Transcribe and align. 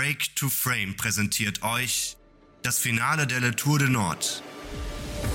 Break 0.00 0.34
to 0.36 0.48
Frame 0.48 0.96
präsentiert 0.96 1.62
euch 1.62 2.16
das 2.62 2.78
Finale 2.78 3.26
der 3.26 3.40
Le 3.40 3.54
Tour 3.54 3.78
de 3.78 3.90
Nord. 3.90 4.42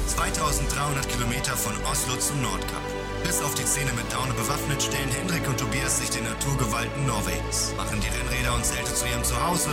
2300 0.07 1.07
Kilometer 1.07 1.55
von 1.55 1.73
Oslo 1.85 2.15
zum 2.15 2.41
Nordkap. 2.41 2.81
Bis 3.23 3.43
auf 3.43 3.53
die 3.53 3.63
Zähne 3.63 3.93
mit 3.93 4.11
Daune 4.11 4.33
bewaffnet 4.33 4.81
stellen 4.81 5.11
Hendrik 5.11 5.47
und 5.47 5.59
Tobias 5.59 5.99
sich 5.99 6.09
den 6.09 6.23
Naturgewalten 6.23 7.05
Norwegens, 7.05 7.75
machen 7.77 8.01
die 8.01 8.07
Rennräder 8.07 8.55
und 8.55 8.65
Zelte 8.65 8.91
zu 8.91 9.05
ihrem 9.05 9.23
Zuhause 9.23 9.69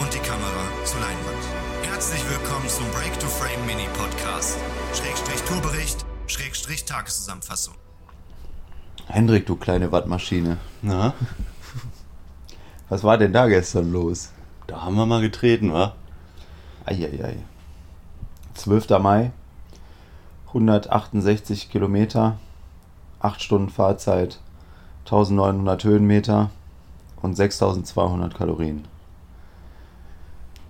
und 0.00 0.14
die 0.14 0.24
Kamera 0.24 0.64
zur 0.86 1.00
Leinwand. 1.00 1.44
Herzlich 1.82 2.24
willkommen 2.30 2.70
zum 2.70 2.90
Break 2.92 3.12
to 3.20 3.26
Frame 3.26 3.66
Mini 3.66 3.86
Podcast. 3.98 4.56
Schrägstrich 4.94 5.42
Tourbericht, 5.42 6.06
Schrägstrich 6.26 6.86
Tageszusammenfassung. 6.86 7.74
Hendrik, 9.08 9.44
du 9.44 9.56
kleine 9.56 9.92
Wattmaschine. 9.92 10.56
Na, 10.80 11.12
Was 12.92 13.04
war 13.04 13.16
denn 13.16 13.32
da 13.32 13.48
gestern 13.48 13.90
los? 13.90 14.32
da 14.66 14.82
haben 14.82 14.96
wir 14.96 15.06
mal 15.06 15.22
getreten, 15.22 15.72
wa? 15.72 15.94
Eieiei. 16.84 17.36
12. 18.52 18.90
Mai, 19.00 19.32
168 20.48 21.70
Kilometer, 21.70 22.38
8 23.20 23.40
Stunden 23.40 23.70
Fahrzeit, 23.70 24.40
1900 25.06 25.82
Höhenmeter 25.84 26.50
und 27.22 27.34
6200 27.34 28.34
Kalorien. 28.34 28.86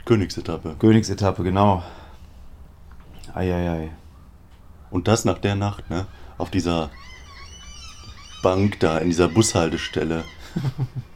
Königsetappe. 0.04 0.76
Königsetappe, 0.78 1.42
genau. 1.42 1.82
Eieiei. 3.34 3.90
Und 4.92 5.08
das 5.08 5.24
nach 5.24 5.38
der 5.38 5.56
Nacht, 5.56 5.90
ne? 5.90 6.06
Auf 6.38 6.50
dieser 6.50 6.88
Bank 8.44 8.78
da, 8.78 8.98
in 8.98 9.08
dieser 9.08 9.26
Bushaltestelle. 9.26 10.22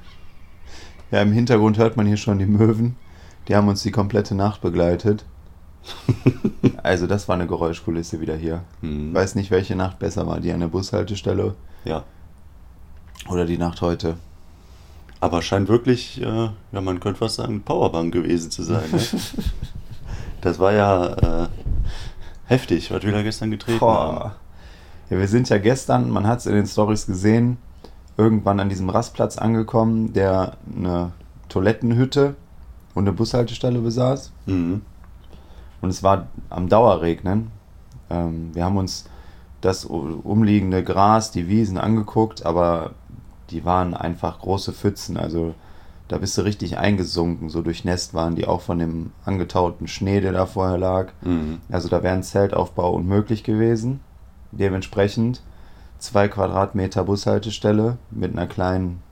Ja, 1.11 1.23
im 1.23 1.33
Hintergrund 1.33 1.79
hört 1.79 1.97
man 1.97 2.07
hier 2.07 2.17
schon 2.17 2.39
die 2.39 2.47
Möwen. 2.47 2.97
Die 3.49 3.55
haben 3.55 3.69
uns 3.69 3.83
die 3.83 3.93
komplette 3.93 4.35
Nacht 4.35 4.61
begleitet. 4.61 5.25
Also 6.83 7.07
das 7.09 7.29
war 7.29 7.35
eine 7.35 7.47
Geräuschkulisse 7.49 8.21
wieder 8.21 8.37
hier. 8.37 8.63
Hm. 8.81 9.09
Ich 9.09 9.15
weiß 9.15 9.35
nicht, 9.35 9.51
welche 9.51 9.75
Nacht 9.77 9.99
besser 9.99 10.27
war, 10.27 10.39
die 10.41 10.53
an 10.53 10.61
der 10.61 10.69
Bushaltestelle 10.69 11.55
Ja. 11.85 12.05
oder 13.29 13.45
die 13.45 13.59
Nacht 13.59 13.81
heute. 13.83 14.17
Aber 15.21 15.43
scheint 15.43 15.69
wirklich, 15.69 16.21
äh, 16.21 16.25
ja, 16.73 16.81
man 16.81 17.01
könnte 17.01 17.19
fast 17.19 17.37
sagen, 17.37 17.63
Powerbank 17.63 18.13
gewesen 18.13 18.51
zu 18.51 18.63
sein. 18.63 18.85
Ne? 18.93 19.01
das 20.41 20.59
war 20.59 20.73
ja 20.73 21.45
äh, 21.45 21.49
heftig, 22.47 22.91
was 22.91 23.03
wir 23.03 23.13
da 23.13 23.23
gestern 23.23 23.51
getreten 23.51 23.81
haben. 23.81 24.17
Boah. 24.19 24.37
Ja, 25.11 25.19
wir 25.19 25.29
sind 25.29 25.49
ja 25.49 25.59
gestern, 25.59 26.11
man 26.11 26.27
hat 26.27 26.41
es 26.41 26.47
in 26.47 26.55
den 26.55 26.67
Stories 26.67 27.07
gesehen, 27.07 27.59
irgendwann 28.17 28.61
an 28.61 28.69
diesem 28.69 28.89
Rastplatz 28.89 29.39
angekommen, 29.39 30.13
der 30.13 30.57
eine 30.75 31.13
Toilettenhütte 31.49 32.35
und 32.95 33.05
eine 33.05 33.13
Bushaltestelle 33.13 33.81
besaß. 33.81 34.33
Mhm. 34.47 34.83
Und 35.81 35.91
es 35.91 36.03
war 36.03 36.29
am 36.49 36.69
Dauerregnen. 36.69 37.51
Ähm, 38.11 38.51
wir 38.55 38.65
haben 38.65 38.79
uns 38.79 39.05
das 39.61 39.85
umliegende 39.85 40.83
Gras, 40.83 41.31
die 41.31 41.49
Wiesen 41.49 41.79
angeguckt, 41.79 42.47
aber 42.47 42.93
die 43.51 43.65
waren 43.65 43.95
einfach 43.95 44.39
große 44.39 44.73
Pfützen. 44.73 45.17
Also 45.17 45.55
da 46.09 46.19
bist 46.19 46.39
du 46.39 46.43
richtig 46.43 46.79
eingesunken. 46.79 47.49
So 47.49 47.63
durchnässt 47.63 48.15
waren 48.15 48.37
die 48.37 48.47
auch 48.47 48.61
von 48.61 48.79
dem 48.79 49.11
angetauten 49.25 49.89
Schnee, 49.89 50.21
der 50.21 50.33
da 50.33 50.47
vorher 50.47 50.79
lag. 50.79 51.09
Mhm. 51.23 51.59
Also 51.71 51.89
da 51.89 52.03
wäre 52.03 52.15
ein 52.15 52.23
Zeltaufbau 52.23 52.95
unmöglich 52.95 53.45
gewesen. 53.45 54.01
Dementsprechend 54.53 55.43
zwei 55.99 56.29
Quadratmeter 56.29 57.05
Bushaltestelle 57.05 57.99
mit 58.11 58.33
einer 58.33 58.47
kleinen, 58.47 59.03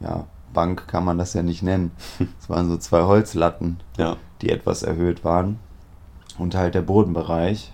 ja, 0.00 0.24
Bank 0.52 0.86
kann 0.86 1.04
man 1.04 1.18
das 1.18 1.34
ja 1.34 1.42
nicht 1.42 1.62
nennen. 1.62 1.90
Es 2.40 2.48
waren 2.48 2.68
so 2.68 2.76
zwei 2.76 3.02
Holzlatten, 3.02 3.80
Ja. 3.98 4.16
die 4.40 4.50
etwas 4.50 4.82
erhöht 4.82 5.24
waren. 5.24 5.58
Und 6.38 6.54
halt 6.54 6.74
der 6.74 6.82
Bodenbereich. 6.82 7.72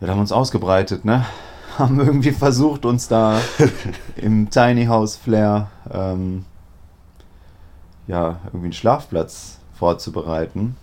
Da 0.00 0.08
haben 0.08 0.16
wir 0.18 0.22
uns 0.22 0.32
ausgebreitet, 0.32 1.04
ne? 1.04 1.26
Haben 1.78 2.00
irgendwie 2.00 2.32
versucht, 2.32 2.84
uns 2.84 3.08
da 3.08 3.38
im 4.16 4.50
Tiny 4.50 4.86
House 4.86 5.16
Flair 5.16 5.68
ähm, 5.90 6.44
ja, 8.06 8.40
irgendwie 8.46 8.66
einen 8.66 8.72
Schlafplatz 8.72 9.58
vorzubereiten. 9.74 10.76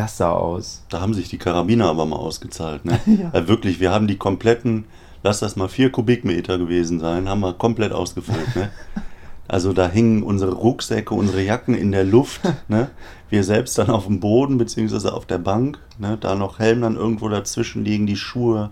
Das 0.00 0.16
sah 0.16 0.30
aus. 0.30 0.82
Da 0.88 1.02
haben 1.02 1.12
sich 1.12 1.28
die 1.28 1.36
Karabiner 1.36 1.90
aber 1.90 2.06
mal 2.06 2.16
ausgezahlt, 2.16 2.86
ne? 2.86 2.98
Ja. 3.06 3.34
Äh, 3.34 3.48
wirklich, 3.48 3.80
wir 3.80 3.90
haben 3.90 4.06
die 4.06 4.16
kompletten, 4.16 4.86
lass 5.22 5.40
das 5.40 5.56
mal 5.56 5.68
vier 5.68 5.92
Kubikmeter 5.92 6.56
gewesen 6.56 7.00
sein, 7.00 7.28
haben 7.28 7.40
wir 7.40 7.52
komplett 7.52 7.92
ausgefüllt, 7.92 8.56
ne? 8.56 8.70
Also 9.46 9.74
da 9.74 9.90
hingen 9.90 10.22
unsere 10.22 10.52
Rucksäcke, 10.52 11.12
unsere 11.12 11.42
Jacken 11.42 11.74
in 11.74 11.92
der 11.92 12.04
Luft, 12.04 12.40
ne? 12.68 12.88
Wir 13.28 13.44
selbst 13.44 13.76
dann 13.76 13.90
auf 13.90 14.06
dem 14.06 14.20
Boden 14.20 14.56
beziehungsweise 14.56 15.12
auf 15.12 15.26
der 15.26 15.36
Bank, 15.36 15.78
ne? 15.98 16.16
Da 16.18 16.34
noch 16.34 16.58
Helm 16.58 16.80
dann 16.80 16.96
irgendwo 16.96 17.28
dazwischen 17.28 17.84
liegen, 17.84 18.06
die 18.06 18.16
Schuhe 18.16 18.70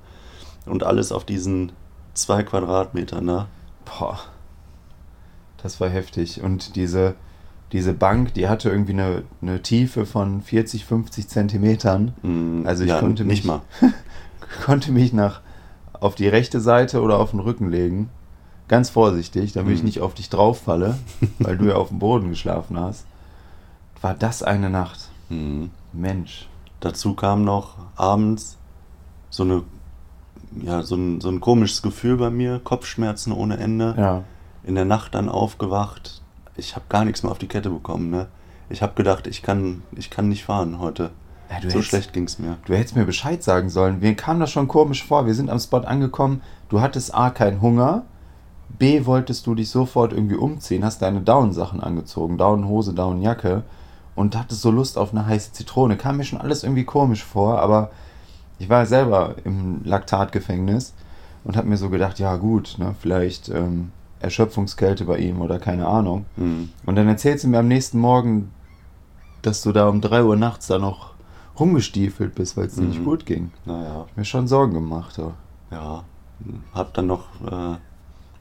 und 0.64 0.82
alles 0.82 1.12
auf 1.12 1.26
diesen 1.26 1.72
zwei 2.14 2.42
Quadratmetern, 2.42 3.26
ne? 3.26 3.48
Boah. 3.84 4.18
Das 5.62 5.78
war 5.78 5.90
heftig. 5.90 6.42
Und 6.42 6.74
diese, 6.74 7.16
diese 7.72 7.92
Bank, 7.92 8.34
die 8.34 8.48
hatte 8.48 8.70
irgendwie 8.70 8.92
eine, 8.92 9.22
eine 9.42 9.60
Tiefe 9.62 10.06
von 10.06 10.40
40, 10.42 10.84
50 10.84 11.28
Zentimetern. 11.28 12.14
Mm, 12.22 12.66
Also 12.66 12.84
ich 12.84 12.90
ja, 12.90 12.98
konnte 13.00 13.24
nicht 13.24 13.44
mich- 13.44 13.46
mal. 13.46 13.60
Konnte 14.64 14.92
mich 14.92 15.12
nach 15.12 15.40
auf 16.00 16.14
die 16.14 16.28
rechte 16.28 16.60
Seite 16.60 17.02
oder 17.02 17.18
auf 17.18 17.32
den 17.32 17.40
Rücken 17.40 17.70
legen. 17.70 18.08
Ganz 18.68 18.88
vorsichtig, 18.90 19.52
damit 19.52 19.74
ich 19.74 19.80
Mhm. 19.80 19.86
nicht 19.86 20.00
auf 20.00 20.14
dich 20.14 20.30
drauf 20.30 20.62
falle, 20.62 20.96
weil 21.38 21.58
du 21.58 21.66
ja 21.66 21.74
auf 21.74 21.88
dem 21.88 21.98
Boden 21.98 22.30
geschlafen 22.30 22.78
hast. 22.80 23.04
War 24.00 24.14
das 24.14 24.42
eine 24.42 24.70
Nacht? 24.70 25.08
Mm. 25.28 25.66
Mensch. 25.92 26.48
Dazu 26.80 27.14
kam 27.14 27.44
noch 27.44 27.74
abends 27.96 28.56
so 29.30 29.42
eine 29.42 29.62
ja, 30.62 30.82
so 30.82 30.94
ein, 30.96 31.20
so 31.20 31.28
ein 31.28 31.40
komisches 31.40 31.82
Gefühl 31.82 32.16
bei 32.16 32.30
mir, 32.30 32.58
Kopfschmerzen 32.64 33.32
ohne 33.32 33.58
Ende. 33.58 33.94
Ja. 33.98 34.22
In 34.64 34.74
der 34.76 34.86
Nacht 34.86 35.14
dann 35.14 35.28
aufgewacht. 35.28 36.22
Ich 36.58 36.74
habe 36.76 36.84
gar 36.90 37.04
nichts 37.06 37.22
mehr 37.22 37.32
auf 37.32 37.38
die 37.38 37.46
Kette 37.48 37.70
bekommen, 37.70 38.10
ne? 38.10 38.26
Ich 38.68 38.82
habe 38.82 38.92
gedacht, 38.94 39.26
ich 39.26 39.40
kann, 39.42 39.82
ich 39.96 40.10
kann 40.10 40.28
nicht 40.28 40.44
fahren 40.44 40.78
heute. 40.78 41.10
ja 41.50 41.56
so 41.62 41.68
hättest- 41.68 41.84
schlecht 41.88 42.12
ging's 42.12 42.38
mir. 42.38 42.58
Du 42.66 42.74
hättest 42.74 42.94
mir 42.96 43.06
Bescheid 43.06 43.42
sagen 43.42 43.70
sollen. 43.70 44.00
Mir 44.00 44.14
kam 44.14 44.40
das 44.40 44.50
schon 44.50 44.68
komisch 44.68 45.06
vor. 45.06 45.24
Wir 45.24 45.34
sind 45.34 45.48
am 45.48 45.58
Spot 45.58 45.78
angekommen. 45.78 46.42
Du 46.68 46.82
hattest 46.82 47.14
A, 47.14 47.30
keinen 47.30 47.62
Hunger. 47.62 48.02
B, 48.78 49.06
wolltest 49.06 49.46
du 49.46 49.54
dich 49.54 49.70
sofort 49.70 50.12
irgendwie 50.12 50.34
umziehen, 50.36 50.84
hast 50.84 51.00
deine 51.00 51.22
Down-Sachen 51.22 51.80
angezogen. 51.80 52.36
Down-Hose, 52.36 52.92
Down-Jacke. 52.92 53.62
Und 54.14 54.36
hattest 54.36 54.60
so 54.60 54.70
Lust 54.70 54.98
auf 54.98 55.12
eine 55.12 55.24
heiße 55.24 55.52
Zitrone. 55.52 55.96
Kam 55.96 56.18
mir 56.18 56.24
schon 56.24 56.40
alles 56.40 56.64
irgendwie 56.64 56.84
komisch 56.84 57.24
vor, 57.24 57.60
aber 57.60 57.90
ich 58.58 58.68
war 58.68 58.84
selber 58.84 59.36
im 59.44 59.80
Laktatgefängnis 59.84 60.92
und 61.44 61.56
habe 61.56 61.68
mir 61.68 61.76
so 61.76 61.88
gedacht, 61.88 62.18
ja 62.18 62.36
gut, 62.36 62.74
ne, 62.78 62.94
vielleicht 63.00 63.48
ähm, 63.48 63.92
Erschöpfungskälte 64.20 65.04
bei 65.04 65.18
ihm 65.18 65.40
oder 65.40 65.58
keine 65.58 65.86
Ahnung. 65.86 66.26
Hm. 66.36 66.68
Und 66.86 66.96
dann 66.96 67.08
erzählst 67.08 67.44
du 67.44 67.48
mir 67.48 67.58
am 67.58 67.68
nächsten 67.68 67.98
Morgen, 67.98 68.50
dass 69.42 69.62
du 69.62 69.72
da 69.72 69.88
um 69.88 70.00
3 70.00 70.24
Uhr 70.24 70.36
nachts 70.36 70.66
da 70.66 70.78
noch 70.78 71.12
rumgestiefelt 71.58 72.34
bist, 72.34 72.56
weil 72.56 72.66
es 72.66 72.74
dir 72.76 72.82
nicht 72.82 73.00
Mhm. 73.00 73.04
gut 73.04 73.26
ging. 73.26 73.50
Naja, 73.64 74.06
Mir 74.16 74.24
schon 74.24 74.48
Sorgen 74.48 74.74
gemacht. 74.74 75.14
So. 75.14 75.32
ja. 75.70 76.04
Hab 76.72 76.94
dann 76.94 77.08
noch 77.08 77.24
äh, 77.46 77.50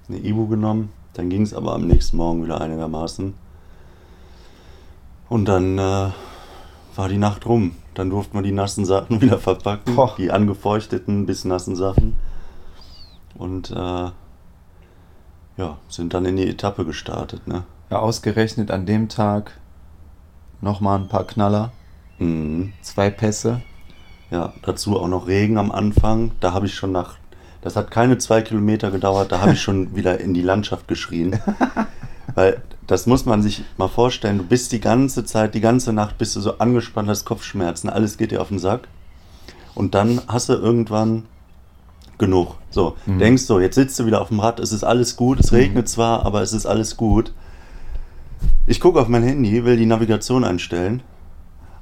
eine 0.09 0.17
Ibu 0.23 0.47
genommen. 0.47 0.89
Dann 1.13 1.29
ging 1.29 1.41
es 1.41 1.53
aber 1.53 1.73
am 1.73 1.87
nächsten 1.87 2.17
Morgen 2.17 2.43
wieder 2.43 2.61
einigermaßen. 2.61 3.33
Und 5.29 5.45
dann 5.45 5.77
äh, 5.79 6.09
war 6.95 7.09
die 7.09 7.17
Nacht 7.17 7.45
rum. 7.47 7.71
Dann 7.95 8.11
durften 8.11 8.37
wir 8.37 8.43
die 8.43 8.51
nassen 8.51 8.85
Sachen 8.85 9.19
wieder 9.21 9.39
verpacken. 9.39 9.95
Boah. 9.95 10.13
Die 10.17 10.31
angefeuchteten 10.31 11.25
bis 11.25 11.43
nassen 11.43 11.75
Sachen. 11.75 12.17
Und 13.35 13.71
äh, 13.71 14.09
ja, 15.57 15.78
sind 15.90 16.13
dann 16.13 16.25
in 16.25 16.35
die 16.38 16.47
Etappe 16.47 16.85
gestartet. 16.85 17.47
Ne? 17.47 17.63
Ja, 17.90 18.00
ausgerechnet 18.00 18.72
an 18.72 18.85
dem 18.85 19.09
Tag 19.09 19.51
nochmal 20.61 20.99
ein 20.99 21.08
paar 21.08 21.26
Knaller, 21.26 21.72
Mhm. 22.20 22.73
zwei 22.81 23.09
Pässe. 23.11 23.61
Ja, 24.31 24.53
dazu 24.64 24.99
auch 24.99 25.08
noch 25.08 25.28
Regen 25.28 25.58
am 25.58 25.72
Anfang. 25.72 26.31
Da 26.40 26.52
habe 26.52 26.66
ich 26.66 26.73
schon 26.73 26.91
nach. 26.91 27.16
Das 27.61 27.76
hat 27.76 27.91
keine 27.91 28.17
zwei 28.17 28.41
Kilometer 28.41 28.90
gedauert, 28.91 29.31
da 29.31 29.40
habe 29.41 29.53
ich 29.53 29.61
schon 29.61 29.96
wieder 29.96 30.20
in 30.20 30.34
die 30.34 30.41
Landschaft 30.41 30.87
geschrien. 30.87 31.40
Weil 32.35 32.61
das 32.87 33.05
muss 33.05 33.26
man 33.26 33.41
sich 33.41 33.64
mal 33.78 33.87
vorstellen. 33.87 34.37
Du 34.40 34.43
bist 34.43 34.72
die 34.72 34.79
ganze 34.79 35.26
Zeit, 35.26 35.53
die 35.55 35.61
ganze 35.61 35.93
Nacht 35.93 36.17
bist 36.17 36.35
du 36.35 36.41
so 36.41 36.58
angespannt, 36.58 37.08
hast 37.09 37.26
Kopfschmerzen, 37.26 37.90
alles 37.90 38.17
geht 38.17 38.31
dir 38.31 38.41
auf 38.41 38.49
den 38.49 38.59
Sack. 38.59 38.87
Und 39.76 39.93
dann 39.93 40.22
hast 40.28 40.49
du 40.49 40.53
irgendwann 40.53 41.23
genug. 42.17 42.55
So, 42.69 42.96
Mhm. 43.05 43.19
denkst 43.19 43.43
so, 43.43 43.59
jetzt 43.59 43.75
sitzt 43.75 43.97
du 43.99 44.05
wieder 44.05 44.22
auf 44.22 44.29
dem 44.29 44.40
Rad, 44.40 44.59
es 44.59 44.72
ist 44.72 44.84
alles 44.84 45.16
gut, 45.16 45.40
es 45.40 45.52
regnet 45.52 45.87
zwar, 45.90 46.25
aber 46.25 46.41
es 46.41 46.53
ist 46.53 46.66
alles 46.66 46.97
gut. 46.97 47.34
Ich 48.66 48.79
gucke 48.79 48.99
auf 48.99 49.08
mein 49.08 49.23
Handy, 49.23 49.64
will 49.66 49.78
die 49.78 49.85
Navigation 49.85 50.43
einstellen. 50.43 51.02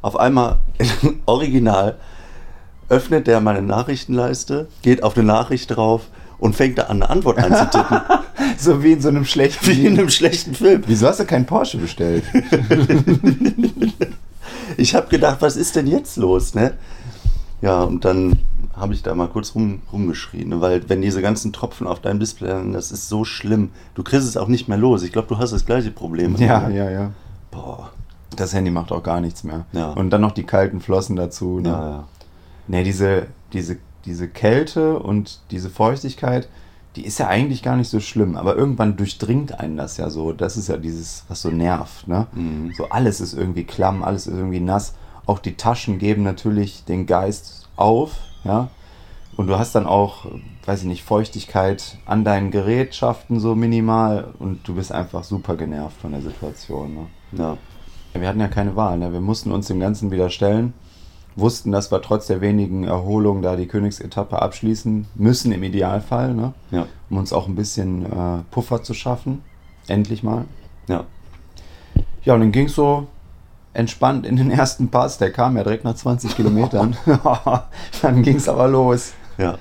Auf 0.02 0.18
einmal, 0.18 0.58
original, 1.26 1.96
öffnet 2.90 3.28
der 3.28 3.40
meine 3.42 3.62
Nachrichtenleiste, 3.62 4.68
geht 4.84 5.02
auf 5.04 5.18
eine 5.18 5.26
Nachricht 5.26 5.76
drauf 5.76 6.02
und 6.10 6.16
und 6.38 6.54
fängt 6.54 6.78
da 6.78 6.84
an, 6.84 7.02
eine 7.02 7.10
Antwort 7.10 7.38
einzutippen. 7.38 8.02
So 8.58 8.84
wie 8.84 8.92
in 8.92 9.02
so 9.02 9.08
einem 9.08 9.24
schlechten 9.24 9.66
wie 9.68 9.86
in 9.86 9.98
einem 9.98 10.10
schlechten 10.10 10.54
Film. 10.54 10.84
Wieso 10.86 11.08
hast 11.08 11.22
du 11.22 11.26
keinen 11.26 11.46
Porsche 11.46 11.78
bestellt? 11.78 12.24
Ich 14.78 14.94
habe 14.96 15.08
gedacht, 15.08 15.38
was 15.40 15.56
ist 15.56 15.76
denn 15.76 15.88
jetzt 15.88 16.18
los, 16.18 16.54
ne? 16.54 16.74
Ja, 17.62 17.84
und 17.84 18.04
dann 18.04 18.40
habe 18.76 18.94
ich 18.94 19.04
da 19.04 19.16
mal 19.16 19.28
kurz 19.28 19.56
rum, 19.56 19.82
rumgeschrien, 19.92 20.50
ne? 20.50 20.62
weil 20.62 20.88
wenn 20.90 21.02
diese 21.02 21.22
ganzen 21.22 21.54
Tropfen 21.54 21.88
auf 21.88 22.02
deinem 22.02 22.20
Display, 22.20 22.50
landen, 22.50 22.74
das 22.74 22.92
ist 22.92 23.10
so 23.10 23.24
schlimm. 23.24 23.70
Du 23.94 24.04
kriegst 24.04 24.28
es 24.28 24.38
auch 24.38 24.48
nicht 24.48 24.68
mehr 24.68 24.78
los. 24.78 25.04
Ich 25.04 25.12
glaube, 25.12 25.28
du 25.28 25.38
hast 25.38 25.52
das 25.52 25.66
gleiche 25.66 25.92
Problem. 25.92 26.36
ja, 26.38 26.70
ja, 26.70 26.90
ja. 26.90 27.12
Boah. 27.52 27.92
Das 28.36 28.54
Handy 28.54 28.70
macht 28.70 28.92
auch 28.92 29.04
gar 29.04 29.22
nichts 29.22 29.46
mehr. 29.46 29.66
Ja. 29.72 29.92
Und 29.92 30.10
dann 30.10 30.20
noch 30.20 30.34
die 30.34 30.44
kalten 30.44 30.82
Flossen 30.82 31.16
dazu. 31.16 31.60
Ne? 31.62 31.70
Ja, 31.70 31.90
ja. 31.90 32.04
Ne, 32.68 32.84
diese, 32.84 33.28
diese, 33.54 33.78
diese 34.06 34.28
Kälte 34.28 35.00
und 35.00 35.40
diese 35.52 35.70
Feuchtigkeit, 35.70 36.50
die 36.96 37.06
ist 37.06 37.20
ja 37.20 37.28
eigentlich 37.28 37.62
gar 37.62 37.76
nicht 37.76 37.90
so 37.90 38.00
schlimm, 38.00 38.38
aber 38.38 38.56
irgendwann 38.56 38.96
durchdringt 38.96 39.60
einen 39.60 39.78
das 39.78 39.98
ja 39.98 40.10
so. 40.10 40.32
Das 40.32 40.58
ist 40.58 40.70
ja 40.70 40.78
dieses, 40.78 41.26
was 41.28 41.42
so 41.42 41.50
nervt. 41.50 42.08
Ne? 42.08 42.28
Mhm. 42.34 42.74
So 42.76 42.90
alles 42.90 43.22
ist 43.22 43.34
irgendwie 43.34 43.66
klamm, 43.66 44.04
alles 44.04 44.28
ist 44.28 44.36
irgendwie 44.36 44.60
nass. 44.60 44.96
Auch 45.26 45.40
die 45.40 45.56
Taschen 45.56 45.98
geben 45.98 46.24
natürlich 46.24 46.86
den 46.86 47.06
Geist 47.06 47.68
auf, 47.76 48.12
ja. 48.46 48.70
Und 49.38 49.48
du 49.48 49.60
hast 49.60 49.76
dann 49.76 49.86
auch, 49.86 50.28
weiß 50.66 50.82
ich 50.82 50.88
nicht, 50.88 51.04
Feuchtigkeit 51.04 51.98
an 52.06 52.24
deinen 52.24 52.52
Gerätschaften 52.52 53.40
so 53.40 53.54
minimal 53.54 54.34
und 54.40 54.66
du 54.68 54.76
bist 54.76 54.94
einfach 54.94 55.26
super 55.26 55.58
genervt 55.58 55.98
von 56.00 56.12
der 56.12 56.22
Situation. 56.22 56.94
Ne? 56.94 57.08
Ja. 57.34 57.58
Wir 58.14 58.30
hatten 58.30 58.40
ja 58.40 58.48
keine 58.48 58.78
Wahl. 58.78 58.98
Ne? 58.98 59.12
Wir 59.12 59.20
mussten 59.20 59.52
uns 59.52 59.68
dem 59.68 59.82
Ganzen 59.82 60.10
wieder 60.10 60.30
stellen. 60.30 60.74
Wussten, 61.36 61.74
dass 61.74 61.92
wir 61.92 62.02
trotz 62.02 62.28
der 62.28 62.40
wenigen 62.40 62.86
Erholung 62.86 63.42
da 63.42 63.58
die 63.58 63.68
Königsetappe 63.68 64.42
abschließen 64.42 65.06
müssen, 65.16 65.52
im 65.52 65.64
Idealfall, 65.64 66.34
ne? 66.34 66.54
Ja. 66.72 66.88
um 67.10 67.18
uns 67.18 67.34
auch 67.34 67.48
ein 67.50 67.56
bisschen 67.56 68.06
äh, 68.06 68.44
Puffer 68.52 68.84
zu 68.84 68.94
schaffen. 68.94 69.42
Endlich 69.88 70.24
mal. 70.24 70.46
Ja. 70.88 71.04
Ja, 72.24 72.36
und 72.36 72.40
dann 72.40 72.52
ging 72.54 72.68
es 72.68 72.76
so 72.76 73.08
entspannt 73.76 74.26
in 74.26 74.36
den 74.36 74.52
ersten 74.52 74.90
Pass. 74.90 75.18
Der 75.18 75.32
kam 75.32 75.58
ja 75.58 75.64
direkt 75.64 75.84
nach 75.84 75.96
20 75.96 76.36
Kilometern. 76.36 76.96
dann 78.02 78.24
ging 78.24 78.38
es 78.38 78.48
aber 78.50 78.68
los. 78.68 79.14
Ja. 79.38 79.58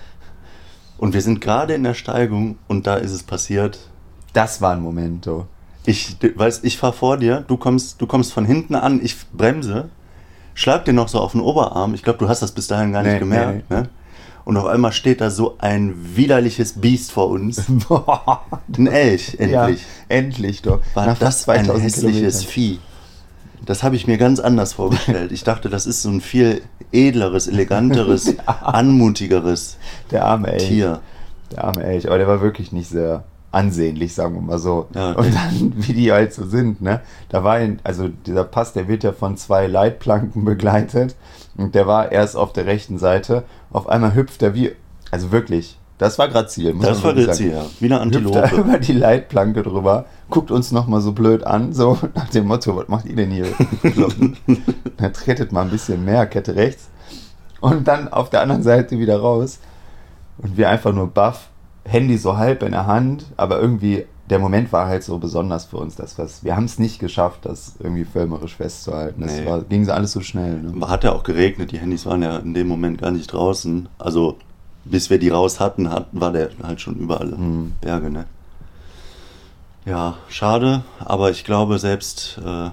Und 0.99 1.13
wir 1.15 1.21
sind 1.23 1.41
gerade 1.41 1.75
in 1.75 1.83
der 1.83 1.95
Steigung 1.95 2.57
und 2.69 2.87
da 2.87 2.95
ist 2.97 3.13
es 3.13 3.23
passiert. 3.23 3.79
Das 4.33 4.61
war 4.61 4.73
ein 4.73 4.81
Momento. 4.81 5.47
Ich 5.87 6.17
weiß, 6.35 6.61
ich 6.63 6.79
fahre 6.79 6.93
vor 6.93 7.19
dir, 7.19 7.45
du 7.47 7.57
kommst, 7.57 8.01
du 8.01 8.07
kommst 8.07 8.33
von 8.33 8.47
hinten 8.47 8.75
an, 8.75 9.01
ich 9.03 9.17
bremse, 9.33 9.91
schlag 10.55 10.85
dir 10.87 10.95
noch 10.95 11.09
so 11.09 11.21
auf 11.21 11.33
den 11.33 11.43
Oberarm. 11.43 11.93
Ich 11.95 12.03
glaube, 12.03 12.19
du 12.21 12.29
hast 12.29 12.41
das 12.41 12.53
bis 12.53 12.69
dahin 12.69 12.93
gar 12.93 13.03
nicht 13.03 13.13
Nee, 13.13 13.19
gemerkt. 13.19 13.71
nee. 13.71 13.77
Ne? 13.77 13.89
Und 14.47 14.57
auf 14.59 14.67
einmal 14.67 14.93
steht 14.93 15.21
da 15.21 15.31
so 15.31 15.57
ein 15.59 15.95
widerliches 16.17 16.75
Biest 16.81 17.13
vor 17.13 17.29
uns. 17.31 17.63
Ein 18.79 18.87
Elch, 18.87 19.37
endlich. 19.39 19.81
Ja, 19.81 19.87
endlich 20.09 20.61
doch. 20.63 20.81
War 20.93 21.07
Nach 21.07 21.19
das 21.19 21.45
fast 21.45 21.49
ein 21.59 21.65
2000 21.65 21.83
hässliches 21.85 22.41
Kilometern. 22.41 22.51
Vieh? 22.53 22.79
Das 23.67 23.83
habe 23.83 23.97
ich 23.97 24.07
mir 24.07 24.19
ganz 24.19 24.41
anders 24.41 24.75
vorgestellt. 24.75 25.33
Ich 25.33 25.45
dachte, 25.45 25.69
das 25.69 25.87
ist 25.87 26.03
so 26.03 26.11
ein 26.11 26.21
viel 26.21 26.63
edleres, 26.93 27.47
eleganteres, 27.49 28.35
anmutigeres 28.47 29.79
Der 30.11 30.25
arme 30.25 30.53
Elch. 30.53 30.69
Tier. 30.69 31.01
Der 31.53 31.65
arme 31.65 31.85
Elch. 31.85 32.07
Aber 32.07 32.19
der 32.19 32.27
war 32.27 32.41
wirklich 32.41 32.73
nicht 32.73 32.89
sehr 32.89 33.25
ansehnlich, 33.53 34.15
sagen 34.15 34.35
wir 34.35 34.43
mal 34.43 34.59
so. 34.59 34.89
Ja, 34.95 35.11
Und 35.13 35.19
okay. 35.19 35.33
dann, 35.33 35.73
wie 35.77 35.93
die 35.93 36.13
halt 36.13 36.35
so 36.35 36.45
sind, 36.45 36.83
ne? 36.83 37.01
Da 37.29 37.45
war 37.45 37.55
ein, 37.55 37.79
also 37.85 38.09
dieser 38.09 38.45
Pass, 38.45 38.73
der 38.73 38.89
wird 38.89 39.05
ja 39.05 39.13
von 39.13 39.37
zwei 39.37 39.67
Leitplanken 39.67 40.45
begleitet. 40.45 41.15
Und 41.57 41.75
der 41.75 41.87
war 41.87 42.11
erst 42.11 42.37
auf 42.37 42.53
der 42.53 42.67
rechten 42.67 42.99
Seite. 42.99 43.45
Auf 43.71 43.89
einmal 43.89 44.15
hüpft 44.15 44.43
er 44.43 44.55
wie, 44.55 44.73
also 45.11 45.31
wirklich, 45.31 45.79
das 45.99 46.19
war 46.19 46.29
grazil. 46.29 46.75
muss 46.75 46.87
Das 46.87 47.03
war 47.05 47.15
sagen. 47.17 47.39
hier, 47.39 47.65
wie 47.81 47.87
eine 47.93 48.05
hüpft 48.05 48.35
er 48.35 48.43
Antilope. 48.45 48.57
über 48.61 48.79
die 48.79 48.93
Leitplanke 48.93 49.63
drüber, 49.63 50.07
guckt 50.31 50.51
uns 50.51 50.73
nochmal 50.73 51.01
so 51.01 51.13
blöd 51.13 51.45
an, 51.45 51.73
so 51.73 51.99
nach 52.15 52.29
dem 52.31 52.47
Motto, 52.47 52.77
was 52.77 52.89
macht 52.89 53.07
ihr 53.07 53.17
denn 53.17 53.31
hier? 53.31 53.47
Dann 54.97 55.13
tretet 55.13 55.53
mal 55.53 55.63
ein 55.63 55.71
bisschen 55.71 56.05
mehr, 56.05 56.27
Kette 56.27 56.55
rechts. 56.57 56.89
Und 57.61 57.89
dann 57.89 58.09
auf 58.09 58.29
der 58.31 58.43
anderen 58.43 58.63
Seite 58.63 58.99
wieder 58.99 59.19
raus. 59.21 59.59
Und 60.39 60.57
wir 60.57 60.69
einfach 60.69 60.93
nur 60.93 61.07
baff, 61.07 61.49
Handy 61.85 62.19
so 62.19 62.37
halb 62.37 62.63
in 62.63 62.73
der 62.73 62.87
Hand, 62.87 63.27
aber 63.37 63.61
irgendwie, 63.61 64.05
der 64.29 64.39
Moment 64.39 64.73
war 64.73 64.87
halt 64.87 65.03
so 65.05 65.19
besonders 65.19 65.65
für 65.67 65.77
uns, 65.77 65.97
dass 65.97 66.19
wir's, 66.19 66.43
wir 66.45 66.57
haben 66.57 66.65
es 66.65 66.79
nicht 66.79 66.99
geschafft, 66.99 67.41
das 67.47 67.75
irgendwie 67.79 68.05
filmerisch 68.05 68.57
festzuhalten. 68.57 69.23
Das 69.23 69.33
Nee. 69.39 69.47
war, 69.47 69.61
ging 69.63 69.85
so 69.85 69.93
alles 69.93 70.13
so 70.13 70.21
schnell. 70.21 70.61
Ne? 70.61 70.89
Hat 70.89 71.05
ja 71.05 71.13
auch 71.13 71.23
geregnet, 71.23 71.73
die 71.73 71.79
Handys 71.79 72.05
waren 72.05 72.23
ja 72.23 72.39
in 72.39 72.53
dem 72.55 72.69
Moment 72.69 73.01
gar 73.01 73.11
nicht 73.13 73.33
draußen. 73.33 73.89
Also 73.99 74.37
bis 74.85 75.11
wir 75.11 75.19
die 75.19 75.31
raus 75.31 75.61
hatten, 75.61 75.91
hat, 75.91 76.09
war 76.13 76.33
der 76.33 76.51
halt 76.63 76.81
schon 76.81 76.97
überall 76.97 77.29
Mhm. 77.29 77.73
Berge, 77.81 78.11
ne? 78.11 78.27
Ja, 79.87 80.17
schade, 80.29 80.83
aber 80.99 81.31
ich 81.31 81.45
glaube 81.45 81.79
selbst 81.79 82.41
äh, 82.45 82.71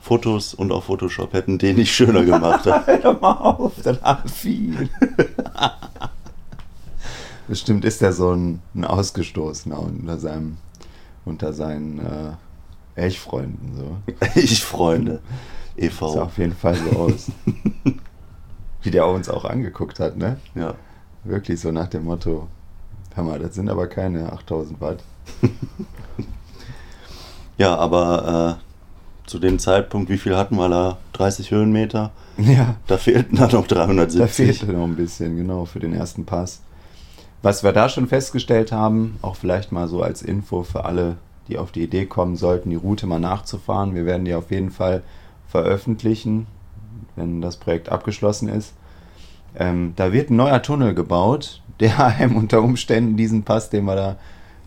Fotos 0.00 0.54
und 0.54 0.70
auch 0.70 0.84
Photoshop 0.84 1.32
hätten 1.32 1.58
den 1.58 1.76
nicht 1.76 1.94
schöner 1.94 2.24
gemacht. 2.24 2.66
Hör 2.66 3.18
mal 3.20 3.32
auf, 3.32 3.72
dann 3.82 4.00
haben 4.02 4.28
viel. 4.28 4.88
Bestimmt 7.48 7.84
ist 7.84 8.02
er 8.02 8.12
so 8.12 8.32
ein, 8.32 8.60
ein 8.74 8.84
Ausgestoßener 8.84 9.78
unter 9.78 10.18
seinem, 10.18 10.56
unter 11.24 11.52
seinen 11.52 11.98
äh, 11.98 13.00
Elchfreunden. 13.00 13.76
So. 13.76 14.14
ich 14.40 14.64
Freunde. 14.64 15.20
Sah 15.76 15.82
e.V. 15.82 16.22
auf 16.22 16.38
jeden 16.38 16.56
Fall 16.56 16.74
so 16.74 16.98
aus. 16.98 17.30
Wie 18.82 18.90
der 18.90 19.06
uns 19.06 19.28
auch 19.28 19.44
angeguckt 19.44 20.00
hat, 20.00 20.16
ne? 20.16 20.38
Ja. 20.54 20.74
Wirklich 21.26 21.60
so 21.60 21.72
nach 21.72 21.88
dem 21.88 22.04
Motto, 22.04 22.46
hör 23.14 23.24
mal, 23.24 23.38
das 23.38 23.54
sind 23.54 23.68
aber 23.68 23.88
keine 23.88 24.32
8000 24.32 24.80
Watt. 24.80 25.02
ja, 27.58 27.76
aber 27.76 28.58
äh, 28.60 29.28
zu 29.28 29.38
dem 29.38 29.58
Zeitpunkt, 29.58 30.08
wie 30.08 30.18
viel 30.18 30.36
hatten 30.36 30.56
wir 30.56 30.68
da? 30.68 30.98
30 31.14 31.50
Höhenmeter? 31.50 32.12
Ja, 32.38 32.76
Da 32.86 32.96
fehlten 32.98 33.36
dann 33.36 33.50
noch 33.50 33.66
da 33.66 33.86
370. 33.86 34.58
fehlte 34.58 34.72
noch 34.72 34.84
ein 34.84 34.94
bisschen, 34.94 35.36
genau, 35.36 35.64
für 35.64 35.80
den 35.80 35.94
ersten 35.94 36.24
Pass. 36.24 36.60
Was 37.42 37.64
wir 37.64 37.72
da 37.72 37.88
schon 37.88 38.06
festgestellt 38.06 38.70
haben, 38.72 39.18
auch 39.22 39.36
vielleicht 39.36 39.72
mal 39.72 39.88
so 39.88 40.02
als 40.02 40.22
Info 40.22 40.62
für 40.62 40.84
alle, 40.84 41.16
die 41.48 41.58
auf 41.58 41.72
die 41.72 41.82
Idee 41.82 42.06
kommen 42.06 42.36
sollten, 42.36 42.70
die 42.70 42.76
Route 42.76 43.06
mal 43.06 43.20
nachzufahren. 43.20 43.94
Wir 43.94 44.04
werden 44.06 44.24
die 44.24 44.34
auf 44.34 44.50
jeden 44.50 44.70
Fall 44.70 45.02
veröffentlichen, 45.48 46.46
wenn 47.16 47.40
das 47.40 47.56
Projekt 47.56 47.88
abgeschlossen 47.88 48.48
ist. 48.48 48.74
Ähm, 49.56 49.92
da 49.96 50.12
wird 50.12 50.30
ein 50.30 50.36
neuer 50.36 50.62
Tunnel 50.62 50.94
gebaut, 50.94 51.62
der 51.80 52.04
einem 52.04 52.36
unter 52.36 52.62
Umständen 52.62 53.16
diesen 53.16 53.42
Pass, 53.42 53.70
den 53.70 53.84
wir 53.86 54.16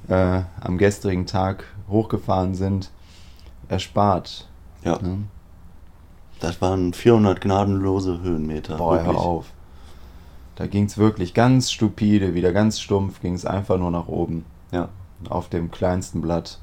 da 0.08 0.38
äh, 0.38 0.44
am 0.62 0.78
gestrigen 0.78 1.26
Tag 1.26 1.64
hochgefahren 1.90 2.56
sind, 2.56 2.90
erspart. 3.68 4.48
Ja, 4.84 4.98
Ne? 5.02 5.20
das 6.40 6.62
waren 6.62 6.94
400 6.94 7.42
gnadenlose 7.42 8.22
Höhenmeter. 8.22 8.78
Boah, 8.78 8.96
hör 8.98 9.06
wirklich. 9.08 9.18
auf. 9.18 9.46
Da 10.56 10.68
ging 10.68 10.86
es 10.86 10.98
wirklich 10.98 11.34
ganz 11.34 11.70
stupide, 11.72 12.34
wieder 12.34 12.54
ganz 12.54 12.80
stumpf, 12.80 13.22
ging 13.22 13.34
es 13.34 13.46
einfach 13.46 13.78
nur 13.78 13.92
nach 13.92 14.08
oben. 14.08 14.46
Ja, 14.72 14.88
Auf 15.30 15.50
dem 15.50 15.70
kleinsten 15.72 16.22
Blatt, 16.22 16.60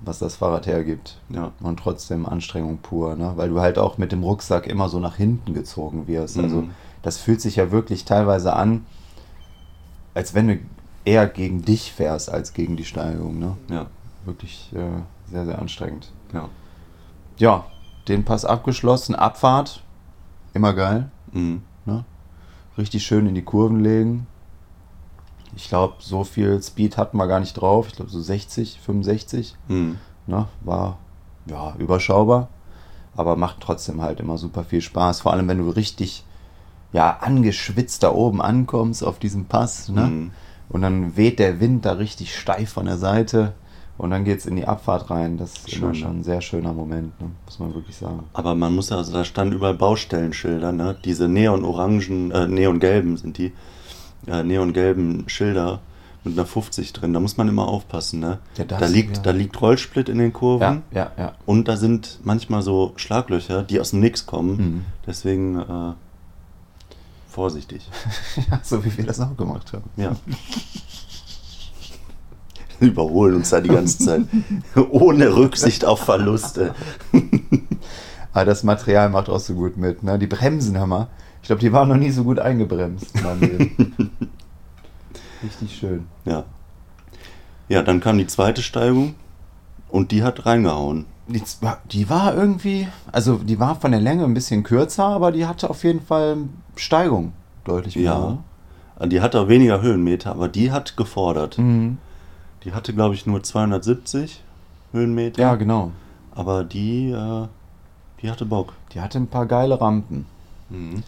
was 0.00 0.18
das 0.18 0.36
Fahrrad 0.36 0.66
hergibt. 0.66 1.18
ja. 1.28 1.52
Und 1.60 1.78
trotzdem 1.78 2.26
Anstrengung 2.26 2.78
pur, 2.78 3.14
ne? 3.16 3.32
weil 3.36 3.48
du 3.50 3.60
halt 3.60 3.78
auch 3.78 3.96
mit 3.98 4.10
dem 4.12 4.24
Rucksack 4.24 4.66
immer 4.66 4.88
so 4.88 4.98
nach 4.98 5.16
hinten 5.16 5.54
gezogen 5.54 6.08
wirst. 6.08 6.38
Also 6.38 6.62
Mhm. 6.62 6.70
Das 7.02 7.18
fühlt 7.18 7.40
sich 7.40 7.56
ja 7.56 7.70
wirklich 7.70 8.04
teilweise 8.04 8.52
an, 8.54 8.84
als 10.14 10.34
wenn 10.34 10.48
du 10.48 10.58
eher 11.04 11.26
gegen 11.26 11.62
dich 11.62 11.92
fährst 11.92 12.30
als 12.30 12.52
gegen 12.52 12.76
die 12.76 12.84
Steigung. 12.84 13.38
Ne? 13.38 13.56
Ja, 13.70 13.86
Wirklich 14.26 14.70
äh, 14.74 15.00
sehr, 15.30 15.46
sehr 15.46 15.58
anstrengend. 15.58 16.10
ja. 16.32 16.48
Ja, 17.38 17.64
den 18.06 18.26
Pass 18.26 18.44
abgeschlossen, 18.44 19.14
Abfahrt, 19.14 19.82
immer 20.52 20.74
geil. 20.74 21.10
Mhm. 21.32 21.62
Ne? 21.86 22.04
Richtig 22.76 23.06
schön 23.06 23.26
in 23.26 23.34
die 23.34 23.40
Kurven 23.44 23.80
legen. 23.80 24.26
Ich 25.56 25.68
glaube, 25.68 25.94
so 26.00 26.22
viel 26.22 26.62
Speed 26.62 26.98
hatten 26.98 27.16
wir 27.16 27.26
gar 27.26 27.40
nicht 27.40 27.54
drauf. 27.54 27.86
Ich 27.88 27.94
glaube, 27.96 28.10
so 28.10 28.20
60, 28.20 28.78
65. 28.80 29.56
Mhm. 29.68 29.96
Ne? 30.26 30.48
War 30.60 30.98
ja 31.46 31.74
überschaubar. 31.78 32.48
Aber 33.16 33.36
macht 33.36 33.60
trotzdem 33.60 34.02
halt 34.02 34.20
immer 34.20 34.36
super 34.36 34.62
viel 34.62 34.82
Spaß. 34.82 35.22
Vor 35.22 35.32
allem, 35.32 35.48
wenn 35.48 35.58
du 35.58 35.70
richtig 35.70 36.24
ja, 36.92 37.18
angeschwitzt 37.20 38.02
da 38.02 38.12
oben 38.12 38.40
ankommst 38.42 39.04
auf 39.04 39.18
diesem 39.18 39.44
Pass. 39.46 39.88
Ne? 39.88 40.02
Mhm. 40.06 40.30
Und 40.68 40.82
dann 40.82 41.16
weht 41.16 41.38
der 41.38 41.60
Wind 41.60 41.84
da 41.84 41.92
richtig 41.92 42.36
steif 42.36 42.70
von 42.72 42.86
der 42.86 42.96
Seite. 42.98 43.52
Und 43.98 44.10
dann 44.10 44.24
geht 44.24 44.38
es 44.38 44.46
in 44.46 44.56
die 44.56 44.66
Abfahrt 44.66 45.10
rein. 45.10 45.36
Das 45.36 45.50
ist 45.58 45.70
Schön, 45.72 45.82
immer 45.82 45.94
schon 45.94 46.20
ein 46.20 46.24
sehr 46.24 46.40
schöner 46.40 46.72
Moment, 46.72 47.20
ne? 47.20 47.28
muss 47.44 47.58
man 47.58 47.74
wirklich 47.74 47.96
sagen. 47.96 48.24
Aber 48.32 48.54
man 48.54 48.74
muss 48.74 48.88
ja, 48.88 48.96
also 48.96 49.12
da 49.12 49.24
standen 49.24 49.54
überall 49.56 49.74
Baustellenschilder, 49.74 50.72
ne? 50.72 50.96
Diese 51.04 51.28
neon-orangen, 51.28 52.30
äh, 52.30 52.46
neon-gelben 52.48 53.18
sind 53.18 53.36
die, 53.36 53.52
äh, 54.26 54.42
neon-gelben 54.42 55.24
Schilder 55.28 55.80
mit 56.24 56.32
einer 56.38 56.46
50 56.46 56.94
drin. 56.94 57.12
Da 57.12 57.20
muss 57.20 57.36
man 57.36 57.48
immer 57.48 57.68
aufpassen, 57.68 58.20
ne? 58.20 58.38
Ja, 58.56 58.64
das- 58.64 58.80
da, 58.80 58.86
liegt, 58.86 59.18
ja. 59.18 59.22
da 59.22 59.30
liegt 59.32 59.60
Rollsplit 59.60 60.08
in 60.08 60.16
den 60.16 60.32
Kurven. 60.32 60.82
Ja, 60.92 60.98
ja, 61.02 61.10
ja. 61.18 61.32
Und 61.44 61.68
da 61.68 61.76
sind 61.76 62.20
manchmal 62.24 62.62
so 62.62 62.92
Schlaglöcher, 62.96 63.64
die 63.64 63.80
aus 63.80 63.90
dem 63.90 64.00
Nix 64.00 64.24
kommen. 64.24 64.56
Mhm. 64.56 64.84
Deswegen 65.06 65.58
äh, 65.60 65.92
vorsichtig. 67.30 67.88
ja, 68.50 68.60
so 68.62 68.84
wie 68.84 68.96
wir 68.96 69.06
das 69.06 69.20
auch 69.20 69.36
gemacht 69.36 69.72
haben. 69.72 69.88
Ja. 69.96 70.16
Überholen 72.80 73.36
uns 73.36 73.50
da 73.50 73.60
die 73.60 73.68
ganze 73.68 73.98
Zeit. 73.98 74.22
Ohne 74.90 75.36
Rücksicht 75.36 75.84
auf 75.84 76.00
Verluste. 76.00 76.74
Aber 78.32 78.44
das 78.46 78.62
Material 78.62 79.10
macht 79.10 79.28
auch 79.28 79.38
so 79.38 79.54
gut 79.54 79.76
mit. 79.76 80.02
Ne? 80.02 80.18
Die 80.18 80.26
Bremsen, 80.26 80.78
hör 80.78 80.86
mal. 80.86 81.08
Ich 81.42 81.48
glaube, 81.48 81.60
die 81.60 81.72
waren 81.72 81.88
noch 81.88 81.96
nie 81.96 82.10
so 82.10 82.24
gut 82.24 82.38
eingebremst. 82.38 83.12
Richtig 85.42 85.76
schön. 85.76 86.06
Ja. 86.24 86.44
Ja, 87.68 87.82
dann 87.82 88.00
kam 88.00 88.18
die 88.18 88.26
zweite 88.26 88.62
Steigung 88.62 89.14
und 89.88 90.10
die 90.10 90.22
hat 90.22 90.46
reingehauen. 90.46 91.06
Die, 91.32 91.42
die 91.92 92.10
war 92.10 92.34
irgendwie, 92.34 92.88
also 93.12 93.36
die 93.36 93.60
war 93.60 93.76
von 93.76 93.92
der 93.92 94.00
Länge 94.00 94.24
ein 94.24 94.34
bisschen 94.34 94.62
kürzer, 94.62 95.04
aber 95.04 95.32
die 95.32 95.46
hatte 95.46 95.70
auf 95.70 95.84
jeden 95.84 96.00
Fall 96.00 96.38
Steigung. 96.76 97.32
Deutlich 97.64 97.96
mehr. 97.96 98.38
Ja. 99.00 99.06
Die 99.06 99.20
hatte 99.20 99.40
auch 99.40 99.48
weniger 99.48 99.80
Höhenmeter, 99.80 100.32
aber 100.32 100.48
die 100.48 100.72
hat 100.72 100.96
gefordert. 100.96 101.58
Mhm. 101.58 101.98
Die 102.64 102.72
hatte, 102.72 102.92
glaube 102.92 103.14
ich, 103.14 103.26
nur 103.26 103.42
270 103.42 104.42
Höhenmeter. 104.92 105.40
Ja, 105.40 105.54
genau. 105.54 105.92
Aber 106.34 106.64
die, 106.64 107.10
äh, 107.10 107.46
die 108.20 108.30
hatte 108.30 108.44
Bock. 108.44 108.74
Die 108.92 109.00
hatte 109.00 109.18
ein 109.18 109.26
paar 109.28 109.46
geile 109.46 109.80
Rampen. 109.80 110.26
Mhm. 110.68 111.02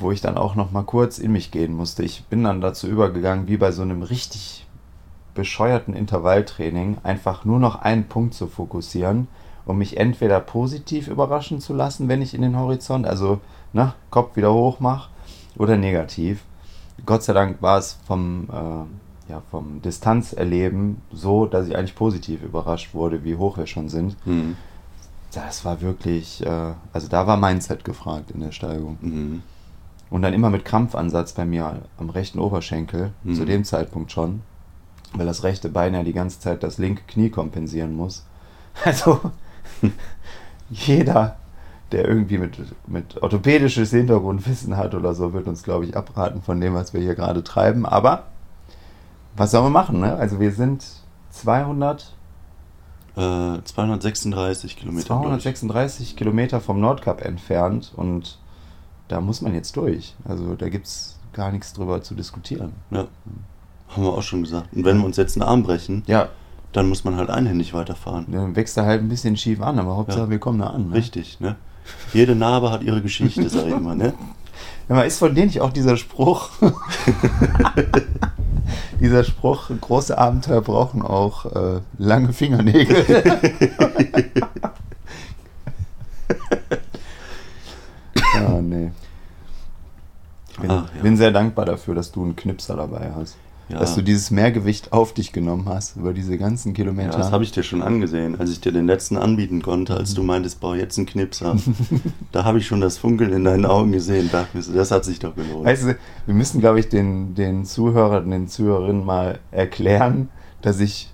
wo 0.00 0.12
ich 0.12 0.20
dann 0.20 0.36
auch 0.36 0.54
noch 0.54 0.70
mal 0.70 0.82
kurz 0.84 1.18
in 1.18 1.32
mich 1.32 1.50
gehen 1.50 1.74
musste. 1.74 2.04
Ich 2.04 2.24
bin 2.24 2.44
dann 2.44 2.60
dazu 2.60 2.86
übergegangen, 2.86 3.48
wie 3.48 3.56
bei 3.56 3.72
so 3.72 3.82
einem 3.82 4.02
richtig 4.02 4.64
bescheuerten 5.38 5.94
Intervalltraining, 5.94 6.98
einfach 7.04 7.44
nur 7.44 7.60
noch 7.60 7.76
einen 7.80 8.08
Punkt 8.08 8.34
zu 8.34 8.48
fokussieren, 8.48 9.28
um 9.66 9.78
mich 9.78 9.96
entweder 9.96 10.40
positiv 10.40 11.06
überraschen 11.06 11.60
zu 11.60 11.74
lassen, 11.74 12.08
wenn 12.08 12.20
ich 12.22 12.34
in 12.34 12.42
den 12.42 12.58
Horizont, 12.58 13.06
also 13.06 13.40
ne, 13.72 13.94
Kopf 14.10 14.34
wieder 14.36 14.52
hoch 14.52 14.80
mache, 14.80 15.10
oder 15.56 15.76
negativ. 15.76 16.42
Gott 17.06 17.22
sei 17.22 17.34
Dank 17.34 17.62
war 17.62 17.78
es 17.78 17.98
vom, 18.04 18.48
äh, 18.50 19.30
ja, 19.30 19.42
vom 19.48 19.80
Distanzerleben 19.80 21.00
so, 21.12 21.46
dass 21.46 21.68
ich 21.68 21.76
eigentlich 21.76 21.94
positiv 21.94 22.42
überrascht 22.42 22.92
wurde, 22.92 23.22
wie 23.22 23.36
hoch 23.36 23.58
wir 23.58 23.68
schon 23.68 23.88
sind. 23.88 24.16
Mhm. 24.26 24.56
Das 25.32 25.64
war 25.64 25.80
wirklich, 25.80 26.44
äh, 26.44 26.72
also 26.92 27.06
da 27.06 27.28
war 27.28 27.36
Mindset 27.36 27.84
gefragt 27.84 28.32
in 28.32 28.40
der 28.40 28.50
Steigung. 28.50 28.98
Mhm. 29.00 29.42
Und 30.10 30.22
dann 30.22 30.34
immer 30.34 30.50
mit 30.50 30.64
Krampfansatz 30.64 31.34
bei 31.34 31.44
mir 31.44 31.82
am 31.98 32.10
rechten 32.10 32.40
Oberschenkel, 32.40 33.12
Mhm. 33.22 33.34
zu 33.34 33.44
dem 33.44 33.62
Zeitpunkt 33.62 34.10
schon, 34.10 34.40
weil 35.14 35.26
das 35.26 35.42
rechte 35.42 35.68
Bein 35.68 35.94
ja 35.94 36.02
die 36.02 36.12
ganze 36.12 36.40
Zeit 36.40 36.62
das 36.62 36.78
linke 36.78 37.02
Knie 37.06 37.30
kompensieren 37.30 37.94
muss. 37.96 38.24
Also 38.84 39.20
jeder, 40.70 41.36
der 41.92 42.06
irgendwie 42.06 42.38
mit, 42.38 42.58
mit 42.86 43.20
orthopädisches 43.22 43.90
Hintergrundwissen 43.90 44.76
hat 44.76 44.94
oder 44.94 45.14
so, 45.14 45.32
wird 45.32 45.46
uns, 45.48 45.62
glaube 45.62 45.84
ich, 45.84 45.96
abraten 45.96 46.42
von 46.42 46.60
dem, 46.60 46.74
was 46.74 46.92
wir 46.94 47.00
hier 47.00 47.14
gerade 47.14 47.42
treiben. 47.42 47.86
Aber 47.86 48.24
was 49.36 49.50
sollen 49.50 49.64
wir 49.64 49.70
machen? 49.70 50.00
Ne? 50.00 50.14
Also 50.14 50.38
wir 50.40 50.52
sind 50.52 50.84
200, 51.30 52.14
Äh, 53.16 53.62
236 53.64 54.76
Kilometer. 54.76 55.06
glaub 55.06 55.22
ich. 55.22 55.26
236 55.42 56.16
Kilometer 56.16 56.60
vom 56.60 56.80
Nordkap 56.80 57.24
entfernt 57.24 57.92
und 57.96 58.38
da 59.08 59.20
muss 59.20 59.40
man 59.40 59.54
jetzt 59.54 59.76
durch. 59.76 60.14
Also 60.24 60.54
da 60.54 60.68
gibt 60.68 60.86
es 60.86 61.18
gar 61.32 61.50
nichts 61.50 61.72
drüber 61.72 62.02
zu 62.02 62.14
diskutieren. 62.14 62.72
Ja. 62.90 63.06
Haben 63.88 64.02
wir 64.02 64.12
auch 64.12 64.22
schon 64.22 64.42
gesagt. 64.42 64.68
Und 64.74 64.84
wenn 64.84 64.98
wir 64.98 65.04
uns 65.06 65.16
jetzt 65.16 65.36
einen 65.36 65.48
Arm 65.48 65.62
brechen, 65.62 66.02
Ja, 66.06 66.28
dann 66.72 66.88
muss 66.88 67.04
man 67.04 67.16
halt 67.16 67.30
einhändig 67.30 67.72
weiterfahren. 67.74 68.26
dann 68.30 68.54
wächst 68.56 68.76
er 68.76 68.84
halt 68.84 69.00
ein 69.02 69.08
bisschen 69.08 69.36
schief 69.36 69.60
an, 69.62 69.78
aber 69.78 69.96
Hauptsache 69.96 70.22
Ja. 70.24 70.30
wir 70.30 70.38
kommen 70.38 70.58
da 70.58 70.68
an. 70.68 70.90
Ne? 70.90 70.96
Richtig, 70.96 71.40
ne? 71.40 71.56
Jede 72.12 72.34
Narbe 72.34 72.70
hat 72.70 72.82
ihre 72.82 73.00
Geschichte, 73.00 73.48
sag 73.48 73.66
ich 73.66 73.72
immer, 73.72 73.94
ne? 73.94 74.12
Ja, 74.90 75.02
ist 75.02 75.18
von 75.18 75.34
denen 75.34 75.48
nicht 75.48 75.60
auch 75.60 75.72
dieser 75.72 75.96
Spruch? 75.98 76.48
dieser 79.00 79.22
Spruch, 79.22 79.70
große 79.80 80.16
Abenteuer 80.16 80.62
brauchen 80.62 81.02
auch 81.02 81.44
äh, 81.54 81.80
lange 81.98 82.32
Fingernägel. 82.32 83.04
ja, 88.34 88.48
nee. 88.62 88.90
Ich 90.50 90.56
bin, 90.58 90.70
Ach, 90.70 90.84
ja. 90.94 91.02
bin 91.02 91.16
sehr 91.16 91.30
dankbar 91.30 91.66
dafür, 91.66 91.94
dass 91.94 92.10
du 92.10 92.24
einen 92.24 92.36
Knipser 92.36 92.76
dabei 92.76 93.12
hast. 93.14 93.36
Ja. 93.68 93.78
Dass 93.78 93.94
du 93.94 94.02
dieses 94.02 94.30
Mehrgewicht 94.30 94.94
auf 94.94 95.12
dich 95.12 95.32
genommen 95.32 95.68
hast 95.68 95.96
über 95.96 96.14
diese 96.14 96.38
ganzen 96.38 96.70
Ja, 96.70 96.74
Kilometer. 96.74 97.18
das 97.18 97.32
habe 97.32 97.44
ich 97.44 97.52
dir 97.52 97.62
schon 97.62 97.82
angesehen, 97.82 98.40
als 98.40 98.50
ich 98.50 98.60
dir 98.60 98.72
den 98.72 98.86
letzten 98.86 99.18
anbieten 99.18 99.60
konnte, 99.60 99.94
als 99.94 100.14
du 100.14 100.22
meintest, 100.22 100.60
bau 100.60 100.72
jetzt 100.72 100.96
einen 100.96 101.06
Knipser. 101.06 101.56
da 102.32 102.44
habe 102.44 102.58
ich 102.58 102.66
schon 102.66 102.80
das 102.80 102.96
Funkeln 102.96 103.30
in 103.32 103.44
deinen 103.44 103.66
Augen 103.66 103.92
gesehen. 103.92 104.30
Dachte 104.32 104.56
mir 104.56 104.62
so, 104.62 104.72
das 104.72 104.90
hat 104.90 105.04
sich 105.04 105.18
doch 105.18 105.34
gelohnt. 105.34 105.66
Weißt 105.66 105.84
du, 105.84 105.96
wir 106.24 106.34
müssen, 106.34 106.60
glaube 106.60 106.80
ich, 106.80 106.88
den, 106.88 107.34
den 107.34 107.66
Zuhörern, 107.66 108.30
den 108.30 108.48
Zuhörerinnen 108.48 109.04
mal 109.04 109.38
erklären, 109.50 110.30
dass 110.62 110.80
ich 110.80 111.10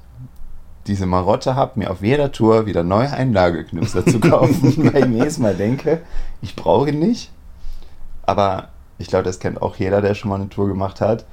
diese 0.86 1.06
Marotte 1.06 1.56
habe, 1.56 1.78
mir 1.78 1.90
auf 1.90 2.02
jeder 2.02 2.30
Tour 2.30 2.66
wieder 2.66 2.84
neue 2.84 3.12
Einlageknipser 3.12 4.06
zu 4.06 4.20
kaufen, 4.20 4.76
weil 4.92 5.02
ich 5.02 5.08
mir 5.08 5.18
jedes 5.18 5.38
Mal 5.38 5.54
denke, 5.54 6.02
ich 6.40 6.54
brauche 6.54 6.90
ihn 6.90 6.98
nicht. 6.98 7.32
Aber 8.22 8.68
ich 8.98 9.08
glaube, 9.08 9.24
das 9.24 9.38
kennt 9.38 9.60
auch 9.60 9.76
jeder, 9.76 10.00
der 10.00 10.14
schon 10.14 10.28
mal 10.28 10.36
eine 10.36 10.48
Tour 10.48 10.68
gemacht 10.68 11.00
hat. 11.00 11.24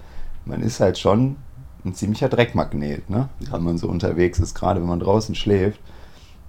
Man 0.45 0.61
ist 0.61 0.79
halt 0.79 0.97
schon 0.97 1.37
ein 1.85 1.93
ziemlicher 1.93 2.29
Dreckmagnet, 2.29 3.09
ne? 3.09 3.29
wenn 3.51 3.63
man 3.63 3.77
so 3.77 3.87
unterwegs 3.87 4.39
ist, 4.39 4.53
gerade 4.55 4.79
wenn 4.81 4.87
man 4.87 4.99
draußen 4.99 5.35
schläft. 5.35 5.79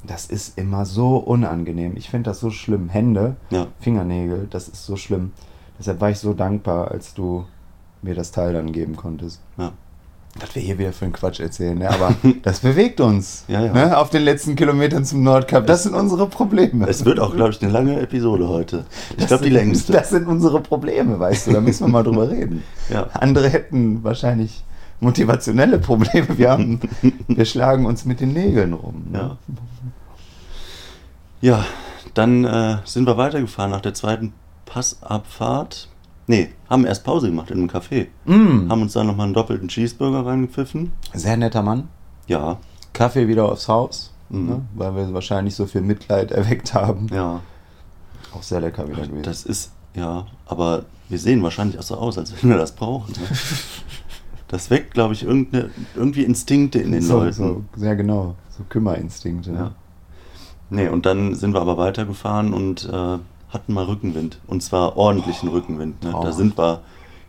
Das 0.04 0.26
ist 0.26 0.58
immer 0.58 0.84
so 0.84 1.16
unangenehm. 1.16 1.96
Ich 1.96 2.10
finde 2.10 2.30
das 2.30 2.40
so 2.40 2.50
schlimm. 2.50 2.88
Hände, 2.88 3.36
Ja. 3.50 3.68
Fingernägel, 3.80 4.48
das 4.50 4.68
ist 4.68 4.84
so 4.84 4.96
schlimm. 4.96 5.32
Deshalb 5.78 6.00
war 6.00 6.10
ich 6.10 6.18
so 6.18 6.34
dankbar, 6.34 6.90
als 6.90 7.14
du 7.14 7.44
mir 8.02 8.14
das 8.14 8.32
Teil 8.32 8.52
dann 8.52 8.72
geben 8.72 8.96
konntest. 8.96 9.40
Ja. 9.56 9.72
Was 10.40 10.54
wir 10.54 10.62
hier 10.62 10.78
wieder 10.78 10.92
für 10.94 11.04
einen 11.04 11.12
Quatsch 11.12 11.40
erzählen, 11.40 11.76
ne? 11.78 11.90
aber 11.90 12.14
das 12.42 12.60
bewegt 12.60 13.00
uns. 13.02 13.44
Ja, 13.48 13.64
ja. 13.66 13.72
Ne? 13.72 13.98
Auf 13.98 14.08
den 14.08 14.22
letzten 14.22 14.56
Kilometern 14.56 15.04
zum 15.04 15.22
Nordkap. 15.22 15.66
Das 15.66 15.78
Es- 15.80 15.82
sind 15.84 15.94
unsere 15.94 16.26
Probleme. 16.26 16.86
Es 16.88 17.04
wird 17.04 17.20
auch, 17.20 17.34
glaube 17.36 17.50
ich, 17.50 17.60
eine 17.62 17.70
lange 17.70 18.00
Episode 18.00 18.48
heute. 18.48 18.86
Ich 19.18 19.26
glaube, 19.26 19.44
die 19.44 19.50
längste. 19.50 19.92
Das 19.92 20.08
sind 20.10 20.26
unsere 20.26 20.60
Probleme, 20.60 21.20
weißt 21.20 21.48
du. 21.48 21.52
Da 21.52 21.60
müssen 21.60 21.84
wir 21.86 21.90
mal 21.92 22.02
drüber 22.02 22.30
reden. 22.30 22.62
Ja. 22.88 23.08
Andere 23.12 23.50
hätten 23.50 24.02
wahrscheinlich 24.04 24.64
motivationelle 25.00 25.78
Probleme. 25.78 26.26
Wir, 26.38 26.50
haben, 26.50 26.80
wir 27.28 27.44
schlagen 27.44 27.84
uns 27.84 28.04
mit 28.06 28.20
den 28.20 28.32
Nägeln 28.32 28.72
rum. 28.72 29.04
Ne? 29.10 29.18
Ja. 29.18 29.36
Ja, 31.58 31.64
dann 32.14 32.44
äh, 32.44 32.76
sind 32.84 33.06
wir 33.06 33.16
weitergefahren 33.16 33.70
nach 33.70 33.80
der 33.80 33.94
zweiten 33.94 34.32
Passabfahrt. 34.64 35.88
Nee, 36.26 36.50
haben 36.70 36.84
erst 36.86 37.04
Pause 37.04 37.28
gemacht 37.28 37.50
in 37.50 37.58
einem 37.58 37.68
Café. 37.68 38.06
Mm, 38.26 38.70
Haben 38.70 38.82
uns 38.82 38.92
dann 38.92 39.06
nochmal 39.08 39.26
einen 39.26 39.34
doppelten 39.34 39.68
Cheeseburger 39.68 40.24
reingepfiffen. 40.24 40.92
sehr 41.14 41.36
netter 41.36 41.62
Mann. 41.62 41.88
Ja, 42.28 42.58
Kaffee 42.92 43.26
wieder 43.28 43.50
aufs 43.50 43.68
Haus, 43.68 44.12
Mhm. 44.28 44.46
ne? 44.48 44.62
weil 44.74 44.94
wir 44.96 45.12
wahrscheinlich 45.14 45.54
so 45.54 45.66
viel 45.66 45.80
Mitleid 45.80 46.30
erweckt 46.30 46.74
haben. 46.74 47.08
ja. 47.12 47.40
Auch 48.34 48.42
sehr 48.42 48.60
lecker 48.60 48.88
wieder 48.88 49.02
gewesen. 49.02 49.22
Das 49.24 49.44
ist, 49.44 49.72
ja, 49.94 50.24
aber 50.46 50.84
wir 51.10 51.18
sehen 51.18 51.42
wahrscheinlich 51.42 51.78
auch 51.78 51.82
so 51.82 51.96
aus, 51.96 52.16
als 52.16 52.32
wenn 52.42 52.50
wir 52.50 52.56
das 52.56 52.72
brauchen. 52.72 53.12
Ne? 53.12 53.26
Das 54.48 54.68
weckt, 54.68 54.92
glaube 54.92 55.14
ich, 55.14 55.22
irgendeine, 55.24 55.70
irgendwie 55.96 56.24
Instinkte 56.24 56.78
in 56.78 56.92
den 56.92 57.00
so, 57.00 57.20
Leuten. 57.20 57.32
so, 57.32 57.64
sehr 57.74 57.96
genau. 57.96 58.34
So 58.50 58.64
Kümmerinstinkte. 58.68 59.50
Ja. 59.50 59.56
Ne? 59.62 59.70
Nee, 60.68 60.88
und 60.88 61.06
dann 61.06 61.34
sind 61.34 61.54
wir 61.54 61.60
aber 61.62 61.78
weitergefahren 61.78 62.52
und 62.52 62.84
äh, 62.84 63.18
hatten 63.52 63.72
mal 63.74 63.84
Rückenwind. 63.84 64.38
Und 64.46 64.62
zwar 64.62 64.96
ordentlichen 64.96 65.48
Rückenwind. 65.48 66.02
Ne? 66.02 66.10
Da 66.12 66.32
sind 66.32 66.56
wir 66.58 66.80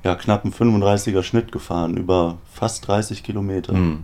ja 0.03 0.15
knapp 0.15 0.44
einen 0.44 0.53
35er 0.53 1.24
Schnitt 1.24 1.51
gefahren, 1.51 1.98
über 1.98 2.38
fast 2.51 2.88
30 2.88 3.24
Kilometer. 3.24 3.74
Mhm. 3.74 4.03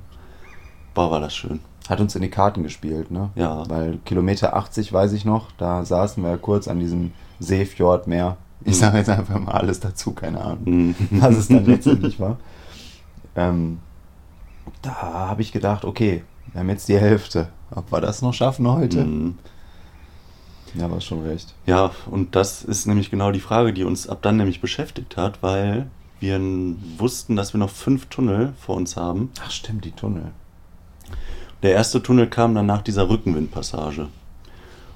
Boah, 0.94 1.12
war 1.12 1.20
das 1.20 1.36
schön. 1.36 1.60
Hat 1.90 2.00
uns 2.00 2.16
in 2.16 2.22
die 2.22 2.30
Karten 2.30 2.64
gespielt, 2.64 3.10
ne? 3.10 3.30
Ja. 3.36 3.64
Weil 3.70 3.98
Kilometer 4.06 4.56
80 4.56 4.94
weiß 4.94 5.14
ich 5.14 5.26
noch, 5.26 5.52
da 5.58 5.84
saßen 5.86 6.24
wir 6.24 6.38
kurz 6.38 6.68
an 6.68 6.80
diesem 6.80 7.12
Seefjordmeer. 7.40 8.38
Ich 8.64 8.68
Mhm. 8.76 8.80
sage 8.80 8.98
jetzt 8.98 9.10
einfach 9.10 9.40
mal 9.40 9.54
alles 9.54 9.80
dazu, 9.80 10.12
keine 10.12 10.42
Ahnung, 10.42 10.60
Mhm. 10.66 10.96
was 11.12 11.36
es 11.38 11.48
dann 11.48 11.66
letztendlich 11.66 12.20
war. 12.20 12.38
Ähm, 13.36 13.80
da 14.82 14.94
habe 15.02 15.42
ich 15.42 15.52
gedacht, 15.52 15.84
okay, 15.86 16.24
wir 16.52 16.60
haben 16.62 16.70
jetzt 16.70 16.90
die 16.90 16.98
Hälfte. 17.00 17.50
Ob 17.72 17.92
wir 17.92 18.02
das 18.02 18.22
noch 18.22 18.34
schaffen 18.34 18.68
heute? 18.72 19.04
Mhm. 19.06 19.38
Ja, 20.76 20.90
war 20.90 21.02
schon 21.02 21.24
recht. 21.24 21.54
Ja, 21.66 21.92
und 22.10 22.36
das 22.36 22.64
ist 22.64 22.86
nämlich 22.86 23.10
genau 23.10 23.32
die 23.32 23.40
Frage, 23.40 23.74
die 23.74 23.84
uns 23.84 24.08
ab 24.08 24.20
dann 24.22 24.38
nämlich 24.38 24.62
beschäftigt 24.62 25.18
hat, 25.18 25.42
weil 25.42 25.90
wir 26.20 26.40
wussten, 26.98 27.36
dass 27.36 27.54
wir 27.54 27.60
noch 27.60 27.70
fünf 27.70 28.08
Tunnel 28.08 28.54
vor 28.60 28.76
uns 28.76 28.98
haben. 28.98 29.32
Ach 29.44 29.52
stimmt, 29.52 29.86
die 29.86 29.92
Tunnel. 29.92 30.32
Der 31.64 31.74
erste 31.74 32.02
Tunnel 32.04 32.28
kam 32.28 32.56
dann 32.56 32.66
nach 32.66 32.82
dieser 32.82 33.10
Rückenwindpassage. 33.10 34.08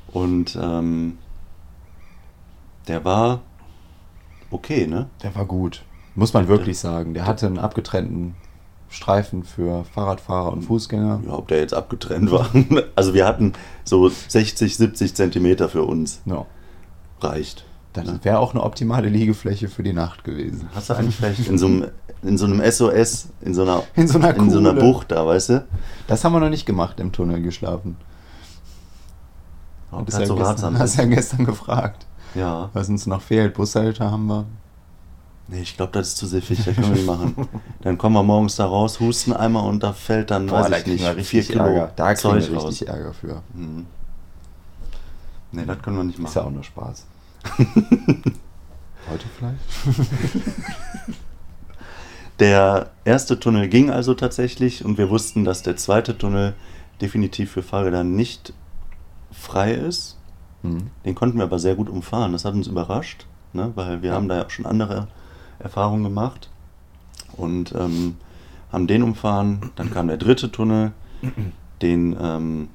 Und 0.07 0.57
ähm, 0.61 1.17
der 2.87 3.03
war 3.03 3.41
okay, 4.51 4.85
ne? 4.87 5.09
Der 5.23 5.33
war 5.35 5.45
gut. 5.45 5.83
Muss 6.15 6.33
man 6.33 6.47
wirklich 6.47 6.77
sagen. 6.77 7.13
Der 7.13 7.25
hatte 7.25 7.47
einen 7.47 7.57
abgetrennten 7.57 8.35
Streifen 8.93 9.43
für 9.43 9.83
Fahrradfahrer 9.85 10.53
und 10.53 10.61
Fußgänger. 10.63 11.21
Ja, 11.27 11.33
ob 11.33 11.47
der 11.47 11.59
jetzt 11.59 11.73
abgetrennt 11.73 12.31
war. 12.31 12.49
Also 12.95 13.13
wir 13.13 13.25
hatten 13.25 13.53
so 13.83 14.07
60, 14.09 14.77
70 14.77 15.15
Zentimeter 15.15 15.67
für 15.67 15.83
uns. 15.83 16.21
Ja. 16.25 16.45
Reicht. 17.19 17.65
Das 17.93 18.05
Ne? 18.05 18.19
wäre 18.23 18.39
auch 18.39 18.53
eine 18.53 18.63
optimale 18.63 19.09
Liegefläche 19.09 19.67
für 19.67 19.83
die 19.83 19.93
Nacht 19.93 20.23
gewesen. 20.23 20.67
Hast 20.75 20.89
du 20.89 20.93
eigentlich 20.95 21.15
vielleicht 21.15 21.47
in 21.47 21.57
so 21.57 21.65
einem, 21.67 21.87
in 22.21 22.37
so 22.37 22.45
einem 22.45 22.61
SOS, 22.71 23.29
in 23.41 23.53
so 23.53 23.63
einer, 23.63 23.83
In 23.95 24.07
so 24.07 24.17
einer 24.19 24.35
in 24.35 24.49
so 24.49 24.59
einer. 24.59 24.73
Bucht 24.73 25.11
da, 25.11 25.25
weißt 25.25 25.49
du? 25.49 25.67
Das 26.07 26.23
haben 26.23 26.33
wir 26.33 26.39
noch 26.39 26.49
nicht 26.49 26.65
gemacht, 26.65 26.99
im 26.99 27.11
Tunnel 27.11 27.41
geschlafen. 27.41 27.97
Oh, 29.91 30.01
Das 30.05 30.19
ja 30.19 30.25
so 30.25 30.35
gestern, 30.35 30.77
hast 30.79 30.97
ja 30.97 31.05
gestern 31.05 31.45
gefragt, 31.45 32.05
Ja. 32.35 32.69
was 32.73 32.89
uns 32.89 33.05
noch 33.05 33.21
fehlt. 33.21 33.53
Bushalter 33.53 34.09
haben 34.11 34.25
wir. 34.27 34.45
Nee, 35.47 35.61
ich 35.61 35.75
glaube, 35.75 35.91
das 35.91 36.09
ist 36.09 36.17
zu 36.17 36.25
siffig, 36.25 36.63
das 36.63 36.73
können 36.75 36.87
wir 36.89 36.95
nicht 36.95 37.05
machen. 37.05 37.35
Dann 37.81 37.97
kommen 37.97 38.15
wir 38.15 38.23
morgens 38.23 38.55
da 38.55 38.65
raus, 38.65 38.99
husten 39.01 39.33
einmal 39.33 39.67
und 39.67 39.83
da 39.83 39.91
fällt 39.91 40.31
dann, 40.31 40.49
weiß 40.49 40.69
ich 40.79 40.85
nicht, 40.85 41.05
vier 41.27 41.43
Kilo 41.43 41.65
Ärger. 41.65 41.91
Da 41.95 42.13
kriegen 42.13 42.17
Zeug 42.41 42.49
wir 42.51 42.57
raus. 42.57 42.69
richtig 42.71 42.87
Ärger 42.87 43.13
für. 43.13 43.43
Mhm. 43.53 43.85
Nee, 45.51 45.65
das 45.65 45.81
können 45.81 45.97
wir 45.97 46.03
nicht 46.05 46.17
Ist 46.19 46.33
ja 46.35 46.41
machen. 46.43 46.51
auch 46.51 46.55
nur 46.55 46.63
Spaß. 46.63 47.05
Heute 49.09 49.25
vielleicht? 49.37 49.59
Der 52.39 52.89
erste 53.05 53.39
Tunnel 53.39 53.67
ging 53.67 53.91
also 53.91 54.13
tatsächlich 54.13 54.83
und 54.83 54.97
wir 54.97 55.09
wussten, 55.09 55.43
dass 55.43 55.61
der 55.61 55.75
zweite 55.77 56.17
Tunnel 56.17 56.53
definitiv 56.99 57.51
für 57.51 57.61
Fahrräder 57.63 58.03
nicht 58.03 58.53
frei 59.31 59.73
ist. 59.73 60.17
Mhm. 60.63 60.89
Den 61.05 61.15
konnten 61.15 61.37
wir 61.37 61.43
aber 61.43 61.59
sehr 61.59 61.75
gut 61.75 61.89
umfahren. 61.89 62.31
Das 62.31 62.45
hat 62.45 62.53
uns 62.55 62.67
überrascht, 62.67 63.27
ne? 63.51 63.71
weil 63.75 64.01
wir 64.01 64.09
Ja. 64.11 64.15
haben 64.15 64.27
da 64.29 64.37
ja 64.37 64.45
auch 64.45 64.49
schon 64.49 64.65
andere 64.65 65.07
Erfahrungen 65.63 66.03
gemacht 66.03 66.49
und 67.37 67.73
ähm, 67.73 68.17
haben 68.71 68.87
den 68.87 69.03
umfahren. 69.03 69.71
Dann 69.75 69.91
kam 69.91 70.07
der 70.07 70.17
dritte 70.17 70.51
Tunnel, 70.51 70.91
den 71.81 72.15
ähm, 72.19 72.67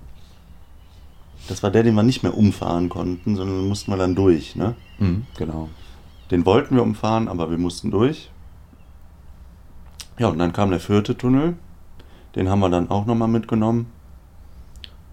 das 1.49 1.63
war 1.63 1.71
der, 1.71 1.83
den 1.83 1.95
wir 1.95 2.03
nicht 2.03 2.23
mehr 2.23 2.37
umfahren 2.37 2.89
konnten, 2.89 3.37
sondern 3.37 3.69
mussten 3.69 3.91
wir 3.91 3.97
dann 3.97 4.15
durch. 4.15 4.55
Ne? 4.55 4.75
Mhm, 4.99 5.27
genau. 5.37 5.69
Den 6.31 6.45
wollten 6.45 6.77
wir 6.77 6.83
umfahren, 6.83 7.27
aber 7.27 7.51
wir 7.51 7.59
mussten 7.59 7.91
durch. 7.91 8.31
Ja, 10.19 10.29
und 10.29 10.39
dann 10.39 10.53
kam 10.53 10.71
der 10.71 10.81
vierte 10.81 11.17
Tunnel. 11.17 11.57
Den 12.37 12.51
haben 12.51 12.61
wir 12.61 12.69
dann 12.69 12.91
auch 12.91 13.07
nochmal 13.07 13.29
mitgenommen. 13.29 13.87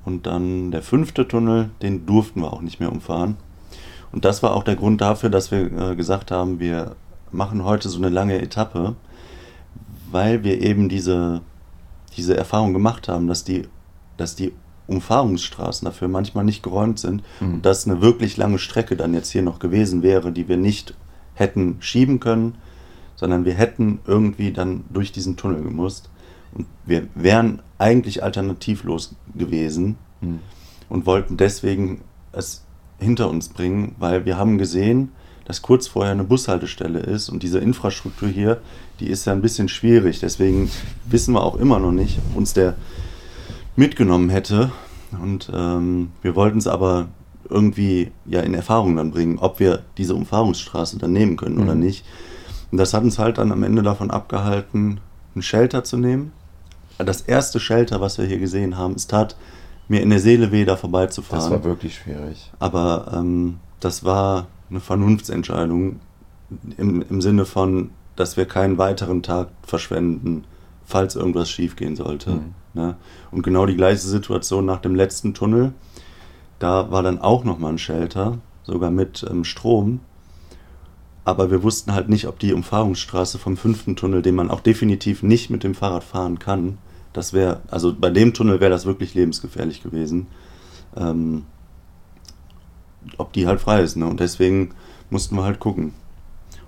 Und 0.03 0.27
dann 0.27 0.71
der 0.71 0.83
fünfte 0.83 1.27
Tunnel, 1.27 1.69
den 1.81 2.05
durften 2.05 2.41
wir 2.41 2.51
auch 2.51 2.61
nicht 2.61 2.79
mehr 2.79 2.91
umfahren. 2.91 3.37
Und 4.11 4.25
das 4.25 4.43
war 4.43 4.53
auch 4.53 4.63
der 4.63 4.75
Grund 4.75 5.01
dafür, 5.01 5.29
dass 5.29 5.51
wir 5.51 5.71
äh, 5.71 5.95
gesagt 5.95 6.31
haben, 6.31 6.59
wir 6.59 6.95
machen 7.35 7.63
heute 7.63 7.89
so 7.89 7.97
eine 7.97 8.09
lange 8.09 8.41
Etappe, 8.41 8.95
weil 10.11 10.43
wir 10.43 10.61
eben 10.61 10.89
diese, 10.89 11.41
diese 12.15 12.35
Erfahrung 12.37 12.73
gemacht 12.73 13.07
haben, 13.07 13.27
dass 13.27 13.43
die, 13.43 13.63
dass 14.17 14.35
die 14.35 14.53
Umfahrungsstraßen 14.87 15.85
dafür 15.85 16.07
manchmal 16.07 16.43
nicht 16.45 16.63
geräumt 16.63 16.99
sind 16.99 17.23
Mhm. 17.39 17.55
und 17.55 17.65
dass 17.65 17.87
eine 17.87 18.01
wirklich 18.01 18.37
lange 18.37 18.59
Strecke 18.59 18.95
dann 18.95 19.13
jetzt 19.13 19.31
hier 19.31 19.41
noch 19.41 19.59
gewesen 19.59 20.03
wäre, 20.03 20.31
die 20.31 20.47
wir 20.47 20.57
nicht 20.57 20.93
hätten 21.33 21.77
schieben 21.79 22.19
können, 22.19 22.55
sondern 23.15 23.45
wir 23.45 23.53
hätten 23.53 23.99
irgendwie 24.05 24.51
dann 24.51 24.83
durch 24.89 25.11
diesen 25.11 25.37
Tunnel 25.37 25.63
gemusst. 25.63 26.09
Und 26.53 26.67
wir 26.85 27.07
wären 27.15 27.61
eigentlich 27.77 28.23
alternativlos 28.23 29.15
gewesen 29.33 29.97
Mhm. 30.21 30.39
und 30.87 31.05
wollten 31.05 31.35
deswegen 31.35 32.01
es 32.31 32.63
hinter 32.99 33.29
uns 33.29 33.49
bringen, 33.49 33.95
weil 33.99 34.25
wir 34.25 34.37
haben 34.37 34.57
gesehen, 34.57 35.11
dass 35.45 35.61
kurz 35.61 35.87
vorher 35.87 36.11
eine 36.11 36.23
Bushaltestelle 36.23 36.99
ist 36.99 37.29
und 37.29 37.43
diese 37.43 37.59
Infrastruktur 37.59 38.27
hier, 38.29 38.59
die 38.99 39.07
ist 39.07 39.25
ja 39.25 39.33
ein 39.33 39.41
bisschen 39.41 39.69
schwierig. 39.69 40.19
Deswegen 40.19 40.69
wissen 41.07 41.33
wir 41.33 41.43
auch 41.43 41.55
immer 41.55 41.79
noch 41.79 41.91
nicht, 41.91 42.19
ob 42.31 42.37
uns 42.37 42.53
der 42.53 42.75
mitgenommen 43.75 44.29
hätte. 44.29 44.71
Und 45.21 45.49
ähm, 45.53 46.11
wir 46.21 46.35
wollten 46.35 46.57
es 46.57 46.67
aber 46.67 47.07
irgendwie 47.49 48.11
ja 48.25 48.39
in 48.41 48.53
Erfahrung 48.53 48.95
dann 48.95 49.11
bringen, 49.11 49.37
ob 49.39 49.59
wir 49.59 49.83
diese 49.97 50.15
Umfahrungsstraße 50.15 50.97
dann 50.97 51.13
nehmen 51.13 51.37
können 51.37 51.59
oder 51.59 51.75
Mhm. 51.75 51.81
nicht. 51.81 52.05
Und 52.71 52.79
das 52.79 52.93
hat 52.93 53.03
uns 53.03 53.19
halt 53.19 53.37
dann 53.37 53.51
am 53.51 53.63
Ende 53.63 53.83
davon 53.83 54.09
abgehalten, 54.11 54.99
einen 55.35 55.41
Shelter 55.43 55.83
zu 55.83 55.97
nehmen. 55.97 56.31
Das 56.97 57.21
erste 57.21 57.59
Shelter, 57.59 58.01
was 58.01 58.17
wir 58.17 58.25
hier 58.25 58.39
gesehen 58.39 58.77
haben, 58.77 58.95
es 58.95 59.05
tat 59.07 59.35
mir 59.87 60.01
in 60.01 60.09
der 60.09 60.19
Seele 60.19 60.51
weh, 60.51 60.65
da 60.65 60.75
vorbeizufahren. 60.75 61.43
Das 61.43 61.51
war 61.51 61.63
wirklich 61.63 61.95
schwierig. 61.95 62.51
Aber 62.57 63.11
ähm, 63.15 63.57
das 63.79 64.03
war 64.03 64.47
eine 64.69 64.79
Vernunftsentscheidung 64.79 65.99
im, 66.77 67.03
im 67.09 67.21
Sinne 67.21 67.45
von, 67.45 67.91
dass 68.15 68.37
wir 68.37 68.45
keinen 68.45 68.77
weiteren 68.77 69.23
Tag 69.23 69.49
verschwenden, 69.63 70.45
falls 70.85 71.15
irgendwas 71.15 71.49
schiefgehen 71.49 71.95
sollte. 71.95 72.31
Mhm. 72.31 72.53
Ne? 72.73 72.95
Und 73.31 73.43
genau 73.43 73.65
die 73.65 73.75
gleiche 73.75 74.07
Situation 74.07 74.65
nach 74.65 74.81
dem 74.81 74.95
letzten 74.95 75.33
Tunnel. 75.33 75.73
Da 76.59 76.91
war 76.91 77.03
dann 77.03 77.19
auch 77.19 77.43
nochmal 77.43 77.73
ein 77.73 77.77
Shelter, 77.77 78.37
sogar 78.63 78.91
mit 78.91 79.25
ähm, 79.29 79.43
Strom. 79.43 79.99
Aber 81.25 81.49
wir 81.51 81.63
wussten 81.63 81.93
halt 81.93 82.07
nicht, 82.07 82.27
ob 82.27 82.39
die 82.39 82.53
Umfahrungsstraße 82.53 83.39
vom 83.39 83.57
fünften 83.57 83.95
Tunnel, 83.95 84.21
den 84.21 84.35
man 84.35 84.51
auch 84.51 84.61
definitiv 84.61 85.23
nicht 85.23 85.49
mit 85.49 85.63
dem 85.63 85.73
Fahrrad 85.73 86.03
fahren 86.03 86.37
kann, 86.37 86.77
das 87.15 87.31
wäre, 87.31 87.61
also 87.71 87.95
bei 87.97 88.09
dem 88.09 88.33
Tunnel 88.33 88.59
wäre 88.59 88.71
das 88.71 88.85
wirklich 88.85 89.13
lebensgefährlich 89.13 89.81
gewesen. 89.81 90.27
Ähm, 90.97 91.45
ob 93.17 93.33
die 93.33 93.47
halt 93.47 93.59
frei 93.61 93.81
ist. 93.81 93.95
Ne? 93.95 94.05
Und 94.05 94.19
deswegen 94.19 94.71
mussten 95.09 95.35
wir 95.35 95.43
halt 95.43 95.59
gucken 95.59 95.93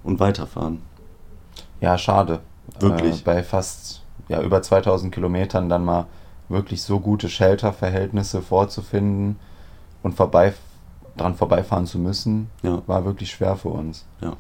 und 0.04 0.20
weiterfahren. 0.20 0.82
Ja, 1.82 1.98
schade. 1.98 2.40
Wirklich. 2.80 3.20
Äh, 3.22 3.24
bei 3.24 3.44
fast 3.44 4.02
ja, 4.30 4.42
über 4.42 4.62
2000 4.62 5.14
Kilometern 5.14 5.70
dann 5.70 5.86
mal 5.86 6.06
wirklich 6.50 6.82
so 6.82 7.00
gute 7.00 7.30
Shelterverhältnisse 7.30 8.42
vorzufinden 8.42 9.38
und 10.04 10.16
vorbei, 10.16 10.54
dran 11.18 11.36
vorbeifahren 11.36 11.86
zu 11.86 12.00
müssen, 12.00 12.50
Ja. 12.62 12.82
war 12.88 13.06
wirklich 13.06 13.32
schwer 13.32 13.56
für 13.56 13.70
uns. 13.70 14.06
Ja. 14.22 14.34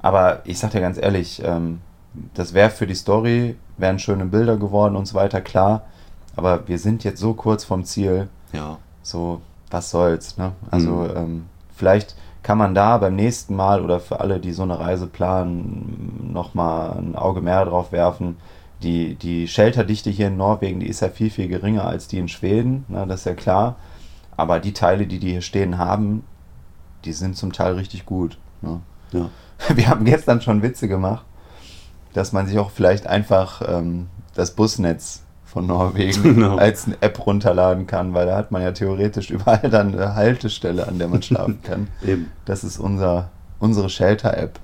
Aber 0.00 0.40
ich 0.44 0.58
sag 0.58 0.70
dir 0.70 0.80
ganz 0.80 0.96
ehrlich, 0.98 1.42
ähm, 1.44 1.80
das 2.34 2.54
wäre 2.54 2.70
für 2.70 2.86
die 2.86 2.94
Story, 2.94 3.56
wären 3.76 3.98
schöne 3.98 4.26
Bilder 4.26 4.56
geworden 4.56 4.96
und 4.96 5.06
so 5.06 5.14
weiter, 5.14 5.40
klar. 5.40 5.82
Aber 6.36 6.66
wir 6.68 6.78
sind 6.78 7.04
jetzt 7.04 7.20
so 7.20 7.34
kurz 7.34 7.64
vom 7.64 7.84
Ziel, 7.84 8.28
Ja. 8.52 8.78
so, 9.02 9.40
was 9.70 9.90
soll's, 9.90 10.36
ne? 10.36 10.52
Also, 10.70 10.90
Mhm. 10.90 11.16
ähm, 11.16 11.44
vielleicht 11.74 12.14
kann 12.42 12.58
man 12.58 12.74
da 12.74 12.98
beim 12.98 13.16
nächsten 13.16 13.54
Mal 13.54 13.82
oder 13.84 14.00
für 14.00 14.20
alle, 14.20 14.40
die 14.40 14.52
so 14.52 14.62
eine 14.62 14.78
Reise 14.80 15.06
planen, 15.06 16.30
nochmal 16.32 16.96
ein 16.98 17.14
Auge 17.16 17.40
mehr 17.40 17.64
drauf 17.64 17.92
werfen. 17.92 18.36
Die, 18.82 19.14
die 19.14 19.46
Shelterdichte 19.46 20.08
hier 20.08 20.28
in 20.28 20.38
Norwegen, 20.38 20.80
die 20.80 20.86
ist 20.88 21.00
ja 21.00 21.10
viel, 21.10 21.28
viel 21.30 21.48
geringer 21.48 21.84
als 21.84 22.08
die 22.08 22.18
in 22.18 22.28
Schweden, 22.28 22.86
ne? 22.88 23.04
das 23.06 23.20
ist 23.20 23.26
ja 23.26 23.34
klar. 23.34 23.76
Aber 24.38 24.58
die 24.58 24.72
Teile, 24.72 25.06
die 25.06 25.18
die 25.18 25.32
hier 25.32 25.42
stehen 25.42 25.76
haben, 25.76 26.24
die 27.04 27.12
sind 27.12 27.36
zum 27.36 27.52
Teil 27.52 27.74
richtig 27.74 28.06
gut. 28.06 28.38
Ne? 28.62 28.80
Ja. 29.12 29.28
Wir 29.74 29.88
haben 29.88 30.06
gestern 30.06 30.40
schon 30.40 30.62
Witze 30.62 30.88
gemacht, 30.88 31.26
dass 32.14 32.32
man 32.32 32.46
sich 32.46 32.58
auch 32.58 32.70
vielleicht 32.70 33.06
einfach 33.06 33.60
ähm, 33.68 34.08
das 34.34 34.52
Busnetz 34.52 35.22
von 35.50 35.66
Norwegen 35.66 36.22
Genau. 36.34 36.56
als 36.56 36.86
eine 36.86 36.96
App 37.00 37.26
runterladen 37.26 37.86
kann, 37.86 38.14
weil 38.14 38.26
da 38.26 38.36
hat 38.36 38.50
man 38.52 38.62
ja 38.62 38.72
theoretisch 38.72 39.30
überall 39.36 39.68
dann 39.70 39.92
eine 39.94 40.14
Haltestelle, 40.14 40.86
an 40.86 40.98
der 40.98 41.08
man 41.08 41.22
schlafen 41.22 41.60
kann. 41.64 41.88
Eben. 42.06 42.30
Das 42.44 42.62
ist 42.64 42.78
unser, 42.78 43.30
unsere 43.58 43.88
Shelter-App. 43.90 44.60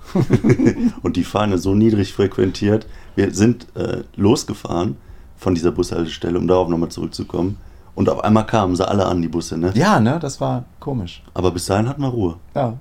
und 1.02 1.16
die 1.16 1.24
Fahne 1.24 1.58
so 1.58 1.74
niedrig 1.74 2.12
frequentiert. 2.12 2.86
Wir 3.16 3.34
sind 3.34 3.66
äh, 3.76 4.02
losgefahren 4.16 4.96
von 5.36 5.54
dieser 5.54 5.72
Bushaltestelle, 5.72 6.38
um 6.38 6.46
darauf 6.46 6.68
nochmal 6.68 6.88
zurückzukommen. 6.90 7.58
Und 7.94 8.08
auf 8.10 8.22
einmal 8.24 8.44
kamen 8.46 8.76
sie 8.76 8.86
alle 8.86 9.06
an, 9.06 9.22
die 9.22 9.28
Busse, 9.28 9.56
ne? 9.56 9.72
Ja, 9.74 9.98
ne, 10.00 10.18
das 10.20 10.40
war 10.40 10.64
komisch. 10.80 11.22
Aber 11.34 11.50
bis 11.50 11.64
dahin 11.66 11.88
hatten 11.88 12.02
wir 12.02 12.08
Ruhe. 12.08 12.36
Ja, 12.54 12.74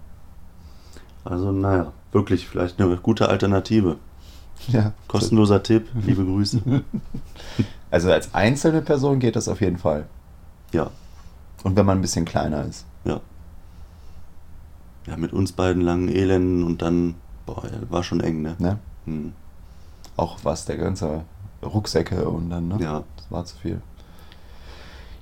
Also, 1.24 1.52
naja, 1.54 1.92
wirklich 2.12 2.48
vielleicht 2.48 2.80
eine 2.82 2.96
gute 2.98 3.30
Alternative. 3.30 3.96
ja. 4.68 4.92
Kostenloser 5.08 5.64
Tipp, 5.64 5.88
liebe 6.06 6.24
Grüße. 6.26 6.62
Also 7.92 8.12
als 8.12 8.34
einzelne 8.34 8.82
Person 8.82 9.20
geht 9.20 9.36
das 9.36 9.48
auf 9.48 9.62
jeden 9.62 9.78
Fall. 9.78 10.06
Ja, 10.72 10.90
Und 11.64 11.76
wenn 11.76 11.86
man 11.86 12.00
ein 12.00 12.02
bisschen 12.02 12.26
kleiner 12.26 12.66
ist. 12.66 12.86
ja. 13.06 13.20
Ja, 15.08 15.18
mit 15.18 15.34
uns 15.34 15.52
beiden 15.52 15.84
langen 15.84 16.10
Elenden 16.10 16.64
und 16.64 16.82
dann, 16.82 17.14
boah, 17.46 17.62
war 17.90 18.04
schon 18.04 18.22
eng, 18.22 18.42
ne? 18.42 18.56
Ne? 18.58 18.80
Hm. 19.06 19.34
Auch 20.18 20.40
was, 20.42 20.66
der 20.66 20.78
ganze 20.78 21.22
Rucksäcke 21.62 22.28
und 22.28 22.50
dann, 22.50 22.68
ne? 22.70 22.78
Ja. 22.80 23.04
Das 23.16 23.30
war 23.30 23.46
zu 23.46 23.56
viel. 23.58 23.82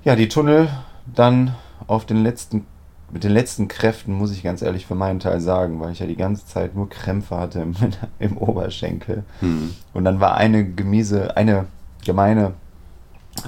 Ja, 0.02 0.16
die 0.16 0.28
Tunnel 0.30 0.70
dann 1.14 1.54
auf 1.86 2.06
den 2.06 2.22
letzten, 2.22 2.66
mit 3.10 3.24
den 3.24 3.32
letzten 3.32 3.68
Kräften, 3.68 4.14
muss 4.14 4.32
ich 4.32 4.42
ganz 4.42 4.62
ehrlich 4.62 4.86
für 4.86 4.94
meinen 4.94 5.20
Teil 5.20 5.40
sagen, 5.42 5.78
weil 5.80 5.92
ich 5.92 5.98
ja 5.98 6.06
die 6.06 6.16
ganze 6.16 6.46
Zeit 6.46 6.74
nur 6.74 6.88
Krämpfe 6.88 7.36
hatte 7.36 7.60
im, 7.60 7.74
im 8.18 8.38
Oberschenkel. 8.38 9.22
Hm. 9.40 9.74
Und 9.92 10.04
dann 10.06 10.18
war 10.18 10.34
eine 10.36 10.64
gemiese, 10.64 11.36
eine 11.36 11.66
gemeine, 12.04 12.52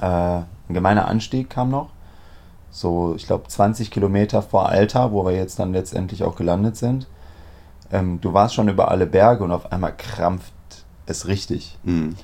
äh, 0.00 0.06
ein 0.06 0.46
gemeiner 0.68 1.08
Anstieg 1.08 1.50
kam 1.50 1.70
noch. 1.70 1.90
So, 2.70 3.14
ich 3.16 3.26
glaube, 3.26 3.48
20 3.48 3.90
Kilometer 3.90 4.42
vor 4.42 4.68
Alta, 4.68 5.12
wo 5.12 5.24
wir 5.24 5.32
jetzt 5.32 5.58
dann 5.58 5.72
letztendlich 5.72 6.24
auch 6.24 6.36
gelandet 6.36 6.76
sind. 6.76 7.06
Ähm, 7.90 8.20
du 8.20 8.32
warst 8.32 8.54
schon 8.54 8.68
über 8.68 8.90
alle 8.90 9.06
Berge 9.06 9.44
und 9.44 9.52
auf 9.52 9.72
einmal 9.72 9.94
krampft 9.96 10.52
es 11.06 11.26
richtig 11.26 11.78
Hm. 11.84 12.16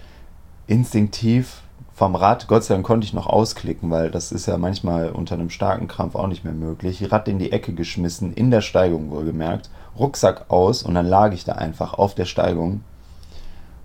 instinktiv 0.66 1.62
vom 1.94 2.14
Rad, 2.16 2.48
Gott 2.48 2.64
sei 2.64 2.74
Dank 2.74 2.86
konnte 2.86 3.04
ich 3.04 3.12
noch 3.12 3.26
ausklicken, 3.26 3.90
weil 3.90 4.10
das 4.10 4.32
ist 4.32 4.46
ja 4.46 4.56
manchmal 4.58 5.10
unter 5.10 5.34
einem 5.34 5.50
starken 5.50 5.88
Krampf 5.88 6.14
auch 6.16 6.26
nicht 6.26 6.42
mehr 6.42 6.54
möglich. 6.54 7.12
Rad 7.12 7.28
in 7.28 7.38
die 7.38 7.52
Ecke 7.52 7.74
geschmissen, 7.74 8.32
in 8.32 8.50
der 8.50 8.60
Steigung 8.62 9.10
wohlgemerkt, 9.10 9.70
Rucksack 9.98 10.50
aus 10.50 10.82
und 10.82 10.94
dann 10.94 11.06
lag 11.06 11.32
ich 11.32 11.44
da 11.44 11.52
einfach 11.52 11.94
auf 11.94 12.14
der 12.14 12.24
Steigung 12.24 12.82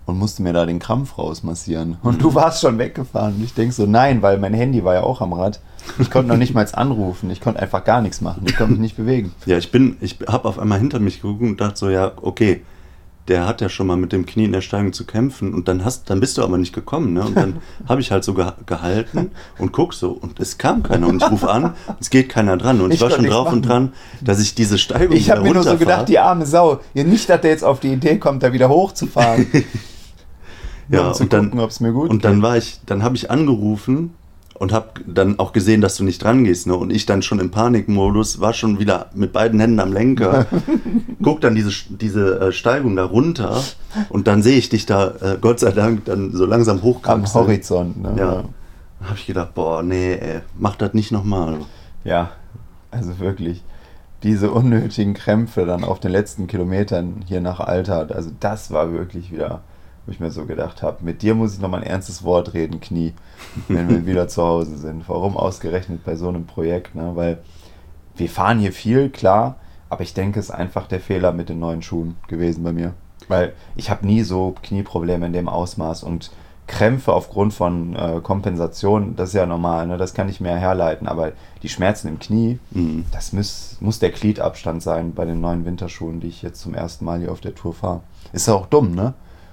und 0.08 0.18
musste 0.18 0.42
mir 0.42 0.54
da 0.54 0.64
den 0.64 0.78
Krampf 0.78 1.18
rausmassieren. 1.18 1.98
Und 2.02 2.22
du 2.22 2.34
warst 2.34 2.62
schon 2.62 2.78
weggefahren. 2.78 3.34
Und 3.34 3.44
ich 3.44 3.52
denke 3.52 3.74
so, 3.74 3.84
nein, 3.84 4.22
weil 4.22 4.38
mein 4.38 4.54
Handy 4.54 4.82
war 4.82 4.94
ja 4.94 5.02
auch 5.02 5.20
am 5.20 5.34
Rad. 5.34 5.60
Ich 5.98 6.10
konnte 6.10 6.30
noch 6.30 6.38
nicht 6.38 6.54
mal 6.54 6.66
anrufen. 6.72 7.30
Ich 7.30 7.42
konnte 7.42 7.60
einfach 7.60 7.84
gar 7.84 8.00
nichts 8.00 8.22
machen. 8.22 8.44
Ich 8.46 8.56
konnte 8.56 8.72
mich 8.72 8.80
nicht 8.80 8.96
bewegen. 8.96 9.34
Ja, 9.44 9.58
ich 9.58 9.70
bin, 9.70 9.98
ich 10.00 10.16
habe 10.26 10.48
auf 10.48 10.58
einmal 10.58 10.78
hinter 10.78 10.98
mich 10.98 11.20
geguckt 11.20 11.42
und 11.42 11.60
dachte 11.60 11.78
so, 11.78 11.90
ja, 11.90 12.12
okay, 12.22 12.62
der 13.28 13.46
hat 13.46 13.60
ja 13.60 13.68
schon 13.68 13.86
mal 13.86 13.98
mit 13.98 14.12
dem 14.12 14.24
Knie 14.24 14.46
in 14.46 14.52
der 14.52 14.62
Steigung 14.62 14.94
zu 14.94 15.04
kämpfen 15.04 15.52
und 15.52 15.68
dann 15.68 15.84
hast, 15.84 16.08
dann 16.08 16.20
bist 16.20 16.38
du 16.38 16.42
aber 16.42 16.56
nicht 16.56 16.74
gekommen, 16.74 17.12
ne? 17.12 17.26
Und 17.26 17.36
dann 17.36 17.56
habe 17.86 18.00
ich 18.00 18.10
halt 18.10 18.24
so 18.24 18.32
ge 18.32 18.46
gehalten 18.64 19.30
und 19.58 19.72
guck 19.72 19.92
so 19.92 20.12
und 20.12 20.40
es 20.40 20.56
kam 20.56 20.82
keiner 20.82 21.06
und 21.08 21.22
ich 21.22 21.30
rufe 21.30 21.50
an, 21.50 21.74
es 22.00 22.08
geht 22.08 22.30
keiner 22.30 22.56
dran 22.56 22.80
und 22.80 22.90
ich, 22.90 22.96
ich 22.96 23.02
war 23.02 23.10
schon 23.10 23.26
drauf 23.26 23.44
machen. 23.44 23.56
und 23.56 23.68
dran, 23.68 23.92
dass 24.22 24.40
ich 24.40 24.54
diese 24.54 24.78
Steigung 24.78 25.14
Ich 25.14 25.30
habe 25.30 25.42
mir 25.42 25.52
nur 25.52 25.64
so 25.64 25.76
gedacht, 25.76 26.08
die 26.08 26.18
arme 26.18 26.46
Sau, 26.46 26.80
ja, 26.94 27.04
nicht, 27.04 27.28
dass 27.28 27.42
der 27.42 27.50
jetzt 27.50 27.64
auf 27.64 27.80
die 27.80 27.92
Idee 27.92 28.16
kommt, 28.16 28.42
da 28.42 28.54
wieder 28.54 28.70
hochzufahren. 28.70 29.46
ja, 30.88 31.08
und 31.08 31.12
gucken, 31.12 31.50
dann, 31.50 31.68
mir 31.80 31.92
gut 31.92 32.10
und 32.10 32.24
dann 32.24 32.42
war 32.42 32.56
ich, 32.56 32.80
dann 32.86 33.02
habe 33.02 33.16
ich 33.16 33.30
angerufen 33.30 34.14
und 34.58 34.72
habe 34.72 34.88
dann 35.06 35.38
auch 35.38 35.52
gesehen, 35.52 35.80
dass 35.80 35.96
du 35.96 36.04
nicht 36.04 36.22
dran 36.22 36.44
gehst. 36.44 36.66
Ne? 36.66 36.74
Und 36.74 36.90
ich 36.90 37.06
dann 37.06 37.22
schon 37.22 37.38
im 37.38 37.50
Panikmodus 37.50 38.40
war 38.40 38.52
schon 38.52 38.78
wieder 38.78 39.06
mit 39.14 39.32
beiden 39.32 39.60
Händen 39.60 39.80
am 39.80 39.92
Lenker. 39.92 40.46
Guck 41.22 41.40
dann 41.40 41.54
diese, 41.54 41.70
diese 41.88 42.40
äh, 42.40 42.52
Steigung 42.52 42.96
da 42.96 43.04
runter 43.04 43.62
und 44.08 44.26
dann 44.26 44.42
sehe 44.42 44.58
ich 44.58 44.68
dich 44.68 44.84
da, 44.86 45.14
äh, 45.20 45.38
Gott 45.40 45.60
sei 45.60 45.70
Dank, 45.70 46.04
dann 46.06 46.32
so 46.32 46.44
langsam 46.44 46.82
hochkommen. 46.82 47.24
Am 47.24 47.34
Horizont, 47.34 48.02
ne? 48.02 48.14
Ja. 48.18 48.44
Habe 49.00 49.14
ich 49.14 49.26
gedacht, 49.26 49.54
boah, 49.54 49.82
nee, 49.82 50.14
ey, 50.14 50.40
mach 50.58 50.74
das 50.74 50.92
nicht 50.92 51.12
nochmal. 51.12 51.58
Ja, 52.02 52.32
also 52.90 53.20
wirklich. 53.20 53.62
Diese 54.24 54.50
unnötigen 54.50 55.14
Krämpfe 55.14 55.64
dann 55.64 55.84
auf 55.84 56.00
den 56.00 56.10
letzten 56.10 56.48
Kilometern 56.48 57.22
hier 57.26 57.40
nach 57.40 57.60
Alter, 57.60 58.08
also 58.12 58.30
das 58.40 58.72
war 58.72 58.92
wirklich 58.92 59.30
wieder 59.30 59.60
wo 60.08 60.12
ich 60.12 60.20
mir 60.20 60.30
so 60.30 60.46
gedacht 60.46 60.82
habe, 60.82 61.04
mit 61.04 61.20
dir 61.20 61.34
muss 61.34 61.52
ich 61.52 61.60
noch 61.60 61.68
mal 61.68 61.82
ein 61.82 61.86
ernstes 61.86 62.24
Wort 62.24 62.54
reden, 62.54 62.80
Knie, 62.80 63.12
wenn 63.68 63.90
wir 63.90 64.06
wieder 64.06 64.26
zu 64.26 64.42
Hause 64.42 64.78
sind. 64.78 65.06
Warum 65.06 65.36
ausgerechnet 65.36 66.02
bei 66.02 66.16
so 66.16 66.28
einem 66.28 66.46
Projekt? 66.46 66.94
Ne? 66.94 67.10
Weil 67.14 67.40
wir 68.16 68.30
fahren 68.30 68.58
hier 68.58 68.72
viel, 68.72 69.10
klar, 69.10 69.56
aber 69.90 70.00
ich 70.00 70.14
denke, 70.14 70.40
es 70.40 70.46
ist 70.46 70.50
einfach 70.50 70.86
der 70.86 71.00
Fehler 71.00 71.32
mit 71.32 71.50
den 71.50 71.58
neuen 71.58 71.82
Schuhen 71.82 72.16
gewesen 72.26 72.64
bei 72.64 72.72
mir. 72.72 72.94
Weil 73.28 73.52
ich 73.76 73.90
habe 73.90 74.06
nie 74.06 74.22
so 74.22 74.54
Knieprobleme 74.62 75.26
in 75.26 75.34
dem 75.34 75.46
Ausmaß 75.46 76.04
und 76.04 76.30
Krämpfe 76.66 77.12
aufgrund 77.12 77.52
von 77.52 77.94
äh, 77.94 78.20
Kompensation, 78.22 79.14
das 79.14 79.30
ist 79.30 79.34
ja 79.34 79.44
normal, 79.44 79.86
ne? 79.88 79.98
das 79.98 80.14
kann 80.14 80.30
ich 80.30 80.40
mir 80.40 80.56
herleiten, 80.56 81.06
aber 81.06 81.32
die 81.62 81.68
Schmerzen 81.68 82.08
im 82.08 82.18
Knie, 82.18 82.58
mhm. 82.70 83.04
das 83.12 83.34
muss, 83.34 83.76
muss 83.80 83.98
der 83.98 84.10
Gliedabstand 84.10 84.82
sein 84.82 85.12
bei 85.12 85.26
den 85.26 85.42
neuen 85.42 85.66
Winterschuhen, 85.66 86.20
die 86.20 86.28
ich 86.28 86.40
jetzt 86.40 86.62
zum 86.62 86.72
ersten 86.72 87.04
Mal 87.04 87.20
hier 87.20 87.32
auf 87.32 87.40
der 87.40 87.54
Tour 87.54 87.74
fahre. 87.74 88.00
Ist 88.32 88.48
ja 88.48 88.54
auch 88.54 88.66
dumm, 88.66 88.94
ne? 88.94 89.12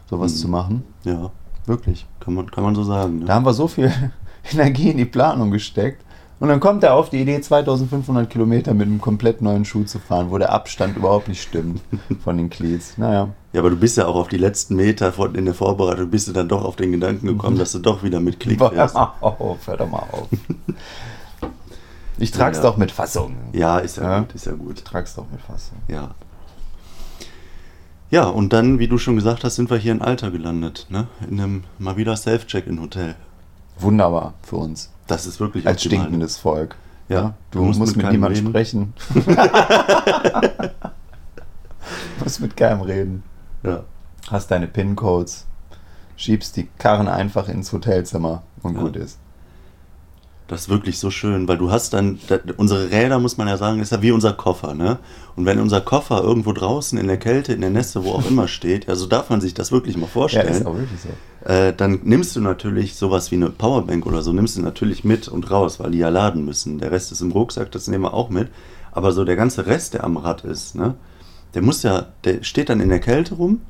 Sowas 0.10 0.34
mhm. 0.34 0.38
zu 0.38 0.48
machen. 0.48 0.84
Ja. 1.04 1.32
Wirklich. 1.66 2.06
Kann 2.20 2.34
man, 2.34 2.50
kann 2.52 2.64
man 2.64 2.76
so 2.76 2.84
sagen. 2.84 3.20
Ne? 3.20 3.26
Da 3.26 3.36
haben 3.36 3.46
wir 3.46 3.54
so 3.54 3.68
viel 3.68 3.92
Energie 4.52 4.90
in 4.90 4.98
die 4.98 5.06
Planung 5.06 5.52
gesteckt. 5.52 6.04
Und 6.40 6.50
dann 6.50 6.60
kommt 6.60 6.84
er 6.84 6.96
auf 6.96 7.10
die 7.10 7.22
Idee, 7.22 7.40
2500 7.40 8.30
Kilometer 8.30 8.74
mit 8.74 8.88
einem 8.88 9.00
komplett 9.00 9.42
neuen 9.42 9.64
Schuh 9.64 9.86
zu 9.86 10.00
fahren, 10.00 10.32
wo 10.32 10.38
der 10.38 10.52
Abstand 10.52 10.98
überhaupt 10.98 11.30
nicht 11.30 11.42
stimmt 11.42 11.82
von 12.24 12.38
den 12.38 12.50
Cleats. 12.50 12.98
Naja. 12.98 13.30
Ja, 13.54 13.62
aber 13.62 13.70
du 13.70 13.78
bist 13.78 13.96
ja 13.96 14.06
auch 14.06 14.16
auf 14.16 14.28
die 14.28 14.38
letzten 14.38 14.76
Meter 14.76 15.14
in 15.34 15.46
der 15.46 15.54
Vorbereitung, 15.54 16.10
bist 16.10 16.28
du 16.28 16.34
dann 16.34 16.50
doch 16.50 16.66
auf 16.66 16.76
den 16.76 16.92
Gedanken 16.92 17.26
gekommen, 17.28 17.58
dass 17.58 17.72
du 17.72 17.80
doch 17.80 18.04
wieder 18.04 18.20
mit 18.20 18.42
Klick 18.42 18.60
fährst. 18.60 18.96
Hör 18.96 19.14
mal 19.22 19.30
auf, 19.30 19.60
hör 19.68 19.78
doch 19.78 19.90
mal 19.90 20.04
auf. 20.12 20.28
Ich 22.18 22.32
trag's 22.32 22.58
ja. 22.58 22.64
doch 22.64 22.78
mit 22.78 22.92
Fassung. 22.92 23.36
Ja, 23.54 23.80
ist 23.80 23.98
ja, 23.98 24.04
ja, 24.04 24.20
gut, 24.20 24.36
ist 24.36 24.46
ja 24.46 24.52
gut. 24.54 24.78
Ich 24.78 24.84
trag's 24.84 25.16
doch 25.16 25.26
mit 25.32 25.42
Fassung. 25.42 25.78
Ja. 25.88 26.12
Ja, 28.12 28.26
und 28.26 28.54
dann, 28.54 28.80
wie 28.80 28.88
du 28.88 28.98
schon 28.98 29.16
gesagt 29.16 29.44
hast, 29.44 29.56
sind 29.56 29.70
wir 29.70 29.78
hier 29.78 29.92
in 29.92 30.02
Alter 30.02 30.32
gelandet, 30.32 30.86
ne? 30.90 31.08
In 31.30 31.40
einem 31.40 31.64
mal 31.80 31.98
wieder 31.98 32.16
Self-Check-In-Hotel. 32.16 33.16
Wunderbar 33.80 34.36
für 34.44 34.58
uns. 34.58 34.92
Das 35.08 35.26
ist 35.26 35.40
wirklich 35.40 35.68
Als 35.68 35.84
optimal. 35.84 36.06
stinkendes 36.06 36.38
Volk. 36.38 36.76
Ja, 37.10 37.16
ja 37.16 37.34
du, 37.52 37.60
du, 37.60 37.66
musst, 37.66 37.80
musst 37.80 37.96
mit, 37.96 38.06
mit 38.06 38.14
niemandem 38.14 38.48
sprechen. 38.48 38.94
du 39.14 39.22
musst 42.24 42.42
mit 42.42 42.56
keinem 42.56 42.82
reden. 42.82 43.24
Ja. 43.64 43.84
Hast 44.30 44.50
deine 44.52 44.68
PIN-Codes, 44.68 45.46
schiebst 46.16 46.58
die 46.58 46.68
Karren 46.78 47.08
einfach 47.08 47.48
ins 47.48 47.72
Hotelzimmer 47.74 48.44
und 48.64 48.76
ja. 48.76 48.82
gut 48.82 48.96
ist. 48.96 49.20
Das 50.48 50.62
ist 50.62 50.70
wirklich 50.70 51.00
so 51.00 51.10
schön, 51.10 51.48
weil 51.48 51.58
du 51.58 51.72
hast 51.72 51.94
dann, 51.94 52.20
da, 52.28 52.38
unsere 52.58 52.92
Räder, 52.92 53.18
muss 53.20 53.38
man 53.38 53.48
ja 53.48 53.58
sagen, 53.58 53.80
ist 53.80 53.92
ja 53.92 54.04
wie 54.04 54.12
unser 54.12 54.34
Koffer, 54.34 54.76
ne? 54.76 55.00
Und 55.36 55.46
wenn 55.48 55.60
unser 55.60 55.82
Koffer 55.82 56.22
irgendwo 56.22 56.54
draußen 56.54 57.00
in 57.00 57.08
der 57.08 57.18
Kälte, 57.18 57.54
in 57.54 57.62
der 57.62 57.72
Nässe, 57.72 58.04
wo 58.04 58.12
auch 58.12 58.30
immer 58.30 58.48
steht, 58.48 58.86
ja, 58.86 58.96
so 58.96 59.08
darf 59.08 59.32
man 59.32 59.42
sich 59.42 59.56
das 59.56 59.72
wirklich 59.72 59.98
mal 59.98 60.06
vorstellen. 60.06 60.48
Ja, 60.48 60.60
ist 60.60 60.66
auch 60.68 60.78
wirklich 60.78 61.00
so. 61.02 61.50
Äh, 61.50 61.74
dann 61.76 62.02
nimmst 62.04 62.36
du 62.36 62.42
natürlich 62.42 62.96
sowas 62.96 63.32
wie 63.32 63.36
eine 63.36 63.50
Powerbank 63.50 64.06
oder 64.06 64.22
so, 64.22 64.34
nimmst 64.34 64.56
du 64.58 64.62
natürlich 64.62 65.04
mit 65.04 65.28
und 65.28 65.50
raus, 65.50 65.80
weil 65.80 65.92
die 65.92 65.98
ja 65.98 66.10
laden 66.10 66.46
müssen. 66.46 66.78
Der 66.78 66.92
Rest 66.92 67.12
ist 67.12 67.22
im 67.22 67.32
Rucksack, 67.32 67.72
das 67.72 67.88
nehmen 67.88 68.04
wir 68.04 68.14
auch 68.14 68.30
mit. 68.30 68.50
Aber 68.92 69.12
so 69.12 69.26
der 69.26 69.36
ganze 69.36 69.66
Rest, 69.66 69.96
der 69.96 70.04
am 70.04 70.18
Rad 70.18 70.44
ist, 70.46 70.76
ne? 70.76 70.94
Der 71.56 71.62
muss 71.62 71.84
ja, 71.84 72.08
der 72.24 72.44
steht 72.44 72.70
dann 72.70 72.82
in 72.82 72.90
der 72.90 73.00
Kälte 73.00 73.36
rum. 73.36 73.62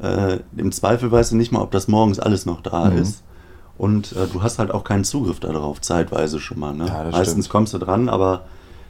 Äh, 0.00 0.38
Im 0.56 0.72
Zweifel 0.72 1.10
weißt 1.10 1.32
du 1.32 1.36
nicht 1.36 1.52
mal, 1.52 1.60
ob 1.60 1.70
das 1.70 1.86
morgens 1.88 2.18
alles 2.18 2.46
noch 2.46 2.62
da 2.62 2.90
mhm. 2.90 2.98
ist. 2.98 3.22
Und 3.76 4.12
äh, 4.12 4.26
du 4.32 4.42
hast 4.42 4.58
halt 4.58 4.70
auch 4.70 4.84
keinen 4.84 5.04
Zugriff 5.04 5.40
darauf, 5.40 5.80
zeitweise 5.80 6.38
schon 6.38 6.60
mal. 6.60 6.74
Ne? 6.74 6.86
Ja, 6.86 7.04
Meistens 7.10 7.46
stimmt. 7.46 7.48
kommst 7.50 7.74
du 7.74 7.78
dran, 7.78 8.08
aber 8.08 8.44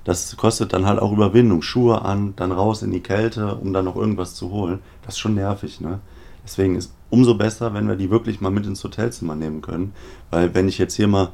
das 0.05 0.37
kostet 0.37 0.73
dann 0.73 0.87
halt 0.87 0.99
auch 1.01 1.13
Überwindung. 1.13 1.63
Schuhe 1.63 2.03
an, 2.03 2.35
dann 2.37 2.53
raus 2.53 2.83
in 2.83 2.91
die 2.91 3.01
Kälte, 3.01 3.55
um 3.55 3.73
dann 3.73 3.87
noch 3.87 3.97
irgendwas 3.97 4.35
zu 4.35 4.51
holen. 4.51 4.81
Das 5.03 5.15
ist 5.15 5.21
schon 5.21 5.35
nervig, 5.35 5.81
ne? 5.81 6.01
Deswegen 6.45 6.77
ist 6.77 6.93
umso 7.09 7.35
besser, 7.35 7.73
wenn 7.73 7.89
wir 7.89 7.97
die 7.97 8.11
wirklich 8.11 8.43
mal 8.43 8.51
mit 8.51 8.67
ins 8.67 8.85
Hotelzimmer 8.85 9.35
nehmen 9.35 9.63
können. 9.63 9.95
Weil 10.31 10.55
wenn 10.55 10.69
ich 10.69 10.77
jetzt 10.77 10.95
hier 10.95 11.09
mal 11.09 11.33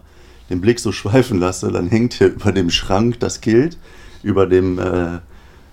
den 0.49 0.61
Blick 0.61 0.79
so 0.79 0.93
schweifen 0.93 1.41
lasse, 1.41 1.73
dann 1.73 1.89
hängt 1.89 2.15
hier 2.15 2.29
über 2.29 2.53
dem 2.53 2.71
Schrank 2.71 3.19
das 3.19 3.41
Kilt, 3.41 3.77
über 4.23 4.47
dem 4.47 4.79
äh, 4.79 5.19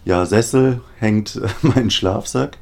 ja, 0.06 0.26
Sessel 0.26 0.82
hängt 0.98 1.40
mein 1.62 1.92
Schlafsack 1.92 2.58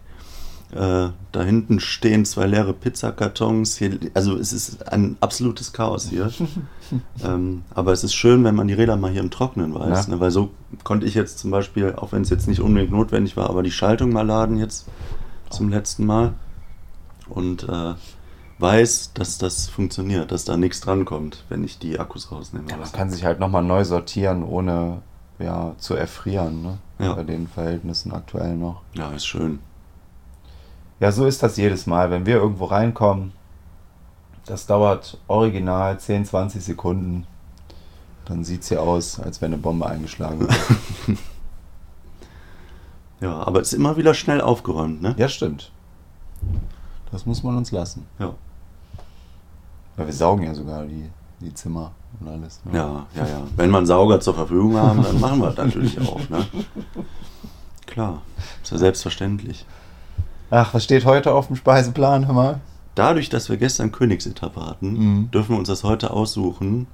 äh, 0.76 1.10
da 1.32 1.44
hinten 1.44 1.80
stehen 1.80 2.26
zwei 2.26 2.48
leere 2.48 2.74
Pizzakartons. 2.74 3.78
Hier, 3.78 3.98
also 4.14 4.36
es 4.38 4.52
ist 4.52 4.92
ein 4.92 5.16
absolutes 5.22 5.72
Chaos 5.72 6.10
hier. 6.10 6.32
ähm, 7.24 7.64
aber 7.74 7.94
es 7.94 8.04
ist 8.04 8.14
schön, 8.14 8.44
wenn 8.44 8.56
man 8.56 8.68
die 8.68 8.74
Räder 8.74 8.98
mal 8.98 9.12
hier 9.12 9.22
im 9.22 9.32
Trocknen 9.32 9.74
weiß. 9.74 10.08
Ja. 10.08 10.14
Ne? 10.14 10.20
Weil 10.20 10.32
so 10.32 10.52
konnte 10.84 11.06
ich 11.06 11.14
jetzt 11.14 11.40
zum 11.40 11.50
Beispiel, 11.52 11.94
auch 11.96 12.12
wenn 12.12 12.24
es 12.24 12.30
jetzt 12.30 12.50
nicht 12.50 12.60
unbedingt 12.60 12.92
notwendig 12.92 13.38
war, 13.38 13.50
aber 13.50 13.64
die 13.64 13.72
Schaltung 13.72 14.12
mal 14.12 14.28
laden 14.28 14.58
jetzt 14.58 14.88
zum 15.50 15.70
letzten 15.70 16.06
Mal. 16.06 16.34
Und 17.30 17.64
äh, 17.70 17.94
weiß, 18.60 19.14
dass 19.14 19.38
das 19.38 19.68
funktioniert, 19.68 20.32
dass 20.32 20.44
da 20.44 20.58
nichts 20.58 20.82
drankommt, 20.82 21.46
wenn 21.48 21.64
ich 21.64 21.80
die 21.80 22.00
Akkus 22.00 22.32
rausnehme. 22.32 22.70
Ja, 22.70 22.78
man 22.78 22.92
kann 22.92 23.10
sich 23.10 23.24
halt 23.24 23.40
nochmal 23.40 23.64
neu 23.64 23.86
sortieren, 23.86 24.44
ohne 24.44 25.02
ja, 25.40 25.74
zu 25.78 25.96
erfrieren, 25.96 26.62
ne? 26.62 26.78
Ja. 27.00 27.14
Bei 27.14 27.24
den 27.24 27.48
Verhältnissen 27.48 28.14
aktuell 28.14 28.56
noch. 28.56 28.82
Ja, 28.94 29.12
ist 29.12 29.26
schön. 29.26 29.60
Ja, 31.00 31.12
so 31.12 31.26
ist 31.26 31.44
das 31.44 31.58
jedes 31.58 31.88
Mal, 31.88 32.10
wenn 32.10 32.26
wir 32.26 32.36
irgendwo 32.36 32.66
reinkommen. 32.66 33.34
Das 34.46 34.66
dauert 34.66 35.18
original 35.28 36.00
10, 36.00 36.26
20 36.26 36.64
Sekunden. 36.64 37.28
Dann 38.26 38.44
sieht 38.44 38.62
es 38.62 38.70
hier 38.70 38.82
aus, 38.82 39.20
als 39.20 39.42
wenn 39.42 39.54
eine 39.54 39.62
Bombe 39.62 39.86
eingeschlagen 39.86 40.40
wird. 40.40 40.54
ja, 43.22 43.34
aber 43.40 43.62
es 43.62 43.74
ist 43.74 43.78
immer 43.78 43.98
wieder 43.98 44.14
schnell 44.14 44.42
aufgeräumt, 44.42 45.02
ne? 45.02 45.16
Ja, 45.18 45.28
stimmt. 45.28 45.72
Das 47.12 47.26
muss 47.26 47.44
man 47.44 47.58
uns 47.58 47.72
lassen. 47.72 48.06
Ja. 48.20 48.34
Weil 49.96 50.08
wir 50.08 50.14
saugen 50.14 50.44
ja 50.44 50.54
sogar 50.54 50.86
die, 50.86 51.10
die 51.40 51.54
Zimmer 51.54 51.92
und 52.20 52.28
alles. 52.28 52.62
Ne? 52.66 52.78
Ja, 52.78 53.06
ja, 53.16 53.28
ja. 53.28 53.42
Wenn 53.56 53.70
man 53.70 53.86
Sauger 53.86 54.20
zur 54.20 54.34
Verfügung 54.34 54.76
haben, 54.78 55.04
dann 55.04 55.20
machen 55.20 55.40
wir 55.40 55.52
das 55.52 55.66
natürlich 55.66 56.00
auch, 56.02 56.30
ne? 56.30 56.46
Klar, 57.86 58.22
ist 58.62 58.72
ja 58.72 58.78
selbstverständlich. 58.78 59.66
Ach, 60.52 60.74
was 60.74 60.84
steht 60.84 61.06
heute 61.06 61.34
auf 61.34 61.48
dem 61.48 61.56
Speiseplan, 61.56 62.28
hör 62.28 62.34
mal? 62.34 62.60
Dadurch, 62.94 63.30
dass 63.30 63.50
wir 63.50 63.58
gestern 63.58 63.92
Königsetappe 63.92 64.64
hatten, 64.66 64.94
mhm. 64.94 65.32
dürfen 65.32 65.52
wir 65.52 65.60
uns 65.60 65.68
das 65.68 65.84
heute 65.84 66.12
aussuchen. 66.12 66.88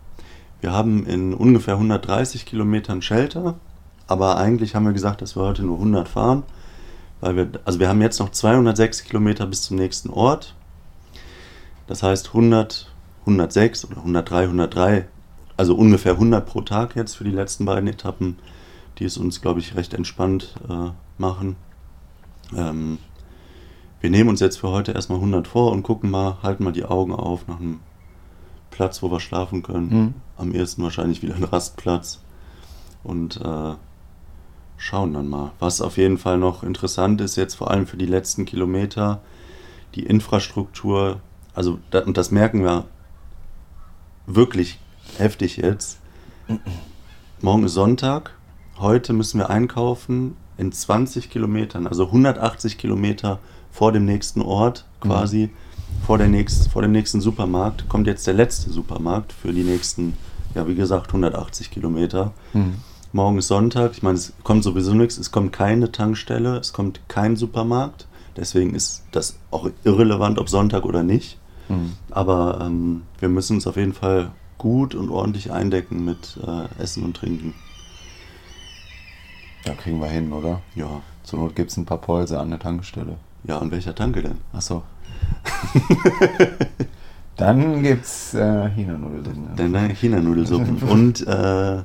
Wir 0.62 0.72
haben 0.72 1.06
in 1.06 1.34
ungefähr 1.34 1.74
130 1.74 2.46
Kilometern 2.46 3.02
Shelter, 3.02 3.56
aber 4.08 4.38
eigentlich 4.38 4.74
haben 4.74 4.86
wir 4.86 4.94
gesagt, 4.94 5.22
dass 5.22 5.36
wir 5.36 5.44
heute 5.44 5.64
nur 5.64 5.78
100 5.78 6.08
fahren, 6.08 6.44
weil 7.20 7.36
wir, 7.36 7.50
also 7.66 7.80
wir 7.80 7.90
haben 7.90 8.02
jetzt 8.02 8.20
noch 8.20 8.30
206 8.30 9.04
Kilometer 9.04 9.46
bis 9.46 9.64
zum 9.64 9.78
nächsten 9.78 10.10
Ort. 10.10 10.56
Das 11.88 12.04
heißt 12.04 12.28
100, 12.30 12.90
106 13.22 13.86
oder 13.86 13.98
103, 13.98 14.44
103, 14.44 15.08
also 15.58 15.76
ungefähr 15.76 16.14
100 16.14 16.46
pro 16.46 16.62
Tag 16.62 16.96
jetzt 16.96 17.16
für 17.16 17.26
die 17.26 17.32
letzten 17.32 17.66
beiden 17.66 17.88
Etappen, 17.90 18.38
die 18.98 19.06
es 19.06 19.18
uns, 19.18 19.42
glaube 19.42 19.60
ich, 19.60 19.76
recht 19.76 19.94
entspannt 19.94 20.56
äh, 20.70 20.92
machen. 21.18 21.58
Ähm, 22.56 22.98
wir 24.02 24.10
nehmen 24.10 24.30
uns 24.30 24.40
jetzt 24.40 24.60
für 24.60 24.70
heute 24.70 24.92
erstmal 24.92 25.20
100 25.20 25.48
vor 25.48 25.72
und 25.72 25.84
gucken 25.84 26.10
mal, 26.10 26.38
halten 26.42 26.64
mal 26.64 26.74
die 26.74 26.86
Augen 26.86 27.14
auf 27.14 27.48
nach 27.48 27.60
einem 27.60 27.80
Platz, 28.72 29.04
wo 29.04 29.12
wir 29.12 29.20
schlafen 29.20 29.62
können. 29.62 29.90
Mhm. 29.90 30.14
Am 30.38 30.54
ehesten 30.54 30.82
wahrscheinlich 30.82 31.22
wieder 31.22 31.36
ein 31.36 31.44
Rastplatz. 31.44 32.22
Und 33.04 33.40
äh, 33.42 33.74
schauen 34.78 35.14
dann 35.14 35.30
mal. 35.30 35.52
Was 35.60 35.82
auf 35.82 35.98
jeden 35.98 36.18
Fall 36.18 36.40
noch 36.40 36.64
interessant 36.64 37.22
ist, 37.22 37.36
jetzt 37.36 37.56
vor 37.56 37.70
allem 37.70 37.86
für 37.86 37.98
die 37.98 38.08
letzten 38.08 38.46
Kilometer, 38.46 39.22
die 39.94 40.06
Infrastruktur, 40.06 41.22
also 41.54 41.80
da, 41.92 42.00
und 42.00 42.18
das 42.18 42.32
merken 42.32 42.64
wir 42.64 42.86
wirklich 44.26 44.80
heftig 45.18 45.58
jetzt. 45.58 46.00
Morgen 47.42 47.64
ist 47.64 47.74
Sonntag, 47.74 48.34
heute 48.80 49.14
müssen 49.14 49.40
wir 49.40 49.50
einkaufen 49.50 50.36
in 50.58 50.72
20 50.72 51.30
Kilometern, 51.30 51.88
also 51.88 52.06
180 52.08 52.78
Kilometer 52.78 53.40
vor 53.72 53.92
dem 53.92 54.06
nächsten 54.06 54.42
Ort 54.42 54.86
quasi, 55.00 55.50
vor, 56.06 56.18
der 56.18 56.28
nächst, 56.28 56.70
vor 56.70 56.82
dem 56.82 56.92
nächsten 56.92 57.22
Supermarkt, 57.22 57.88
kommt 57.90 58.08
jetzt 58.08 58.28
der 58.28 58.34
letzte 58.34 58.70
Supermarkt 58.70 59.34
für 59.34 59.54
die 59.54 59.64
nächsten, 59.64 60.18
ja 60.56 60.68
wie 60.68 60.76
gesagt, 60.76 61.08
180 61.08 61.72
Kilometer. 61.72 62.34
Mhm. 62.54 62.76
Morgen 63.14 63.38
ist 63.38 63.48
Sonntag, 63.48 63.92
ich 63.94 64.04
meine, 64.04 64.16
es 64.16 64.34
kommt 64.44 64.64
sowieso 64.64 64.94
nichts, 64.94 65.18
es 65.18 65.32
kommt 65.32 65.52
keine 65.52 65.92
Tankstelle, 65.92 66.58
es 66.58 66.72
kommt 66.72 67.02
kein 67.08 67.36
Supermarkt, 67.36 68.08
deswegen 68.38 68.74
ist 68.74 69.04
das 69.12 69.38
auch 69.52 69.70
irrelevant, 69.84 70.40
ob 70.40 70.50
Sonntag 70.50 70.86
oder 70.86 71.04
nicht. 71.04 71.38
Mhm. 71.68 71.94
Aber 72.10 72.60
ähm, 72.62 73.04
wir 73.20 73.30
müssen 73.30 73.58
uns 73.58 73.68
auf 73.68 73.76
jeden 73.76 73.94
Fall 73.94 74.32
gut 74.58 74.96
und 74.96 75.10
ordentlich 75.10 75.52
eindecken 75.52 76.06
mit 76.06 76.38
äh, 76.46 76.82
Essen 76.82 77.04
und 77.04 77.18
Trinken. 77.18 77.54
Ja, 79.66 79.74
kriegen 79.74 80.00
wir 80.00 80.08
hin, 80.08 80.32
oder? 80.34 80.62
Ja. 80.76 81.02
Zur 81.24 81.40
Not 81.40 81.56
gibt 81.56 81.72
es 81.72 81.78
ein 81.78 81.86
paar 81.86 82.00
Polse 82.00 82.40
an 82.40 82.50
der 82.50 82.60
Tankstelle. 82.60 83.18
Ja, 83.44 83.58
an 83.60 83.72
welcher 83.72 83.96
Tanke 83.96 84.22
denn? 84.22 84.38
Achso. 84.54 84.84
Dann 87.38 87.82
gibt's 87.82 88.34
äh, 88.34 88.70
China-Nudeln. 88.70 89.50
Dann 89.56 89.74
äh, 89.76 89.96
China-Nudelsuppen 89.96 90.78
und, 90.90 91.26
äh, 91.26 91.82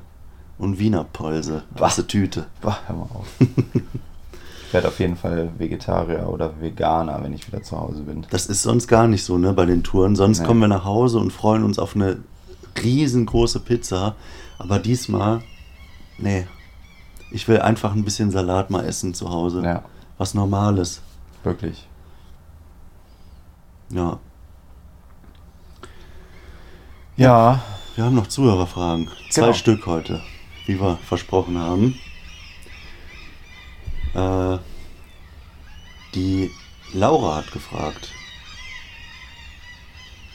und 0.59 0.79
Wiener 0.79 1.05
Polse. 1.05 1.62
Was 1.71 1.99
eine 1.99 2.07
Tüte. 2.07 2.47
Boah, 2.61 2.79
hör 2.87 2.97
mal 2.97 3.03
auf. 3.14 3.27
ich 3.40 4.73
werde 4.75 4.88
auf 4.88 4.99
jeden 5.01 5.16
Fall 5.16 5.49
Vegetarier 5.57 6.29
oder 6.29 6.61
Veganer, 6.61 7.23
wenn 7.23 7.33
ich 7.33 7.47
wieder 7.47 7.62
zu 7.62 7.79
Hause 7.79 8.03
bin. 8.03 8.27
Das 8.31 8.47
ist 8.47 8.62
sonst 8.62 8.87
gar 8.88 9.07
nicht 9.09 9.25
so, 9.25 9.38
ne, 9.38 9.53
bei 9.55 9.64
den 9.64 9.83
Touren. 9.83 10.14
Sonst 10.16 10.40
Nee. 10.40 10.47
kommen 10.47 10.61
wir 10.61 10.69
nach 10.69 10.85
Hause 10.85 11.19
und 11.19 11.33
freuen 11.33 11.62
uns 11.64 11.79
auf 11.79 11.95
eine 11.97 12.19
riesengroße 12.83 13.61
Pizza. 13.61 14.14
Aber 14.59 14.79
diesmal, 14.79 15.40
nee. 16.19 16.47
Ich 17.33 17.49
will 17.49 17.61
einfach 17.61 17.95
ein 17.95 18.05
bisschen 18.05 18.31
Salat 18.31 18.71
mal 18.71 18.85
essen 18.85 19.12
zu 19.14 19.31
Hause. 19.31 19.62
Ja, 19.62 19.83
Was 20.19 20.35
Normales. 20.35 21.01
Wirklich. 21.47 21.89
Ja. 23.91 24.19
Ja, 27.17 27.63
Wir 27.95 28.05
haben 28.05 28.15
noch 28.15 28.27
Zuhörerfragen. 28.27 29.09
Zwei 29.31 29.43
Genau. 29.47 29.53
Stück 29.55 29.87
heute, 29.87 30.21
wie 30.67 30.79
wir 30.79 30.99
versprochen 30.99 31.57
haben. 31.57 31.95
Äh, 34.15 34.59
die 36.15 36.51
Laura 36.93 37.37
hat 37.37 37.53
gefragt. 37.53 38.11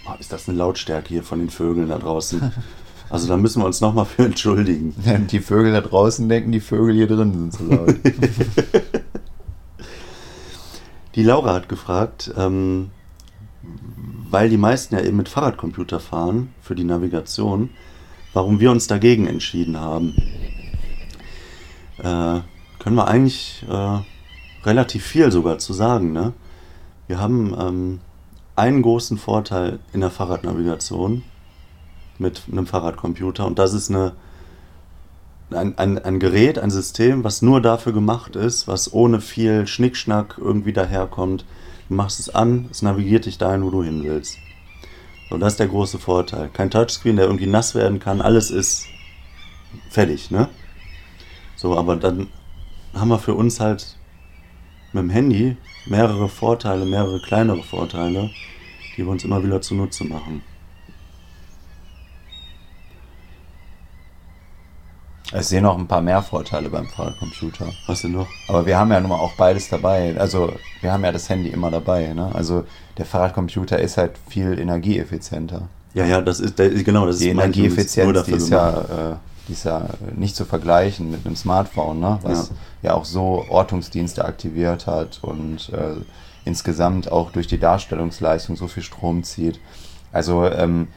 Oh, 0.07 0.13
ist 0.19 0.31
das 0.33 0.49
eine 0.49 0.57
Lautstärke 0.57 1.09
hier 1.09 1.23
von 1.23 1.37
den 1.37 1.51
Vögeln 1.51 1.89
da 1.89 1.99
draußen? 1.99 2.51
Also 3.11 3.27
da 3.27 3.35
müssen 3.35 3.61
wir 3.61 3.65
uns 3.65 3.81
nochmal 3.81 4.05
für 4.05 4.23
entschuldigen. 4.23 4.95
die 5.29 5.41
Vögel 5.41 5.73
da 5.73 5.81
draußen 5.81 6.29
denken, 6.29 6.53
die 6.53 6.61
Vögel 6.61 6.95
hier 6.95 7.07
drin 7.07 7.33
sind 7.33 7.51
so 7.53 7.65
laut. 7.65 7.95
Die 11.15 11.23
Laura 11.23 11.53
hat 11.53 11.67
gefragt, 11.67 12.31
ähm, 12.37 12.91
weil 14.29 14.49
die 14.49 14.57
meisten 14.57 14.95
ja 14.95 15.01
eben 15.01 15.17
mit 15.17 15.27
Fahrradcomputer 15.27 15.99
fahren 15.99 16.53
für 16.61 16.73
die 16.73 16.85
Navigation, 16.85 17.69
warum 18.33 18.59
wir 18.59 18.71
uns 18.71 18.87
dagegen 18.87 19.27
entschieden 19.27 19.77
haben. 19.77 20.15
Äh, 21.97 22.41
können 22.79 22.95
wir 22.95 23.07
eigentlich 23.07 23.65
äh, 23.69 23.99
relativ 24.63 25.05
viel 25.05 25.31
sogar 25.31 25.57
zu 25.57 25.73
sagen. 25.73 26.13
Ne? 26.13 26.33
Wir 27.07 27.19
haben 27.19 27.53
ähm, 27.59 27.99
einen 28.55 28.81
großen 28.81 29.17
Vorteil 29.17 29.79
in 29.91 29.99
der 29.99 30.11
Fahrradnavigation 30.11 31.23
mit 32.19 32.43
einem 32.49 32.67
Fahrradcomputer 32.67 33.45
und 33.45 33.59
das 33.59 33.73
ist 33.73 33.89
eine 33.89 34.13
ein, 35.53 35.77
ein, 35.77 35.97
ein 35.99 36.19
Gerät, 36.19 36.59
ein 36.59 36.71
System, 36.71 37.23
was 37.23 37.41
nur 37.41 37.61
dafür 37.61 37.93
gemacht 37.93 38.35
ist, 38.35 38.67
was 38.67 38.93
ohne 38.93 39.21
viel 39.21 39.67
Schnickschnack 39.67 40.35
irgendwie 40.37 40.73
daherkommt. 40.73 41.45
Du 41.89 41.95
machst 41.95 42.19
es 42.19 42.29
an, 42.33 42.67
es 42.71 42.81
navigiert 42.81 43.25
dich 43.25 43.37
dahin, 43.37 43.63
wo 43.63 43.69
du 43.69 43.83
hin 43.83 44.03
willst. 44.03 44.37
So, 45.29 45.37
das 45.37 45.53
ist 45.53 45.59
der 45.59 45.67
große 45.67 45.99
Vorteil. 45.99 46.49
Kein 46.49 46.71
Touchscreen, 46.71 47.15
der 47.15 47.25
irgendwie 47.25 47.47
nass 47.47 47.75
werden 47.75 47.99
kann, 47.99 48.21
alles 48.21 48.51
ist 48.51 48.85
fertig, 49.89 50.31
ne? 50.31 50.49
So, 51.55 51.77
aber 51.77 51.95
dann 51.95 52.27
haben 52.93 53.09
wir 53.09 53.19
für 53.19 53.33
uns 53.33 53.59
halt 53.59 53.97
mit 54.93 55.03
dem 55.03 55.09
Handy 55.09 55.57
mehrere 55.85 56.27
Vorteile, 56.27 56.85
mehrere 56.85 57.21
kleinere 57.21 57.63
Vorteile, 57.63 58.29
die 58.95 59.03
wir 59.03 59.09
uns 59.09 59.23
immer 59.23 59.43
wieder 59.43 59.61
zunutze 59.61 60.03
machen. 60.03 60.41
Ich 65.33 65.47
sehe 65.47 65.61
noch 65.61 65.77
ein 65.77 65.87
paar 65.87 66.01
mehr 66.01 66.21
Vorteile 66.21 66.69
beim 66.69 66.87
Fahrradcomputer. 66.87 67.71
Was 67.87 68.01
denn 68.01 68.11
noch? 68.11 68.27
Aber 68.49 68.65
wir 68.65 68.77
haben 68.77 68.91
ja 68.91 68.99
nun 68.99 69.09
mal 69.09 69.19
auch 69.19 69.33
beides 69.33 69.69
dabei. 69.69 70.15
Also 70.17 70.51
wir 70.81 70.91
haben 70.91 71.03
ja 71.05 71.11
das 71.11 71.29
Handy 71.29 71.49
immer 71.49 71.71
dabei. 71.71 72.13
Ne? 72.13 72.29
Also 72.33 72.65
der 72.97 73.05
Fahrradcomputer 73.05 73.79
ist 73.79 73.97
halt 73.97 74.13
viel 74.27 74.59
energieeffizienter. 74.59 75.69
Ja, 75.93 76.05
ja, 76.05 76.21
das 76.21 76.39
ist, 76.39 76.57
genau, 76.57 77.05
das 77.05 77.19
Die 77.19 77.25
ist 77.25 77.31
Energieeffizienz, 77.31 78.23
die 78.23 78.31
ist, 78.31 78.49
gemacht. 78.49 78.85
ja, 78.89 79.11
äh, 79.11 79.15
die 79.47 79.53
ist 79.53 79.65
ja 79.65 79.85
nicht 80.15 80.35
zu 80.35 80.45
vergleichen 80.45 81.11
mit 81.11 81.25
einem 81.25 81.35
Smartphone, 81.35 81.99
ne? 81.99 82.19
was 82.23 82.51
ja. 82.81 82.93
auch 82.93 83.05
so 83.05 83.45
Ortungsdienste 83.49 84.23
aktiviert 84.23 84.87
hat 84.87 85.19
und 85.21 85.69
äh, 85.69 85.95
insgesamt 86.45 87.11
auch 87.11 87.31
durch 87.31 87.47
die 87.47 87.59
Darstellungsleistung 87.59 88.55
so 88.55 88.67
viel 88.67 88.83
Strom 88.83 89.23
zieht. 89.23 89.59
Also 90.13 90.45
ähm, 90.45 90.87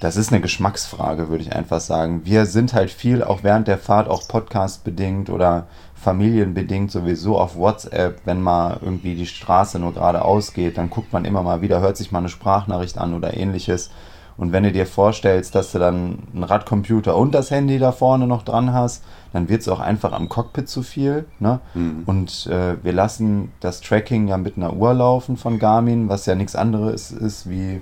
das 0.00 0.16
ist 0.16 0.30
eine 0.30 0.42
Geschmacksfrage, 0.42 1.28
würde 1.28 1.42
ich 1.42 1.54
einfach 1.54 1.80
sagen. 1.80 2.22
Wir 2.24 2.46
sind 2.46 2.74
halt 2.74 2.90
viel, 2.90 3.22
auch 3.22 3.42
während 3.42 3.66
der 3.66 3.78
Fahrt, 3.78 4.08
auch 4.08 4.28
Podcast-bedingt 4.28 5.30
oder 5.30 5.66
familienbedingt 5.94 6.90
sowieso 6.90 7.38
auf 7.38 7.56
WhatsApp, 7.56 8.20
wenn 8.26 8.42
mal 8.42 8.78
irgendwie 8.82 9.14
die 9.14 9.26
Straße 9.26 9.78
nur 9.78 9.94
geradeaus 9.94 10.52
geht, 10.52 10.76
dann 10.76 10.90
guckt 10.90 11.12
man 11.12 11.24
immer 11.24 11.42
mal 11.42 11.62
wieder, 11.62 11.80
hört 11.80 11.96
sich 11.96 12.12
mal 12.12 12.18
eine 12.18 12.28
Sprachnachricht 12.28 12.98
an 12.98 13.14
oder 13.14 13.36
ähnliches. 13.36 13.90
Und 14.36 14.52
wenn 14.52 14.64
du 14.64 14.72
dir 14.72 14.86
vorstellst, 14.86 15.54
dass 15.54 15.72
du 15.72 15.78
dann 15.78 16.18
einen 16.34 16.44
Radcomputer 16.44 17.16
und 17.16 17.34
das 17.34 17.50
Handy 17.50 17.78
da 17.78 17.90
vorne 17.90 18.26
noch 18.26 18.42
dran 18.42 18.74
hast, 18.74 19.02
dann 19.32 19.48
wird 19.48 19.62
es 19.62 19.68
auch 19.68 19.80
einfach 19.80 20.12
am 20.12 20.28
Cockpit 20.28 20.68
zu 20.68 20.82
viel. 20.82 21.24
Ne? 21.38 21.60
Mhm. 21.72 22.02
Und 22.04 22.46
äh, 22.48 22.76
wir 22.84 22.92
lassen 22.92 23.52
das 23.60 23.80
Tracking 23.80 24.28
ja 24.28 24.36
mit 24.36 24.58
einer 24.58 24.74
Uhr 24.74 24.92
laufen 24.92 25.38
von 25.38 25.58
Garmin, 25.58 26.10
was 26.10 26.26
ja 26.26 26.34
nichts 26.34 26.54
anderes 26.54 27.10
ist 27.10 27.48
wie 27.48 27.80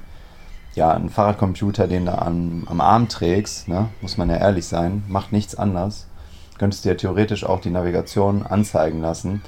ja, 0.75 0.91
ein 0.93 1.09
Fahrradcomputer, 1.09 1.87
den 1.87 2.07
du 2.07 2.19
am, 2.19 2.67
am 2.69 2.81
Arm 2.81 3.09
trägst, 3.09 3.69
ne? 3.69 3.89
muss 4.01 4.17
man 4.17 4.31
ja 4.31 4.37
ehrlich 4.37 4.67
sein, 4.67 5.05
macht 5.09 5.33
nichts 5.33 5.55
anders. 5.55 6.07
Könntest 6.59 6.85
dir 6.85 6.97
theoretisch 6.97 7.45
auch 7.45 7.61
die 7.61 7.71
Navigation 7.71 8.45
anzeigen 8.45 9.01
lassen. 9.01 9.43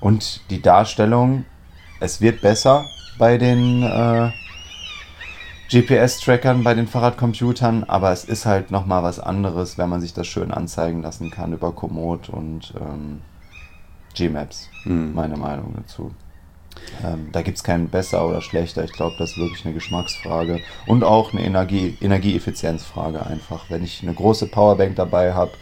Und 0.00 0.48
die 0.50 0.62
Darstellung, 0.62 1.44
es 2.00 2.20
wird 2.20 2.40
besser 2.40 2.84
bei 3.18 3.38
den 3.38 3.82
äh, 3.82 4.30
GPS-Trackern, 5.70 6.62
bei 6.62 6.74
den 6.74 6.86
Fahrradcomputern, 6.86 7.84
aber 7.84 8.12
es 8.12 8.24
ist 8.24 8.46
halt 8.46 8.70
nochmal 8.70 9.02
was 9.02 9.18
anderes, 9.18 9.78
wenn 9.78 9.88
man 9.88 10.00
sich 10.00 10.14
das 10.14 10.26
schön 10.26 10.52
anzeigen 10.52 11.02
lassen 11.02 11.30
kann 11.30 11.52
über 11.52 11.72
Komoot 11.72 12.28
und 12.28 12.72
ähm, 12.80 13.20
Gmaps, 14.14 14.68
Mhm. 14.84 15.12
meine 15.14 15.36
Meinung 15.36 15.74
dazu. 15.76 16.12
Ähm, 17.04 17.28
da 17.32 17.42
gibt 17.42 17.58
es 17.58 17.64
keinen 17.64 17.88
besser 17.88 18.26
oder 18.26 18.40
schlechter. 18.40 18.84
Ich 18.84 18.92
glaube, 18.92 19.16
das 19.18 19.30
ist 19.32 19.36
wirklich 19.38 19.64
eine 19.64 19.74
Geschmacksfrage 19.74 20.60
und 20.86 21.04
auch 21.04 21.32
eine 21.32 21.44
Energie 21.44 21.96
Energieeffizienzfrage 22.00 23.24
einfach. 23.26 23.64
Wenn 23.68 23.84
ich 23.84 24.02
eine 24.02 24.14
große 24.14 24.46
Powerbank 24.46 24.96
dabei 24.96 25.34
habe 25.34 25.52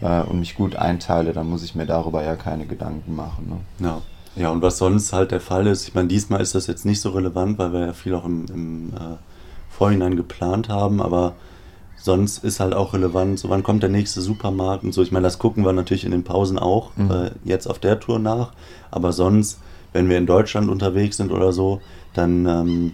äh, 0.00 0.22
und 0.22 0.40
mich 0.40 0.54
gut 0.54 0.76
einteile, 0.76 1.32
dann 1.32 1.48
muss 1.48 1.62
ich 1.62 1.74
mir 1.74 1.86
darüber 1.86 2.22
ja 2.24 2.36
keine 2.36 2.66
Gedanken 2.66 3.14
machen. 3.14 3.64
Ne? 3.78 3.86
Ja. 3.86 4.02
ja, 4.36 4.50
und 4.50 4.62
was 4.62 4.78
sonst 4.78 5.12
halt 5.12 5.30
der 5.30 5.40
Fall 5.40 5.66
ist, 5.66 5.88
ich 5.88 5.94
meine, 5.94 6.08
diesmal 6.08 6.40
ist 6.40 6.54
das 6.54 6.66
jetzt 6.66 6.84
nicht 6.84 7.00
so 7.00 7.10
relevant, 7.10 7.58
weil 7.58 7.72
wir 7.72 7.80
ja 7.86 7.92
viel 7.92 8.14
auch 8.14 8.24
im, 8.24 8.46
im 8.52 8.88
äh, 8.94 9.16
Vorhinein 9.70 10.16
geplant 10.16 10.68
haben, 10.68 11.00
aber 11.00 11.32
sonst 11.96 12.44
ist 12.44 12.60
halt 12.60 12.74
auch 12.74 12.92
relevant, 12.92 13.38
so 13.38 13.48
wann 13.48 13.62
kommt 13.62 13.82
der 13.82 13.90
nächste 13.90 14.20
Supermarkt 14.20 14.84
und 14.84 14.92
so. 14.92 15.02
Ich 15.02 15.10
meine, 15.10 15.24
das 15.24 15.38
gucken 15.38 15.64
wir 15.64 15.72
natürlich 15.72 16.04
in 16.04 16.10
den 16.10 16.22
Pausen 16.24 16.58
auch 16.58 16.90
Mhm. 16.96 17.10
äh, 17.10 17.30
jetzt 17.44 17.66
auf 17.66 17.78
der 17.78 17.98
Tour 17.98 18.18
nach, 18.18 18.52
aber 18.90 19.12
sonst, 19.12 19.58
wenn 19.94 20.10
wir 20.10 20.18
in 20.18 20.26
Deutschland 20.26 20.68
unterwegs 20.68 21.16
sind 21.16 21.32
oder 21.32 21.52
so, 21.52 21.80
dann 22.12 22.44
ähm, 22.46 22.92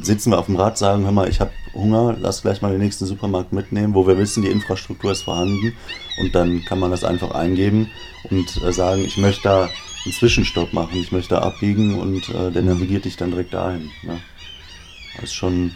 sitzen 0.00 0.30
wir 0.30 0.38
auf 0.38 0.46
dem 0.46 0.56
Rad, 0.56 0.78
sagen, 0.78 1.04
hör 1.04 1.12
mal, 1.12 1.28
ich 1.28 1.40
habe 1.40 1.50
Hunger, 1.74 2.16
lass 2.18 2.40
gleich 2.42 2.62
mal 2.62 2.70
den 2.70 2.80
nächsten 2.80 3.04
Supermarkt 3.04 3.52
mitnehmen, 3.52 3.94
wo 3.94 4.06
wir 4.06 4.16
wissen, 4.16 4.42
die 4.42 4.48
Infrastruktur 4.48 5.12
ist 5.12 5.22
vorhanden 5.22 5.74
und 6.20 6.34
dann 6.34 6.64
kann 6.64 6.78
man 6.78 6.90
das 6.90 7.04
einfach 7.04 7.32
eingeben 7.32 7.90
und 8.30 8.62
äh, 8.62 8.72
sagen, 8.72 9.02
ich 9.04 9.18
möchte 9.18 9.42
da 9.42 9.62
einen 10.04 10.12
Zwischenstopp 10.12 10.72
machen, 10.72 10.98
ich 10.98 11.12
möchte 11.12 11.34
da 11.34 11.42
abbiegen 11.42 11.98
und 11.98 12.28
äh, 12.30 12.50
der 12.50 12.62
navigiert 12.62 13.04
dich 13.04 13.16
dann 13.16 13.30
direkt 13.30 13.52
dahin. 13.52 13.90
Ne? 14.02 14.20
Das 15.16 15.24
ist 15.24 15.34
schon 15.34 15.72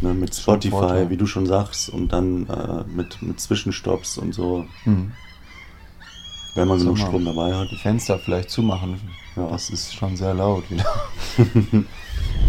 Ne, 0.00 0.12
mit 0.12 0.34
Spotify, 0.34 1.08
wie 1.08 1.16
du 1.16 1.26
schon 1.26 1.46
sagst, 1.46 1.88
und 1.88 2.12
dann 2.12 2.46
äh, 2.48 2.84
mit, 2.94 3.22
mit 3.22 3.40
Zwischenstopps 3.40 4.18
und 4.18 4.34
so, 4.34 4.66
Mhm. 4.84 5.12
Wenn 6.54 6.68
man 6.68 6.78
genug. 6.78 6.98
Strom 6.98 7.24
dabei 7.24 7.54
hat. 7.54 7.70
Die 7.70 7.76
Fenster 7.76 8.18
vielleicht 8.18 8.50
zumachen. 8.50 9.00
Ja. 9.36 9.48
Das 9.48 9.70
ist 9.70 9.94
schon 9.94 10.16
sehr 10.16 10.34
laut 10.34 10.70
wieder. 10.70 10.84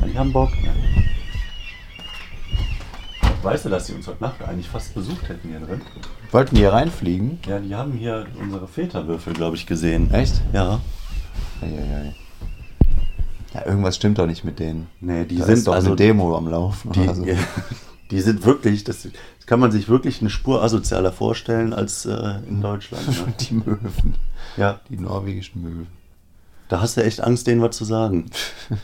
Die 0.05 0.17
haben 0.17 0.31
Bock. 0.31 0.51
Weißt 3.41 3.65
du, 3.65 3.69
dass 3.69 3.85
sie 3.85 3.93
uns 3.93 4.07
heute 4.07 4.23
Nacht 4.23 4.41
eigentlich 4.41 4.67
fast 4.67 4.95
besucht 4.95 5.29
hätten 5.29 5.49
hier 5.49 5.59
drin? 5.59 5.81
Wollten 6.31 6.55
die 6.55 6.61
hier 6.61 6.73
reinfliegen? 6.73 7.37
Ja, 7.45 7.59
die 7.59 7.75
haben 7.75 7.91
hier 7.93 8.25
unsere 8.41 8.67
Väterwürfel, 8.67 9.33
glaube 9.33 9.55
ich, 9.55 9.67
gesehen. 9.67 10.11
Echt? 10.11 10.41
Ja. 10.51 10.79
Eieiei. 11.61 12.15
Ja, 13.53 13.65
irgendwas 13.67 13.97
stimmt 13.97 14.17
doch 14.17 14.25
nicht 14.25 14.43
mit 14.43 14.57
denen. 14.57 14.87
Nee, 14.99 15.25
die 15.25 15.37
da 15.37 15.45
sind 15.45 15.53
ist 15.53 15.67
doch 15.67 15.73
also 15.75 15.89
eine 15.89 15.95
Demo 15.95 16.35
am 16.35 16.49
Laufen. 16.49 16.91
Die, 16.91 17.07
so. 17.07 17.23
die 18.11 18.21
sind 18.21 18.45
wirklich, 18.45 18.83
das, 18.83 19.07
kann 19.45 19.59
man 19.59 19.71
sich 19.71 19.89
wirklich 19.89 20.21
eine 20.21 20.29
Spur 20.29 20.63
asozialer 20.63 21.11
vorstellen 21.11 21.73
als 21.73 22.05
äh, 22.05 22.39
in 22.47 22.61
Deutschland. 22.61 23.07
Ne? 23.07 23.33
Die 23.39 23.53
Möwen. 23.55 24.15
Ja, 24.57 24.79
Die 24.89 24.97
norwegischen 24.97 25.61
Möwen. 25.61 25.87
da 26.69 26.81
hast 26.81 26.97
du 26.97 27.03
echt 27.03 27.21
Angst, 27.21 27.45
denen 27.47 27.61
was 27.61 27.75
zu 27.77 27.85
sagen. 27.85 28.25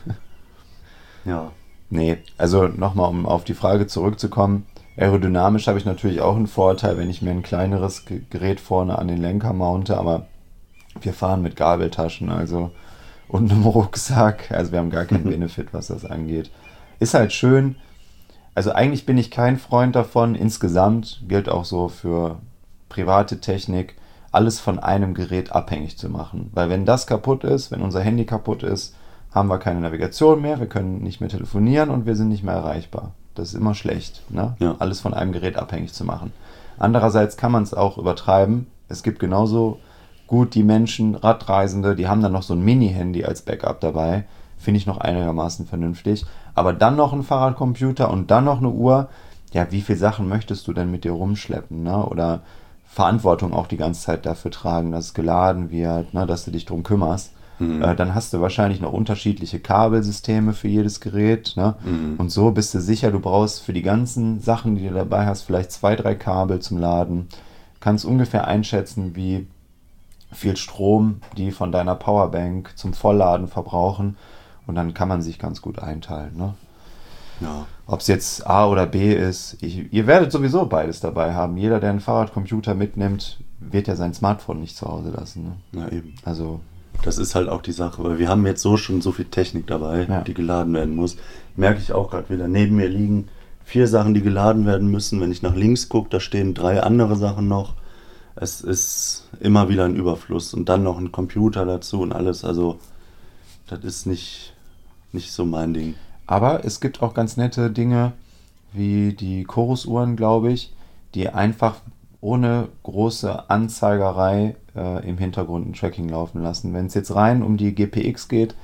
Ja. 1.26 1.52
Nee, 1.90 2.18
also 2.38 2.68
nochmal, 2.68 3.10
um 3.10 3.26
auf 3.26 3.44
die 3.44 3.54
Frage 3.54 3.86
zurückzukommen. 3.88 4.66
Aerodynamisch 4.98 5.68
habe 5.68 5.78
ich 5.78 5.86
natürlich 5.86 6.22
auch 6.22 6.36
einen 6.36 6.48
Vorteil, 6.48 6.98
wenn 6.98 7.10
ich 7.10 7.22
mir 7.22 7.32
ein 7.32 7.44
kleineres 7.44 8.06
Ge- 8.06 8.22
Gerät 8.30 8.60
vorne 8.60 8.98
an 8.98 9.08
den 9.08 9.18
Lenker 9.22 9.54
mounte, 9.54 9.98
aber 9.98 10.28
wir 11.02 11.14
fahren 11.14 11.42
mit 11.42 11.56
Gabeltaschen, 11.56 12.30
also 12.30 12.72
und 13.28 13.52
einem 13.52 13.64
Rucksack. 13.64 14.52
Also 14.52 14.72
wir 14.72 14.80
haben 14.80 14.90
gar 14.90 15.06
keinen 15.06 15.24
Benefit, 15.30 15.74
was 15.74 15.88
das 15.88 16.06
angeht. 16.06 16.50
Ist 17.00 17.14
halt 17.14 17.34
schön. 17.34 17.76
Also 18.54 18.72
eigentlich 18.72 19.06
bin 19.06 19.18
ich 19.18 19.32
kein 19.32 19.58
Freund 19.58 19.96
davon. 19.96 20.36
Insgesamt 20.36 21.24
gilt 21.28 21.50
auch 21.50 21.66
so 21.66 21.88
für 21.88 22.40
private 22.90 23.40
Technik, 23.40 23.96
alles 24.32 24.60
von 24.60 24.80
einem 24.80 25.14
Gerät 25.14 25.52
abhängig 25.52 25.98
zu 25.98 26.10
machen. 26.10 26.50
Weil 26.54 26.70
wenn 26.70 26.86
das 26.86 27.08
kaputt 27.08 27.44
ist, 27.44 27.72
wenn 27.72 27.82
unser 27.82 28.02
Handy 28.02 28.26
kaputt 28.26 28.64
ist, 28.64 28.96
haben 29.32 29.50
wir 29.50 29.60
keine 29.60 29.80
Navigation 29.80 30.42
mehr, 30.42 30.60
wir 30.60 30.68
können 30.68 31.02
nicht 31.02 31.22
mehr 31.22 31.30
telefonieren 31.30 31.90
und 31.90 32.06
wir 32.06 32.16
sind 32.16 32.30
nicht 32.30 32.44
mehr 32.44 32.56
erreichbar. 32.56 33.12
Das 33.34 33.50
ist 33.50 33.56
immer 33.56 33.76
schlecht, 33.76 34.24
ne? 34.30 34.56
Ja. 34.60 34.76
alles 34.80 35.00
von 35.00 35.14
einem 35.14 35.32
Gerät 35.32 35.56
abhängig 35.56 35.94
zu 35.94 36.04
machen. 36.04 36.34
Andererseits 36.78 37.38
kann 37.38 37.52
man 37.52 37.64
es 37.64 37.74
auch 37.74 37.98
übertreiben. 37.98 38.68
Es 38.90 39.04
gibt 39.04 39.20
genauso 39.20 39.80
gut 40.28 40.54
die 40.54 40.64
Menschen, 40.64 41.16
Radreisende, 41.16 41.96
die 41.96 42.08
haben 42.08 42.22
dann 42.22 42.34
noch 42.34 42.44
so 42.44 42.54
ein 42.54 42.64
Mini-Handy 42.64 43.24
als 43.24 43.42
Backup 43.42 43.80
dabei. 43.80 44.26
Finde 44.62 44.78
ich 44.78 44.86
noch 44.86 45.00
einigermaßen 45.00 45.66
vernünftig. 45.66 46.26
Aber 46.54 46.74
dann 46.74 46.96
noch 46.96 47.14
ein 47.14 47.24
Fahrradcomputer 47.24 48.12
und 48.12 48.32
dann 48.32 48.46
noch 48.46 48.60
eine 48.60 48.70
Uhr. 48.70 49.10
Ja, 49.54 49.72
wie 49.72 49.82
viele 49.82 49.98
Sachen 49.98 50.30
möchtest 50.30 50.68
du 50.68 50.74
denn 50.74 50.92
mit 50.92 51.04
dir 51.04 51.12
rumschleppen? 51.12 51.84
Ne? 51.84 52.06
Oder 52.06 52.42
Verantwortung 52.86 53.54
auch 53.54 53.68
die 53.68 53.78
ganze 53.78 54.02
Zeit 54.02 54.26
dafür 54.26 54.52
tragen, 54.52 54.92
dass 54.92 55.06
es 55.06 55.14
geladen 55.14 55.72
wird, 55.72 56.14
ne? 56.14 56.26
dass 56.26 56.46
du 56.46 56.52
dich 56.52 56.66
drum 56.66 56.84
kümmerst. 56.84 57.32
Äh, 57.82 57.96
dann 57.96 58.16
hast 58.16 58.34
du 58.34 58.42
wahrscheinlich 58.42 58.82
noch 58.82 58.92
unterschiedliche 58.92 59.60
Kabelsysteme 59.60 60.54
für 60.54 60.68
jedes 60.68 61.00
Gerät. 61.00 61.54
Ne? 61.56 61.76
Und 62.18 62.32
so 62.32 62.52
bist 62.52 62.74
du 62.74 62.80
sicher, 62.80 63.12
du 63.12 63.20
brauchst 63.20 63.62
für 63.62 63.74
die 63.74 63.84
ganzen 63.84 64.42
Sachen, 64.42 64.76
die 64.76 64.88
du 64.88 64.94
dabei 64.94 65.26
hast, 65.26 65.44
vielleicht 65.44 65.72
zwei, 65.72 65.96
drei 65.96 66.16
Kabel 66.16 66.60
zum 66.60 66.78
Laden. 66.80 67.28
Kannst 67.80 68.06
ungefähr 68.06 68.48
einschätzen, 68.48 69.16
wie 69.16 69.48
viel 70.32 70.58
Strom 70.58 71.22
die 71.38 71.52
von 71.52 71.72
deiner 71.72 71.96
Powerbank 71.96 72.72
zum 72.76 72.94
Vollladen 72.94 73.48
verbrauchen. 73.48 74.18
Und 74.68 74.76
dann 74.76 74.94
kann 74.94 75.08
man 75.08 75.22
sich 75.22 75.40
ganz 75.40 75.62
gut 75.62 75.80
einteilen. 75.80 76.38
Ne? 76.38 76.54
Ja. 77.42 77.66
Ob 77.88 78.02
es 78.02 78.08
jetzt 78.08 78.46
A 78.48 78.68
oder 78.68 78.86
B 78.86 79.14
ist, 79.14 79.58
ich, 79.62 79.92
ihr 79.92 80.08
werdet 80.08 80.32
sowieso 80.32 80.66
beides 80.66 81.00
dabei 81.00 81.34
haben. 81.34 81.58
Jeder, 81.58 81.80
der 81.80 81.90
einen 81.90 82.00
Fahrradcomputer 82.00 82.76
mitnimmt, 82.76 83.40
wird 83.60 83.88
ja 83.88 83.96
sein 83.96 84.14
Smartphone 84.14 84.60
nicht 84.60 84.78
zu 84.78 84.88
Hause 84.88 85.10
lassen. 85.10 85.44
Ne? 85.44 85.52
Na 85.72 85.92
eben. 85.92 86.14
Also, 86.24 86.60
Das 87.04 87.18
ist 87.18 87.34
halt 87.34 87.50
auch 87.50 87.62
die 87.64 87.72
Sache, 87.72 88.04
weil 88.04 88.20
wir 88.20 88.30
haben 88.30 88.46
jetzt 88.46 88.62
so 88.62 88.78
schon 88.78 89.02
so 89.02 89.12
viel 89.12 89.26
Technik 89.26 89.66
dabei, 89.68 90.06
Ja. 90.08 90.22
die 90.22 90.34
geladen 90.36 90.74
werden 90.74 90.96
muss. 90.96 91.18
Merke 91.56 91.80
ich 91.80 91.94
auch 91.94 92.12
gerade 92.12 92.30
wieder. 92.30 92.48
Neben 92.48 92.76
mir 92.76 92.88
liegen 92.88 93.28
vier 93.64 93.88
Sachen, 93.88 94.14
die 94.14 94.22
geladen 94.22 94.66
werden 94.68 94.90
müssen. 94.90 95.20
Wenn 95.20 95.32
ich 95.32 95.42
nach 95.42 95.56
links 95.56 95.90
gucke, 95.90 96.10
da 96.10 96.20
stehen 96.20 96.54
drei 96.54 96.84
andere 96.84 97.16
Sachen 97.16 97.48
noch. 97.48 97.74
Es 98.36 98.62
ist 98.62 99.28
immer 99.40 99.68
wieder 99.70 99.86
ein 99.86 99.96
Überfluss 99.96 100.54
und 100.54 100.70
dann 100.70 100.84
noch 100.84 100.98
ein 101.00 101.12
Computer 101.12 101.66
dazu 101.66 102.02
und 102.02 102.14
alles. 102.14 102.46
Also, 102.46 102.78
das 103.78 103.84
ist 103.84 104.06
nicht, 104.06 104.54
nicht 105.12 105.32
so 105.32 105.46
mein 105.46 105.74
Ding. 105.74 105.96
aber 106.28 106.66
es 106.66 106.80
gibt 106.82 107.02
auch 107.02 107.14
ganz 107.14 107.38
nette 107.38 107.72
Dinge, 107.72 108.14
wie 108.74 109.14
die 109.14 109.44
Chorusuhren, 109.44 110.16
glaube 110.16 110.52
ich, 110.52 110.74
die 111.14 111.30
einfach 111.30 111.76
ohne 112.22 112.70
große 112.84 113.50
Anzeigerei 113.50 114.56
äh, 114.76 115.08
im 115.08 115.18
Hintergrund 115.18 115.68
ein 115.68 115.74
Tracking 115.74 116.08
laufen 116.10 116.42
lassen. 116.42 116.74
Wenn 116.74 116.86
es 116.86 116.94
jetzt 116.94 117.14
rein 117.16 117.42
um 117.42 117.58
die 117.58 117.74
GPX 117.74 118.28
geht, 118.28 118.56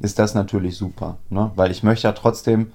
ist 0.00 0.18
das 0.18 0.34
natürlich 0.34 0.76
super, 0.76 1.16
ne? 1.30 1.50
weil 1.56 1.70
ich 1.70 1.82
möchte 1.82 2.06
ja 2.06 2.12
trotzdem 2.12 2.70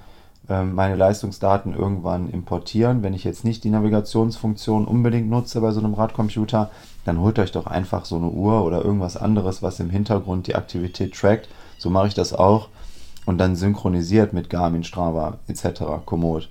ähm, 0.50 0.76
meine 0.76 0.96
Leistungsdaten 0.96 1.74
irgendwann 1.74 2.30
importieren. 2.30 3.04
Wenn 3.04 3.14
ich 3.14 3.24
jetzt 3.24 3.46
nicht 3.46 3.64
die 3.64 3.70
Navigationsfunktion 3.70 4.86
unbedingt 4.86 5.30
nutze 5.30 5.62
bei 5.62 5.72
so 5.72 5.80
einem 5.80 5.94
Radcomputer, 5.94 6.70
dann 7.06 7.20
holt 7.20 7.40
euch 7.40 7.52
doch 7.52 7.68
einfach 7.68 8.06
so 8.06 8.18
eine 8.18 8.30
Uhr 8.30 8.66
oder 8.66 8.84
irgendwas 8.84 9.16
anderes, 9.16 9.62
was 9.62 9.80
im 9.80 9.90
Hintergrund 9.90 10.48
die 10.48 10.56
Aktivität 10.56 11.14
trackt. 11.14 11.48
So 11.84 11.90
mache 11.90 12.08
ich 12.08 12.14
das 12.14 12.32
auch 12.34 12.70
und 13.26 13.38
dann 13.40 13.58
synchronisiert 13.58 14.32
mit 14.32 14.50
Garmin, 14.50 14.86
Strava 14.86 15.40
etc. 15.48 15.84
Komoot. 16.06 16.50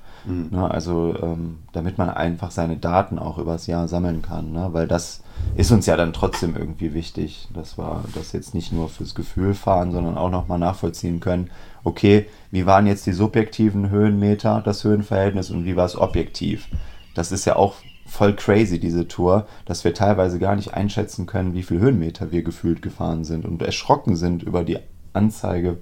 Ne, 0.52 0.70
also 0.70 1.16
ähm, 1.20 1.60
damit 1.72 1.98
man 1.98 2.10
einfach 2.10 2.50
seine 2.50 2.76
Daten 2.76 3.18
auch 3.18 3.38
übers 3.38 3.66
Jahr 3.66 3.88
sammeln 3.88 4.22
kann, 4.22 4.52
ne? 4.52 4.68
weil 4.72 4.86
das 4.86 5.22
ist 5.56 5.72
uns 5.72 5.86
ja 5.86 5.96
dann 5.96 6.12
trotzdem 6.12 6.54
irgendwie 6.54 6.94
wichtig, 6.94 7.48
dass 7.52 7.76
wir 7.76 8.04
das 8.14 8.32
jetzt 8.32 8.54
nicht 8.54 8.72
nur 8.72 8.88
fürs 8.88 9.16
Gefühl 9.16 9.54
fahren, 9.54 9.90
sondern 9.90 10.16
auch 10.16 10.30
nochmal 10.30 10.60
nachvollziehen 10.60 11.18
können, 11.18 11.50
okay, 11.82 12.26
wie 12.52 12.66
waren 12.66 12.86
jetzt 12.86 13.06
die 13.06 13.12
subjektiven 13.12 13.90
Höhenmeter, 13.90 14.60
das 14.64 14.84
Höhenverhältnis 14.84 15.50
und 15.50 15.64
wie 15.64 15.74
war 15.74 15.86
es 15.86 15.96
objektiv? 15.96 16.68
Das 17.16 17.32
ist 17.32 17.44
ja 17.44 17.56
auch 17.56 17.74
voll 18.06 18.36
crazy, 18.36 18.78
diese 18.78 19.08
Tour, 19.08 19.46
dass 19.64 19.82
wir 19.82 19.94
teilweise 19.94 20.38
gar 20.38 20.54
nicht 20.54 20.74
einschätzen 20.74 21.26
können, 21.26 21.54
wie 21.54 21.62
viel 21.62 21.80
Höhenmeter 21.80 22.30
wir 22.30 22.42
gefühlt 22.44 22.82
gefahren 22.82 23.24
sind 23.24 23.44
und 23.44 23.62
erschrocken 23.62 24.14
sind 24.14 24.42
über 24.42 24.62
die 24.62 24.78
Anzeige 25.12 25.78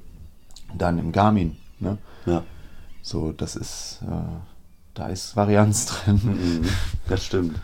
dann 0.76 0.98
im 0.98 1.12
Garmin. 1.12 1.56
Ne? 1.78 1.98
Ja, 2.26 2.44
So, 3.02 3.32
das 3.32 3.56
ist, 3.56 4.00
äh, 4.02 4.38
da 4.94 5.08
ist 5.08 5.36
Varianz 5.36 5.86
drin. 6.04 6.20
Mhm, 6.24 6.68
das 7.08 7.24
stimmt. 7.24 7.58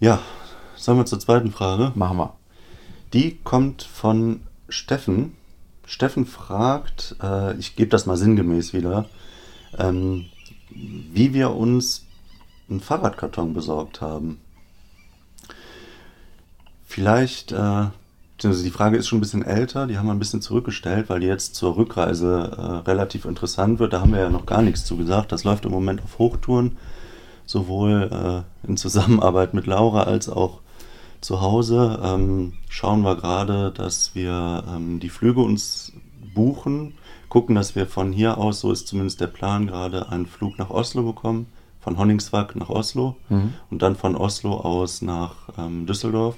Ja, 0.00 0.20
sollen 0.76 0.98
wir 0.98 1.06
zur 1.06 1.20
zweiten 1.20 1.52
Frage? 1.52 1.92
Machen 1.94 2.16
wir. 2.18 2.34
Die 3.12 3.36
kommt 3.44 3.82
von 3.82 4.40
Steffen. 4.68 5.36
Steffen 5.86 6.26
fragt, 6.26 7.16
äh, 7.22 7.56
ich 7.56 7.76
gebe 7.76 7.90
das 7.90 8.06
mal 8.06 8.16
sinngemäß 8.16 8.72
wieder, 8.72 9.06
ähm, 9.78 10.26
wie 10.70 11.34
wir 11.34 11.50
uns 11.50 12.06
einen 12.68 12.80
Fahrradkarton 12.80 13.52
besorgt 13.52 14.00
haben. 14.00 14.40
Vielleicht, 16.84 17.52
äh, 17.52 17.86
beziehungsweise 18.42 18.64
die 18.64 18.70
Frage 18.76 18.96
ist 18.96 19.06
schon 19.06 19.18
ein 19.18 19.20
bisschen 19.20 19.44
älter, 19.44 19.86
die 19.86 19.96
haben 19.98 20.06
wir 20.06 20.12
ein 20.12 20.18
bisschen 20.18 20.42
zurückgestellt, 20.42 21.08
weil 21.08 21.20
die 21.20 21.28
jetzt 21.28 21.54
zur 21.54 21.76
Rückreise 21.76 22.50
äh, 22.84 22.88
relativ 22.90 23.24
interessant 23.24 23.78
wird. 23.78 23.92
Da 23.92 24.00
haben 24.00 24.12
wir 24.12 24.18
ja 24.20 24.30
noch 24.30 24.46
gar 24.46 24.62
nichts 24.62 24.84
zu 24.84 24.96
gesagt. 24.96 25.30
Das 25.30 25.44
läuft 25.44 25.64
im 25.64 25.70
Moment 25.70 26.02
auf 26.02 26.18
Hochtouren, 26.18 26.76
sowohl 27.46 28.44
äh, 28.64 28.68
in 28.68 28.76
Zusammenarbeit 28.76 29.54
mit 29.54 29.66
Laura 29.68 30.02
als 30.02 30.28
auch 30.28 30.58
zu 31.20 31.40
Hause 31.40 32.00
ähm, 32.02 32.54
schauen 32.68 33.02
wir 33.02 33.14
gerade, 33.14 33.70
dass 33.70 34.16
wir 34.16 34.64
ähm, 34.68 34.98
die 34.98 35.08
Flüge 35.08 35.40
uns 35.40 35.92
buchen, 36.34 36.94
gucken, 37.28 37.54
dass 37.54 37.76
wir 37.76 37.86
von 37.86 38.12
hier 38.12 38.38
aus, 38.38 38.58
so 38.58 38.72
ist 38.72 38.88
zumindest 38.88 39.20
der 39.20 39.28
Plan, 39.28 39.68
gerade 39.68 40.08
einen 40.08 40.26
Flug 40.26 40.58
nach 40.58 40.70
Oslo 40.70 41.04
bekommen, 41.04 41.46
von 41.78 41.96
Honningsvag 41.96 42.56
nach 42.56 42.70
Oslo 42.70 43.14
Mhm. 43.28 43.52
und 43.70 43.82
dann 43.82 43.94
von 43.94 44.16
Oslo 44.16 44.56
aus 44.56 45.00
nach 45.00 45.34
ähm, 45.56 45.86
Düsseldorf. 45.86 46.34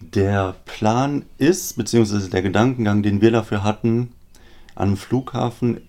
Der 0.00 0.54
Plan 0.64 1.24
ist, 1.38 1.76
beziehungsweise 1.76 2.28
der 2.28 2.42
Gedankengang, 2.42 3.02
den 3.02 3.20
wir 3.20 3.30
dafür 3.30 3.62
hatten, 3.64 4.12
an 4.74 4.88
einem 4.88 4.96
Flughafen 4.96 5.80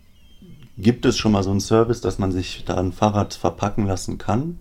gibt 0.77 1.05
es 1.05 1.17
schon 1.17 1.31
mal 1.31 1.43
so 1.43 1.51
einen 1.51 1.59
Service, 1.59 2.01
dass 2.01 2.19
man 2.19 2.31
sich 2.31 2.63
da 2.65 2.75
ein 2.77 2.93
Fahrrad 2.93 3.33
verpacken 3.33 3.85
lassen 3.85 4.17
kann. 4.17 4.59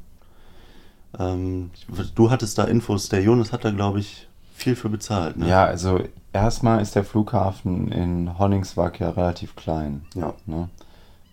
Ähm, 1.19 1.71
du 2.15 2.31
hattest 2.31 2.59
da 2.59 2.65
Infos, 2.65 3.09
der 3.09 3.23
Jonas 3.23 3.53
hat 3.53 3.65
da, 3.65 3.71
glaube 3.71 4.01
ich, 4.01 4.29
viel 4.55 4.75
für 4.75 4.89
bezahlt. 4.89 5.37
Ne? 5.37 5.49
Ja, 5.49 5.65
also 5.65 6.01
erstmal 6.33 6.81
ist 6.81 6.95
der 6.97 7.05
Flughafen 7.05 7.93
in 7.93 8.39
Honningsvag 8.39 8.99
ja 8.99 9.11
relativ 9.11 9.55
klein. 9.55 10.07
Ja. 10.15 10.35
Ne? 10.47 10.69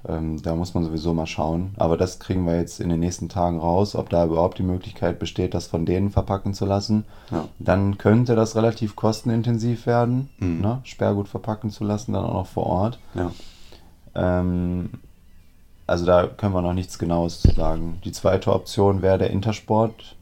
Ähm, 0.05 0.41
da 0.41 0.53
muss 0.55 0.73
man 0.73 0.83
sowieso 0.83 1.13
mal 1.13 1.25
schauen. 1.27 1.73
Aber 1.77 1.95
das 1.95 2.19
kriegen 2.19 2.45
wir 2.45 2.57
jetzt 2.57 2.81
in 2.81 2.89
den 2.89 2.99
nächsten 2.99 3.29
Tagen 3.29 3.59
raus, 3.59 3.95
ob 3.95 4.09
da 4.09 4.25
überhaupt 4.25 4.57
die 4.57 4.63
Möglichkeit 4.63 5.17
besteht, 5.17 5.53
das 5.53 5.67
von 5.67 5.85
denen 5.85 6.09
verpacken 6.09 6.53
zu 6.53 6.65
lassen. 6.65 7.05
Ja. 7.31 7.45
Dann 7.59 7.97
könnte 7.97 8.35
das 8.35 8.55
relativ 8.55 8.95
kostenintensiv 8.97 9.85
werden, 9.85 10.29
Mhm. 10.39 10.59
ne? 10.61 10.81
Sperrgut 10.83 11.29
verpacken 11.29 11.69
zu 11.69 11.83
lassen, 11.85 12.11
dann 12.13 12.25
auch 12.25 12.33
noch 12.33 12.47
vor 12.47 12.65
Ort. 12.65 12.99
Ja. 13.13 13.31
Ähm, 14.15 14.89
also 15.87 16.05
da 16.05 16.27
können 16.27 16.53
wir 16.53 16.61
noch 16.61 16.73
nichts 16.73 16.99
Genaues 16.99 17.41
zu 17.41 17.51
sagen. 17.51 17.99
Die 18.03 18.11
zweite 18.11 18.51
Option 18.53 19.01
wäre 19.01 19.17
der 19.17 19.29
Intersport 19.31 20.15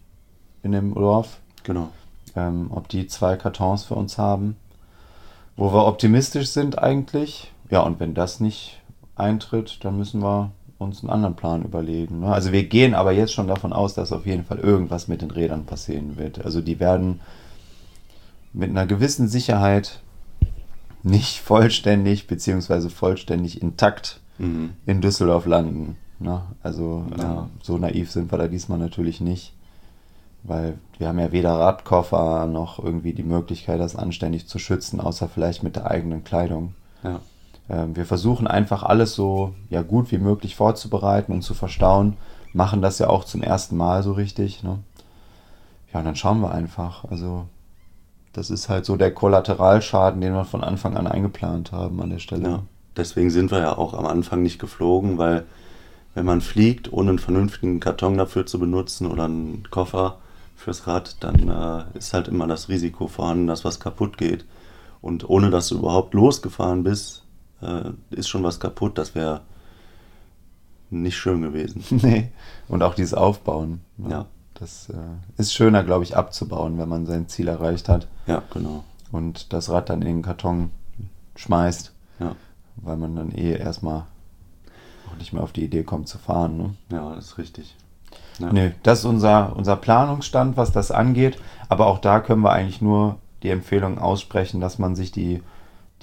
in 0.63 0.71
dem 0.73 0.93
Dorf. 0.93 1.39
Genau. 1.63 1.89
Ähm, 2.36 2.67
ob 2.71 2.88
die 2.88 3.07
zwei 3.07 3.36
Kartons 3.36 3.84
für 3.84 3.95
uns 3.95 4.17
haben. 4.17 4.55
Wo 5.57 5.73
wir 5.73 5.86
optimistisch 5.86 6.49
sind 6.49 6.79
eigentlich. 6.79 7.51
Ja, 7.69 7.82
und 7.82 7.99
wenn 7.99 8.13
das 8.13 8.39
nicht 8.39 8.80
eintritt, 9.16 9.84
dann 9.84 9.97
müssen 9.97 10.22
wir 10.22 10.51
uns 10.78 11.01
einen 11.01 11.12
anderen 11.12 11.36
Plan 11.36 11.64
überlegen. 11.64 12.22
Ne? 12.22 12.34
Also 12.34 12.51
wir 12.51 12.64
gehen 12.64 12.95
aber 12.95 13.12
jetzt 13.12 13.34
schon 13.34 13.47
davon 13.47 13.72
aus, 13.74 13.93
dass 13.93 14.12
auf 14.12 14.26
jeden 14.26 14.43
Fall 14.45 14.57
irgendwas 14.59 15.07
mit 15.07 15.22
den 15.22 15.32
Rädern 15.32 15.66
passieren 15.66 16.18
wird. 16.18 16.43
Also 16.43 16.62
die 16.62 16.80
werden 16.80 17.20
mit 18.53 18.70
einer 18.72 18.88
gewissen 18.88 19.28
Sicherheit 19.28 19.99
nicht 21.03 21.39
vollständig 21.39 22.28
beziehungsweise 22.28 22.89
vollständig 22.89 23.62
intakt 23.62 24.20
Mhm. 24.38 24.72
in 24.88 25.01
Düsseldorf 25.01 25.45
landen. 25.45 25.97
Ne? 26.20 26.41
Also 26.64 27.05
Ja. 27.18 27.43
äh, 27.43 27.64
so 27.64 27.78
naiv 27.78 28.09
sind 28.12 28.32
wir 28.32 28.39
da 28.39 28.47
diesmal 28.47 28.80
natürlich 28.80 29.22
nicht, 29.22 29.53
weil 30.43 30.80
wir 30.97 31.07
haben 31.09 31.20
ja 31.20 31.32
weder 31.32 31.59
Radkoffer 31.59 32.47
noch 32.47 32.84
irgendwie 32.84 33.14
die 33.14 33.22
Möglichkeit, 33.24 33.80
das 33.80 33.95
anständig 33.95 34.47
zu 34.47 34.57
schützen, 34.57 34.99
außer 34.99 35.28
vielleicht 35.30 35.62
mit 35.62 35.76
der 35.76 35.91
eigenen 35.91 36.24
Kleidung. 36.24 36.74
Ja. 37.03 37.20
Ähm, 37.72 37.95
wir 37.95 38.05
versuchen 38.05 38.47
einfach 38.47 38.84
alles 38.84 39.15
so 39.15 39.55
ja, 39.69 39.82
gut 39.82 40.11
wie 40.11 40.17
möglich 40.17 40.55
vorzubereiten 40.55 41.32
und 41.32 41.41
zu 41.41 41.53
verstauen, 41.53 42.17
machen 42.53 42.82
das 42.82 42.99
ja 42.99 43.07
auch 43.07 43.24
zum 43.24 43.41
ersten 43.41 43.78
Mal 43.78 44.03
so 44.03 44.11
richtig. 44.11 44.61
Ne? 44.61 44.80
Ja, 45.93 45.99
und 45.99 46.05
dann 46.05 46.15
schauen 46.15 46.41
wir 46.41 46.51
einfach. 46.51 47.05
Also 47.05 47.45
das 48.34 48.49
ist 48.49 48.69
halt 48.69 48.86
so 48.86 48.97
der 48.97 49.13
Kollateralschaden, 49.13 50.22
den 50.22 50.34
wir 50.34 50.45
von 50.45 50.63
Anfang 50.63 50.97
an 50.97 51.07
eingeplant 51.07 51.72
haben 51.72 52.01
an 52.01 52.09
der 52.09 52.19
Stelle. 52.19 52.49
Ja. 52.49 52.63
Deswegen 52.97 53.30
sind 53.30 53.51
wir 53.51 53.59
ja 53.59 53.78
auch 53.78 53.93
am 53.93 54.05
Anfang 54.05 54.41
nicht 54.41 54.59
geflogen, 54.59 55.17
weil 55.17 55.45
wenn 56.13 56.26
man 56.26 56.41
fliegt, 56.41 56.91
ohne 56.91 57.09
einen 57.09 57.19
vernünftigen 57.19 57.80
Karton 57.80 58.17
dafür 58.17 58.45
zu 58.45 58.59
benutzen 58.59 59.07
oder 59.07 59.26
einen 59.26 59.63
Koffer 59.72 60.17
fürs 60.57 60.88
Rad, 60.88 61.24
dann 61.24 61.47
äh, 61.47 61.97
ist 61.97 62.13
halt 62.13 62.28
immer 62.28 62.47
das 62.47 62.67
Risiko 62.67 63.07
vorhanden, 63.07 63.47
dass 63.47 63.63
was 63.63 63.80
kaputt 63.80 64.17
geht. 64.17 64.45
Und 65.01 65.30
ohne 65.30 65.49
dass 65.49 65.69
du 65.69 65.78
überhaupt 65.78 66.13
losgefahren 66.13 66.84
bist, 66.84 67.24
äh, 67.62 67.91
ist 68.12 68.30
schon 68.30 68.43
was 68.43 68.59
kaputt. 68.59 68.97
Das 68.97 69.16
wäre 69.16 69.41
nicht 70.89 71.18
schön 71.18 71.41
gewesen. 71.41 71.84
Nee. 72.03 72.32
Und 72.68 72.84
auch 72.84 72.95
dieses 72.95 73.14
Aufbauen. 73.14 73.82
ne? 73.97 74.09
Ja. 74.09 74.26
Das 74.55 74.89
äh, 74.89 74.93
ist 75.41 75.53
schöner, 75.53 75.84
glaube 75.84 76.03
ich, 76.03 76.16
abzubauen, 76.16 76.78
wenn 76.78 76.88
man 76.89 77.07
sein 77.07 77.28
Ziel 77.28 77.47
erreicht 77.47 77.89
hat 77.89 78.07
Ja, 78.28 78.43
genau. 78.53 78.84
und 79.12 79.53
das 79.53 79.70
Rad 79.72 79.89
dann 79.89 80.01
in 80.03 80.07
den 80.18 80.22
Karton 80.22 80.70
schmeißt, 81.36 81.91
Ja, 82.20 82.36
weil 82.76 82.97
man 82.97 83.16
dann 83.16 83.32
eh 83.32 83.55
erstmal 83.57 84.03
auch 85.09 85.18
nicht 85.18 85.34
mehr 85.34 85.41
auf 85.41 85.51
die 85.51 85.64
Idee 85.64 85.82
kommt 85.84 86.07
zu 86.09 86.20
fahren. 86.20 86.57
Ne? 86.57 86.76
ja 86.91 87.16
das 87.16 87.26
ist 87.30 87.38
richtig. 87.39 87.76
Ja. 88.38 88.51
Nee, 88.53 88.74
das 88.84 88.99
ist 88.99 89.05
unser, 89.05 89.55
unser 89.55 89.78
Planungsstand, 89.78 90.57
was 90.57 90.72
das 90.72 90.91
angeht. 90.91 91.38
Aber 91.68 91.88
auch 91.88 91.97
da 91.97 92.20
können 92.20 92.41
wir 92.43 92.51
eigentlich 92.51 92.82
nur 92.82 93.18
die 93.41 93.49
Empfehlung 93.49 93.97
aussprechen, 93.97 94.62
dass 94.62 94.78
man 94.78 94.95
sich 94.95 95.12
die, 95.12 95.41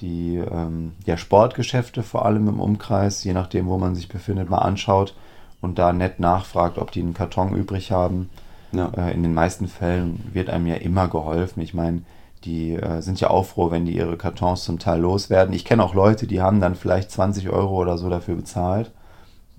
die 0.01 0.37
ähm, 0.37 0.93
ja, 1.05 1.17
Sportgeschäfte 1.17 2.03
vor 2.03 2.25
allem 2.25 2.47
im 2.47 2.59
Umkreis, 2.59 3.23
je 3.23 3.33
nachdem, 3.33 3.67
wo 3.67 3.77
man 3.77 3.95
sich 3.95 4.07
befindet, 4.07 4.49
mal 4.49 4.59
anschaut 4.59 5.15
und 5.61 5.79
da 5.79 5.93
nett 5.93 6.19
nachfragt, 6.19 6.77
ob 6.77 6.91
die 6.91 7.01
einen 7.01 7.13
Karton 7.13 7.55
übrig 7.55 7.91
haben. 7.91 8.29
Ja. 8.71 8.91
Äh, 8.95 9.13
in 9.13 9.23
den 9.23 9.33
meisten 9.33 9.67
Fällen 9.67 10.29
wird 10.33 10.49
einem 10.49 10.67
ja 10.67 10.75
immer 10.75 11.07
geholfen. 11.07 11.61
Ich 11.61 11.73
meine, 11.73 12.03
die 12.45 12.73
äh, 12.73 13.01
sind 13.01 13.19
ja 13.19 13.29
auch 13.29 13.45
froh, 13.45 13.71
wenn 13.71 13.85
die 13.85 13.95
ihre 13.97 14.17
Kartons 14.17 14.63
zum 14.63 14.79
Teil 14.79 15.01
loswerden. 15.01 15.53
Ich 15.53 15.65
kenne 15.65 15.83
auch 15.83 15.93
Leute, 15.93 16.27
die 16.27 16.41
haben 16.41 16.61
dann 16.61 16.75
vielleicht 16.75 17.11
20 17.11 17.49
Euro 17.49 17.75
oder 17.77 17.97
so 17.97 18.09
dafür 18.09 18.35
bezahlt, 18.35 18.91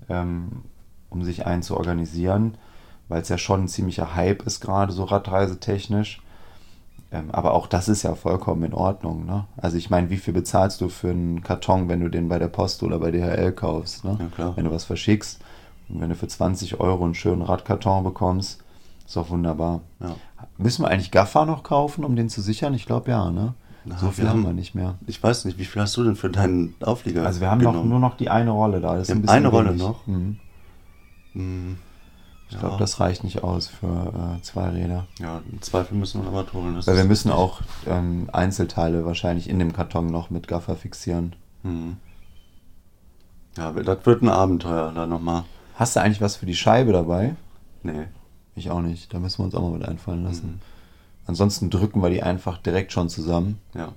ähm, 0.09 0.63
um 1.09 1.23
sich 1.23 1.45
einen 1.45 1.61
zu 1.61 1.77
organisieren, 1.77 2.55
weil 3.07 3.21
es 3.21 3.29
ja 3.29 3.37
schon 3.37 3.63
ein 3.63 3.67
ziemlicher 3.67 4.15
Hype 4.15 4.43
ist, 4.43 4.61
gerade 4.61 4.91
so 4.91 5.03
radreisetechnisch. 5.03 6.21
Ähm, 7.13 7.29
aber 7.31 7.53
auch 7.53 7.67
das 7.67 7.89
ist 7.89 8.03
ja 8.03 8.15
vollkommen 8.15 8.63
in 8.63 8.73
Ordnung. 8.73 9.25
Ne? 9.25 9.45
Also 9.57 9.75
ich 9.77 9.89
meine, 9.89 10.09
wie 10.09 10.17
viel 10.17 10.33
bezahlst 10.33 10.79
du 10.79 10.87
für 10.87 11.09
einen 11.09 11.43
Karton, 11.43 11.89
wenn 11.89 11.99
du 11.99 12.09
den 12.09 12.29
bei 12.29 12.39
der 12.39 12.47
Post 12.47 12.83
oder 12.83 12.99
bei 12.99 13.11
DHL 13.11 13.51
kaufst? 13.51 14.05
Ne? 14.05 14.17
Ja, 14.19 14.27
klar. 14.27 14.53
Wenn 14.55 14.63
du 14.65 14.71
was 14.71 14.85
verschickst 14.85 15.39
und 15.89 15.99
wenn 15.99 16.09
du 16.09 16.15
für 16.15 16.27
20 16.27 16.79
Euro 16.79 17.03
einen 17.03 17.13
schönen 17.15 17.41
Radkarton 17.41 18.03
bekommst, 18.05 18.63
ist 19.05 19.15
doch 19.17 19.29
wunderbar. 19.29 19.81
Ja. 19.99 20.15
Müssen 20.57 20.83
wir 20.85 20.87
eigentlich 20.89 21.11
Gaffer 21.11 21.45
noch 21.45 21.63
kaufen, 21.63 22.05
um 22.05 22.15
den 22.15 22.29
zu 22.29 22.41
sichern? 22.41 22.73
Ich 22.73 22.85
glaube 22.85 23.11
ja, 23.11 23.29
ne? 23.29 23.55
Na, 23.83 23.97
so 23.97 24.09
viel 24.11 24.29
haben 24.29 24.37
haben- 24.39 24.45
wir 24.45 24.53
nicht 24.53 24.73
mehr. 24.75 24.95
Ich 25.07 25.21
weiß 25.21 25.43
nicht, 25.45 25.57
wie 25.57 25.65
viel 25.65 25.81
hast 25.81 25.97
du 25.97 26.03
denn 26.05 26.15
für 26.15 26.29
deinen 26.29 26.75
Auflieger? 26.81 27.25
Also 27.25 27.41
wir 27.41 27.51
haben 27.51 27.61
noch, 27.61 27.71
genommen? 27.71 27.89
nur 27.89 27.99
noch 27.99 28.15
die 28.15 28.29
eine 28.29 28.51
Rolle 28.51 28.79
da. 28.79 28.93
Das 28.95 29.09
ist 29.09 29.11
ein 29.15 29.21
bisschen 29.21 29.37
eine 29.37 29.47
Rolle 29.49 29.69
wenig. 29.71 29.81
noch? 29.81 30.07
Mhm. 30.07 30.37
Hm, 31.33 31.77
Ich 32.51 32.59
glaube, 32.59 32.77
das 32.77 32.99
reicht 32.99 33.23
nicht 33.23 33.43
aus 33.43 33.67
für 33.67 34.37
äh, 34.37 34.41
zwei 34.41 34.69
Räder. 34.69 35.07
Ja, 35.19 35.41
im 35.49 35.61
Zweifel 35.61 35.97
müssen 35.97 36.23
wir 36.23 36.53
holen. 36.53 36.75
das 36.75 36.85
Weil 36.85 36.97
wir 36.97 37.05
müssen 37.05 37.31
auch 37.31 37.61
ähm, 37.87 38.29
Einzelteile 38.33 39.05
wahrscheinlich 39.05 39.49
in 39.49 39.57
dem 39.57 39.71
Karton 39.71 40.07
noch 40.07 40.29
mit 40.29 40.49
Gaffer 40.49 40.75
fixieren. 40.75 41.35
Hm. 41.63 41.95
Ja, 43.57 43.71
das 43.71 44.05
wird 44.05 44.21
ein 44.21 44.29
Abenteuer 44.29 44.91
da 44.93 45.07
nochmal. 45.07 45.45
Hast 45.75 45.95
du 45.95 46.01
eigentlich 46.01 46.21
was 46.21 46.35
für 46.35 46.45
die 46.45 46.55
Scheibe 46.55 46.91
dabei? 46.91 47.35
Nee. 47.83 48.07
Ich 48.55 48.69
auch 48.69 48.81
nicht. 48.81 49.13
Da 49.13 49.19
müssen 49.19 49.39
wir 49.39 49.45
uns 49.45 49.55
auch 49.55 49.61
mal 49.61 49.71
mit 49.71 49.87
einfallen 49.87 50.23
lassen. 50.23 50.47
Mhm. 50.47 50.59
Ansonsten 51.25 51.69
drücken 51.69 52.01
wir 52.01 52.09
die 52.09 52.21
einfach 52.21 52.57
direkt 52.57 52.91
schon 52.91 53.07
zusammen. 53.07 53.59
Ja. 53.73 53.93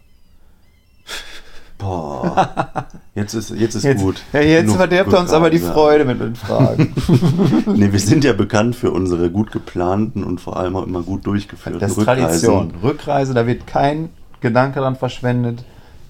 Boah. 1.85 2.87
Jetzt 3.15 3.35
ist, 3.35 3.51
jetzt 3.51 3.75
ist 3.75 3.99
gut. 3.99 4.23
Ja, 4.33 4.41
jetzt 4.41 4.63
Genug 4.63 4.77
verderbt 4.79 5.13
er 5.13 5.21
uns 5.21 5.33
aber 5.33 5.51
die 5.51 5.59
Freude 5.59 6.05
mit 6.05 6.21
den 6.21 6.35
Fragen. 6.35 6.95
Nee, 7.77 7.93
wir 7.93 8.01
sind 8.01 8.25
ja 8.25 8.33
bekannt 8.33 8.75
für 8.75 8.91
unsere 8.91 9.31
gut 9.31 9.53
geplanten 9.53 10.25
und 10.25 10.41
vor 10.41 10.57
allem 10.57 10.75
auch 10.77 10.87
immer 10.87 11.03
gut 11.03 11.27
durchgeführten 11.27 11.81
Das 11.81 11.93
ist 11.93 11.99
Rückreisen. 11.99 12.25
Tradition. 12.25 12.73
Rückreise, 12.83 13.35
da 13.35 13.47
wird 13.47 13.67
kein 13.67 14.09
Gedanke 14.41 14.81
dran 14.81 14.97
verschwendet, 14.97 15.65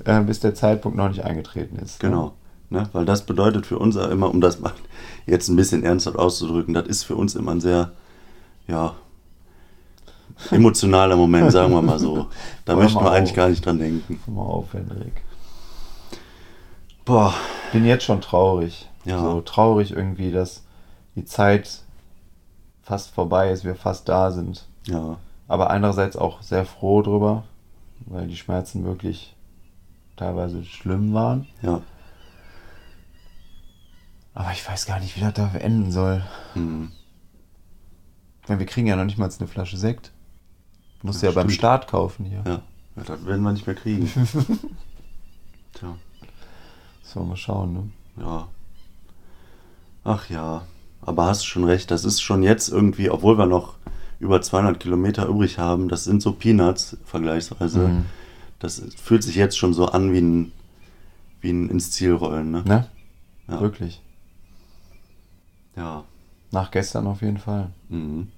äh, 0.04 0.20
bis 0.20 0.40
der 0.40 0.54
Zeitpunkt 0.54 0.96
noch 0.96 1.08
nicht 1.08 1.24
eingetreten 1.24 1.76
ist. 1.76 2.02
ne? 2.02 2.08
Genau. 2.10 2.32
Ne? 2.70 2.88
Weil 2.92 3.04
das 3.04 3.26
bedeutet 3.26 3.66
für 3.66 3.78
uns 3.78 3.96
ja 3.96 4.06
immer, 4.06 4.30
um 4.30 4.40
das 4.40 4.60
mal 4.60 4.72
jetzt 5.26 5.48
ein 5.48 5.56
bisschen 5.56 5.82
ernsthaft 5.84 6.18
auszudrücken, 6.18 6.74
das 6.74 6.86
ist 6.86 7.02
für 7.04 7.16
uns 7.16 7.34
immer 7.34 7.52
ein 7.52 7.60
sehr, 7.60 7.92
ja, 8.68 8.94
emotionaler 10.50 11.16
Moment, 11.16 11.52
sagen 11.52 11.72
wir 11.72 11.82
mal 11.82 11.98
so. 11.98 12.26
Da 12.64 12.72
Hör 12.74 12.82
möchten 12.82 13.00
wir 13.00 13.10
eigentlich 13.12 13.30
auf. 13.30 13.36
gar 13.36 13.48
nicht 13.48 13.64
dran 13.64 13.78
denken. 13.78 14.20
Komm 14.24 14.34
mal 14.34 14.42
auf, 14.42 14.72
Hendrik. 14.72 15.12
Boah, 17.04 17.34
Bin 17.72 17.84
jetzt 17.84 18.04
schon 18.04 18.20
traurig. 18.20 18.88
Ja. 19.04 19.20
So 19.20 19.40
traurig 19.40 19.90
irgendwie, 19.90 20.30
dass 20.30 20.64
die 21.14 21.24
Zeit 21.24 21.82
fast 22.82 23.10
vorbei 23.10 23.50
ist, 23.50 23.64
wir 23.64 23.74
fast 23.76 24.08
da 24.08 24.30
sind. 24.30 24.66
ja, 24.86 25.18
Aber 25.48 25.70
andererseits 25.70 26.16
auch 26.16 26.42
sehr 26.42 26.64
froh 26.64 27.02
drüber, 27.02 27.44
weil 28.06 28.26
die 28.26 28.36
Schmerzen 28.36 28.84
wirklich 28.84 29.34
teilweise 30.16 30.64
schlimm 30.64 31.12
waren. 31.14 31.46
ja. 31.62 31.82
Aber 34.36 34.50
ich 34.50 34.68
weiß 34.68 34.86
gar 34.86 34.98
nicht, 34.98 35.16
wie 35.16 35.20
das 35.20 35.34
da 35.34 35.48
enden 35.54 35.92
soll. 35.92 36.24
Hm. 36.54 36.90
Ich 38.42 38.48
meine, 38.48 38.58
wir 38.58 38.66
kriegen 38.66 38.88
ja 38.88 38.96
noch 38.96 39.04
nicht 39.04 39.16
mal 39.16 39.30
eine 39.30 39.46
Flasche 39.46 39.76
Sekt. 39.76 40.10
Musst 41.02 41.22
Ja, 41.22 41.28
ja 41.28 41.34
beim. 41.36 41.50
Start 41.50 41.86
kaufen 41.86 42.24
hier. 42.24 42.42
Ja. 42.44 42.60
ja, 42.96 43.02
das 43.04 43.24
werden 43.24 43.42
wir 43.44 43.52
nicht 43.52 43.66
mehr 43.66 43.76
kriegen. 43.76 44.10
Tja, 45.74 45.94
So, 47.04 47.22
mal 47.22 47.36
schauen, 47.36 47.72
ne? 47.72 47.90
ja. 48.24 48.48
Ach 50.06 50.28
ja, 50.28 50.66
aber 51.00 51.26
hast 51.26 51.42
du 51.42 51.46
schon 51.46 51.64
recht, 51.64 51.90
das 51.90 52.04
ist 52.04 52.20
schon 52.20 52.42
jetzt 52.42 52.68
irgendwie, 52.68 53.08
obwohl 53.08 53.38
wir 53.38 53.46
noch 53.46 53.76
über 54.20 54.40
200 54.40 54.78
Kilometer 54.78 55.26
übrig 55.26 55.58
haben, 55.58 55.88
das 55.88 56.04
sind 56.04 56.22
so 56.22 56.32
Peanuts 56.32 56.96
vergleichsweise. 57.04 57.88
Mhm. 57.88 58.04
Das 58.58 58.82
fühlt 59.02 59.22
sich 59.22 59.34
jetzt 59.34 59.58
schon 59.58 59.74
so 59.74 59.86
an 59.86 60.12
wie 60.12 60.20
ein, 60.20 60.52
wie 61.40 61.50
ein 61.50 61.68
ins 61.70 61.90
Ziel 61.90 62.12
rollen, 62.12 62.50
ne? 62.50 62.62
Ne? 62.64 62.86
Ja. 63.48 63.60
Wirklich. 63.60 64.02
Ja. 65.76 66.04
Nach 66.50 66.70
gestern 66.70 67.06
auf 67.06 67.20
jeden 67.20 67.38
Fall. 67.38 67.70
Mhm. 67.88 68.28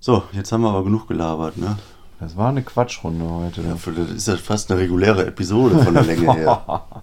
So, 0.00 0.22
jetzt 0.32 0.50
haben 0.52 0.62
wir 0.62 0.70
aber 0.70 0.84
genug 0.84 1.06
gelabert, 1.06 1.56
ne? 1.56 1.76
Das 2.20 2.36
war 2.36 2.48
eine 2.48 2.62
Quatschrunde 2.62 3.24
heute. 3.28 3.62
Ja, 3.62 3.76
für, 3.76 3.92
das 3.92 4.10
ist 4.10 4.26
ja 4.28 4.36
fast 4.36 4.70
eine 4.70 4.80
reguläre 4.80 5.26
Episode 5.26 5.78
von 5.78 5.94
der 5.94 6.04
Länge 6.04 6.32
her. 6.34 6.82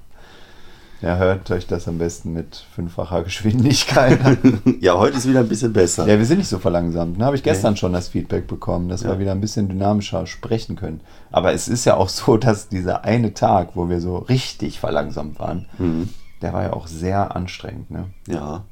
Ja, 1.02 1.18
hört 1.18 1.52
euch 1.52 1.68
das 1.68 1.88
am 1.90 1.98
besten 2.00 2.32
mit 2.34 2.56
fünffacher 2.74 3.22
Geschwindigkeit 3.22 4.24
an. 4.26 4.62
ja, 4.80 4.98
heute 4.98 5.18
ist 5.18 5.28
wieder 5.28 5.42
ein 5.42 5.50
bisschen 5.50 5.74
besser. 5.74 6.08
ja, 6.08 6.18
wir 6.18 6.26
sind 6.26 6.38
nicht 6.40 6.48
so 6.48 6.58
verlangsamt. 6.58 7.18
Ne? 7.18 7.26
Habe 7.26 7.36
ich 7.36 7.44
gestern 7.44 7.74
Nee. 7.74 7.80
schon 7.80 7.94
das 7.94 8.08
Feedback 8.08 8.48
bekommen, 8.48 8.88
dass 8.88 9.04
Ja. 9.04 9.10
wir 9.10 9.20
wieder 9.20 9.34
ein 9.34 9.42
bisschen 9.42 9.68
dynamischer 9.68 10.26
sprechen 10.26 10.78
können. 10.78 11.02
Aber 11.32 11.52
es 11.54 11.68
ist 11.68 11.84
ja 11.86 11.96
auch 11.98 12.08
so, 12.10 12.38
dass 12.38 12.70
dieser 12.70 13.04
eine 13.04 13.34
Tag, 13.34 13.72
wo 13.76 13.90
wir 13.90 14.00
so 14.00 14.18
richtig 14.18 14.80
verlangsamt 14.80 15.38
waren, 15.38 15.68
Mhm. 15.78 16.10
der 16.42 16.54
war 16.54 16.64
ja 16.64 16.74
auch 16.74 16.88
sehr 16.88 17.36
anstrengend. 17.36 17.92
Ne? 17.92 18.06
Ja, 18.28 18.64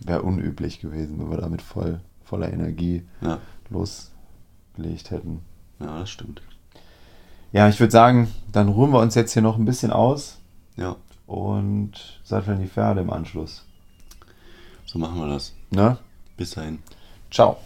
Wäre 0.00 0.22
unüblich 0.22 0.80
gewesen, 0.80 1.18
wenn 1.20 1.30
wir 1.30 1.38
damit 1.38 1.60
voll, 1.62 2.00
voller 2.24 2.52
Energie 2.52 3.04
ja, 3.20 3.38
losgelegt 3.70 5.10
hätten. 5.10 5.42
Ja, 5.80 6.00
das 6.00 6.10
stimmt. 6.10 6.42
Ja, 7.52 7.68
ich 7.68 7.80
würde 7.80 7.90
sagen, 7.90 8.32
dann 8.52 8.68
ruhen 8.68 8.90
wir 8.90 9.00
uns 9.00 9.14
jetzt 9.14 9.32
hier 9.32 9.42
noch 9.42 9.56
ein 9.56 9.64
bisschen 9.64 9.90
aus. 9.90 10.38
Ja. 10.76 10.96
Und 11.26 12.20
satteln 12.22 12.60
die 12.60 12.68
Pferde 12.68 13.00
im 13.00 13.10
Anschluss. 13.10 13.64
So 14.84 14.98
machen 14.98 15.18
wir 15.20 15.28
das. 15.28 15.54
Ne? 15.70 15.98
Bis 16.36 16.50
dahin. 16.50 16.78
Ciao. 17.30 17.58